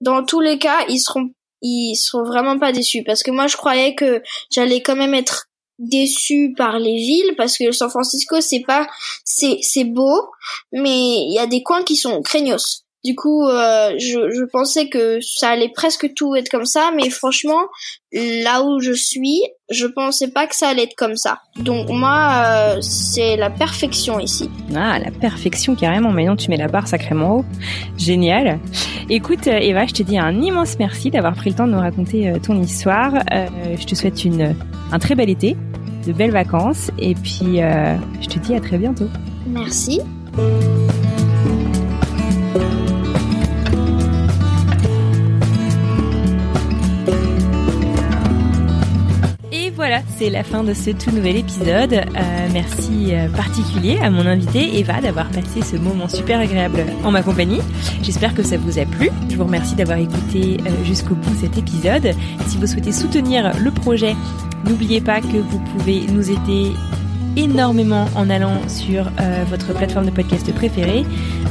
dans 0.00 0.24
tous 0.24 0.40
les 0.40 0.58
cas, 0.58 0.84
ils 0.88 0.98
seront 0.98 1.30
ils 1.62 1.96
seront 1.96 2.24
vraiment 2.24 2.58
pas 2.58 2.72
déçus. 2.72 3.04
Parce 3.04 3.22
que 3.22 3.30
moi 3.30 3.46
je 3.46 3.56
croyais 3.56 3.94
que 3.94 4.22
j'allais 4.50 4.82
quand 4.82 4.96
même 4.96 5.14
être 5.14 5.48
déçu 5.78 6.54
par 6.56 6.78
les 6.78 6.96
villes 6.96 7.34
parce 7.36 7.58
que 7.58 7.72
San 7.72 7.90
Francisco 7.90 8.40
c'est 8.40 8.62
pas 8.66 8.86
c'est 9.24 9.58
c'est 9.62 9.84
beau 9.84 10.28
mais 10.70 10.90
il 10.90 11.32
y 11.34 11.38
a 11.38 11.46
des 11.46 11.62
coins 11.62 11.82
qui 11.82 11.96
sont 11.96 12.22
craignos 12.22 12.84
du 13.04 13.16
coup, 13.16 13.48
euh, 13.48 13.94
je, 13.98 14.30
je, 14.30 14.44
pensais 14.44 14.88
que 14.88 15.18
ça 15.20 15.48
allait 15.48 15.70
presque 15.74 16.12
tout 16.14 16.36
être 16.36 16.48
comme 16.48 16.66
ça, 16.66 16.92
mais 16.94 17.10
franchement, 17.10 17.62
là 18.12 18.62
où 18.62 18.80
je 18.80 18.92
suis, 18.92 19.42
je 19.70 19.86
pensais 19.86 20.30
pas 20.30 20.46
que 20.46 20.54
ça 20.54 20.68
allait 20.68 20.84
être 20.84 20.94
comme 20.96 21.16
ça. 21.16 21.38
Donc 21.56 21.88
moi, 21.88 22.30
euh, 22.46 22.80
c'est 22.80 23.36
la 23.36 23.50
perfection 23.50 24.20
ici. 24.20 24.48
Ah, 24.76 25.00
la 25.00 25.10
perfection 25.10 25.74
carrément. 25.74 26.12
Maintenant, 26.12 26.36
tu 26.36 26.48
mets 26.48 26.56
la 26.56 26.68
barre 26.68 26.86
sacrément 26.86 27.38
haut. 27.38 27.44
Génial. 27.98 28.60
Écoute, 29.10 29.48
euh, 29.48 29.58
Eva, 29.58 29.86
je 29.86 29.94
te 29.94 30.02
dis 30.04 30.16
un 30.16 30.40
immense 30.40 30.78
merci 30.78 31.10
d'avoir 31.10 31.34
pris 31.34 31.50
le 31.50 31.56
temps 31.56 31.66
de 31.66 31.72
nous 31.72 31.80
raconter 31.80 32.32
ton 32.46 32.60
histoire. 32.60 33.14
je 33.30 33.84
te 33.84 33.96
souhaite 33.96 34.24
une, 34.24 34.54
un 34.92 34.98
très 35.00 35.16
bel 35.16 35.28
été, 35.28 35.56
de 36.06 36.12
belles 36.12 36.30
vacances, 36.30 36.92
et 36.98 37.14
puis 37.14 37.56
je 38.20 38.28
te 38.28 38.38
dis 38.38 38.54
à 38.54 38.60
très 38.60 38.78
bientôt. 38.78 39.08
Merci. 39.46 40.00
C'est 50.16 50.30
la 50.30 50.44
fin 50.44 50.62
de 50.64 50.74
ce 50.74 50.90
tout 50.90 51.10
nouvel 51.10 51.36
épisode. 51.36 51.92
Euh, 51.92 52.48
merci 52.52 53.10
euh, 53.12 53.28
particulier 53.28 53.98
à 54.02 54.10
mon 54.10 54.26
invité 54.26 54.78
Eva 54.78 55.00
d'avoir 55.00 55.28
passé 55.28 55.62
ce 55.62 55.76
moment 55.76 56.08
super 56.08 56.40
agréable 56.40 56.84
en 57.04 57.10
ma 57.10 57.22
compagnie. 57.22 57.60
J'espère 58.02 58.34
que 58.34 58.42
ça 58.42 58.56
vous 58.56 58.78
a 58.78 58.84
plu. 58.84 59.10
Je 59.30 59.36
vous 59.36 59.44
remercie 59.44 59.74
d'avoir 59.74 59.98
écouté 59.98 60.58
euh, 60.66 60.84
jusqu'au 60.84 61.14
bout 61.14 61.34
cet 61.40 61.58
épisode. 61.58 62.14
Si 62.46 62.56
vous 62.58 62.66
souhaitez 62.66 62.92
soutenir 62.92 63.52
le 63.58 63.70
projet, 63.70 64.14
n'oubliez 64.64 65.00
pas 65.00 65.20
que 65.20 65.38
vous 65.38 65.58
pouvez 65.58 66.06
nous 66.06 66.30
aider 66.30 66.72
énormément 67.36 68.06
en 68.14 68.30
allant 68.30 68.68
sur 68.68 69.10
euh, 69.20 69.44
votre 69.48 69.72
plateforme 69.74 70.06
de 70.06 70.10
podcast 70.10 70.52
préférée. 70.54 71.04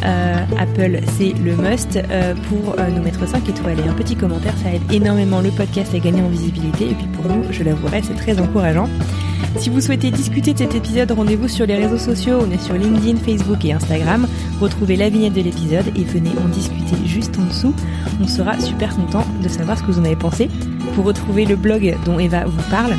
Euh, 0.05 0.35
Apple, 0.57 0.99
c'est 1.17 1.33
le 1.33 1.55
must 1.55 1.97
euh, 1.97 2.33
pour 2.49 2.75
nous 2.95 3.01
mettre 3.01 3.27
5 3.27 3.47
étoiles 3.49 3.79
et 3.79 3.87
un 3.87 3.93
petit 3.93 4.15
commentaire. 4.15 4.53
Ça 4.63 4.73
aide 4.73 4.81
énormément 4.91 5.41
le 5.41 5.49
podcast 5.51 5.93
à 5.93 5.99
gagner 5.99 6.21
en 6.21 6.29
visibilité. 6.29 6.91
Et 6.91 6.93
puis 6.93 7.07
pour 7.07 7.25
nous, 7.25 7.43
je 7.51 7.63
l'avouerai, 7.63 8.01
c'est 8.03 8.15
très 8.15 8.39
encourageant. 8.39 8.89
Si 9.57 9.69
vous 9.69 9.81
souhaitez 9.81 10.11
discuter 10.11 10.53
de 10.53 10.59
cet 10.59 10.75
épisode, 10.75 11.11
rendez-vous 11.11 11.47
sur 11.47 11.65
les 11.65 11.75
réseaux 11.75 11.97
sociaux. 11.97 12.39
On 12.41 12.51
est 12.51 12.61
sur 12.61 12.73
LinkedIn, 12.73 13.17
Facebook 13.17 13.63
et 13.65 13.73
Instagram. 13.73 14.27
Retrouvez 14.59 14.95
la 14.95 15.09
vignette 15.09 15.33
de 15.33 15.41
l'épisode 15.41 15.87
et 15.95 16.03
venez 16.03 16.31
en 16.43 16.47
discuter 16.47 16.95
juste 17.05 17.37
en 17.37 17.43
dessous. 17.43 17.75
On 18.21 18.27
sera 18.27 18.59
super 18.59 18.95
content 18.95 19.25
de 19.43 19.49
savoir 19.49 19.77
ce 19.77 19.83
que 19.83 19.91
vous 19.91 19.99
en 19.99 20.05
avez 20.05 20.15
pensé. 20.15 20.49
Pour 20.95 21.05
retrouver 21.05 21.45
le 21.45 21.55
blog 21.55 21.95
dont 22.05 22.17
Eva 22.17 22.45
vous 22.45 22.69
parle, 22.69 22.93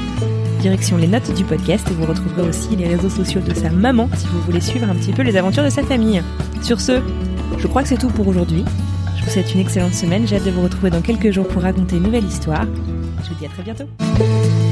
direction 0.62 0.96
les 0.96 1.08
notes 1.08 1.34
du 1.34 1.44
podcast 1.44 1.84
et 1.90 1.94
vous 1.94 2.06
retrouverez 2.06 2.48
aussi 2.48 2.76
les 2.76 2.86
réseaux 2.86 3.10
sociaux 3.10 3.40
de 3.40 3.52
sa 3.52 3.68
maman 3.68 4.08
si 4.16 4.26
vous 4.28 4.40
voulez 4.42 4.60
suivre 4.60 4.88
un 4.88 4.94
petit 4.94 5.12
peu 5.12 5.22
les 5.22 5.36
aventures 5.36 5.64
de 5.64 5.70
sa 5.70 5.82
famille. 5.82 6.22
Sur 6.62 6.80
ce, 6.80 7.02
je 7.58 7.66
crois 7.66 7.82
que 7.82 7.88
c'est 7.88 7.98
tout 7.98 8.08
pour 8.08 8.28
aujourd'hui. 8.28 8.64
Je 9.16 9.24
vous 9.24 9.30
souhaite 9.30 9.52
une 9.54 9.60
excellente 9.60 9.94
semaine. 9.94 10.26
J'ai 10.26 10.36
hâte 10.36 10.44
de 10.44 10.52
vous 10.52 10.62
retrouver 10.62 10.90
dans 10.90 11.02
quelques 11.02 11.32
jours 11.32 11.48
pour 11.48 11.62
raconter 11.62 11.96
une 11.96 12.04
nouvelle 12.04 12.24
histoire. 12.24 12.66
Je 13.24 13.28
vous 13.28 13.34
dis 13.40 13.46
à 13.46 13.48
très 13.48 13.64
bientôt. 13.64 14.71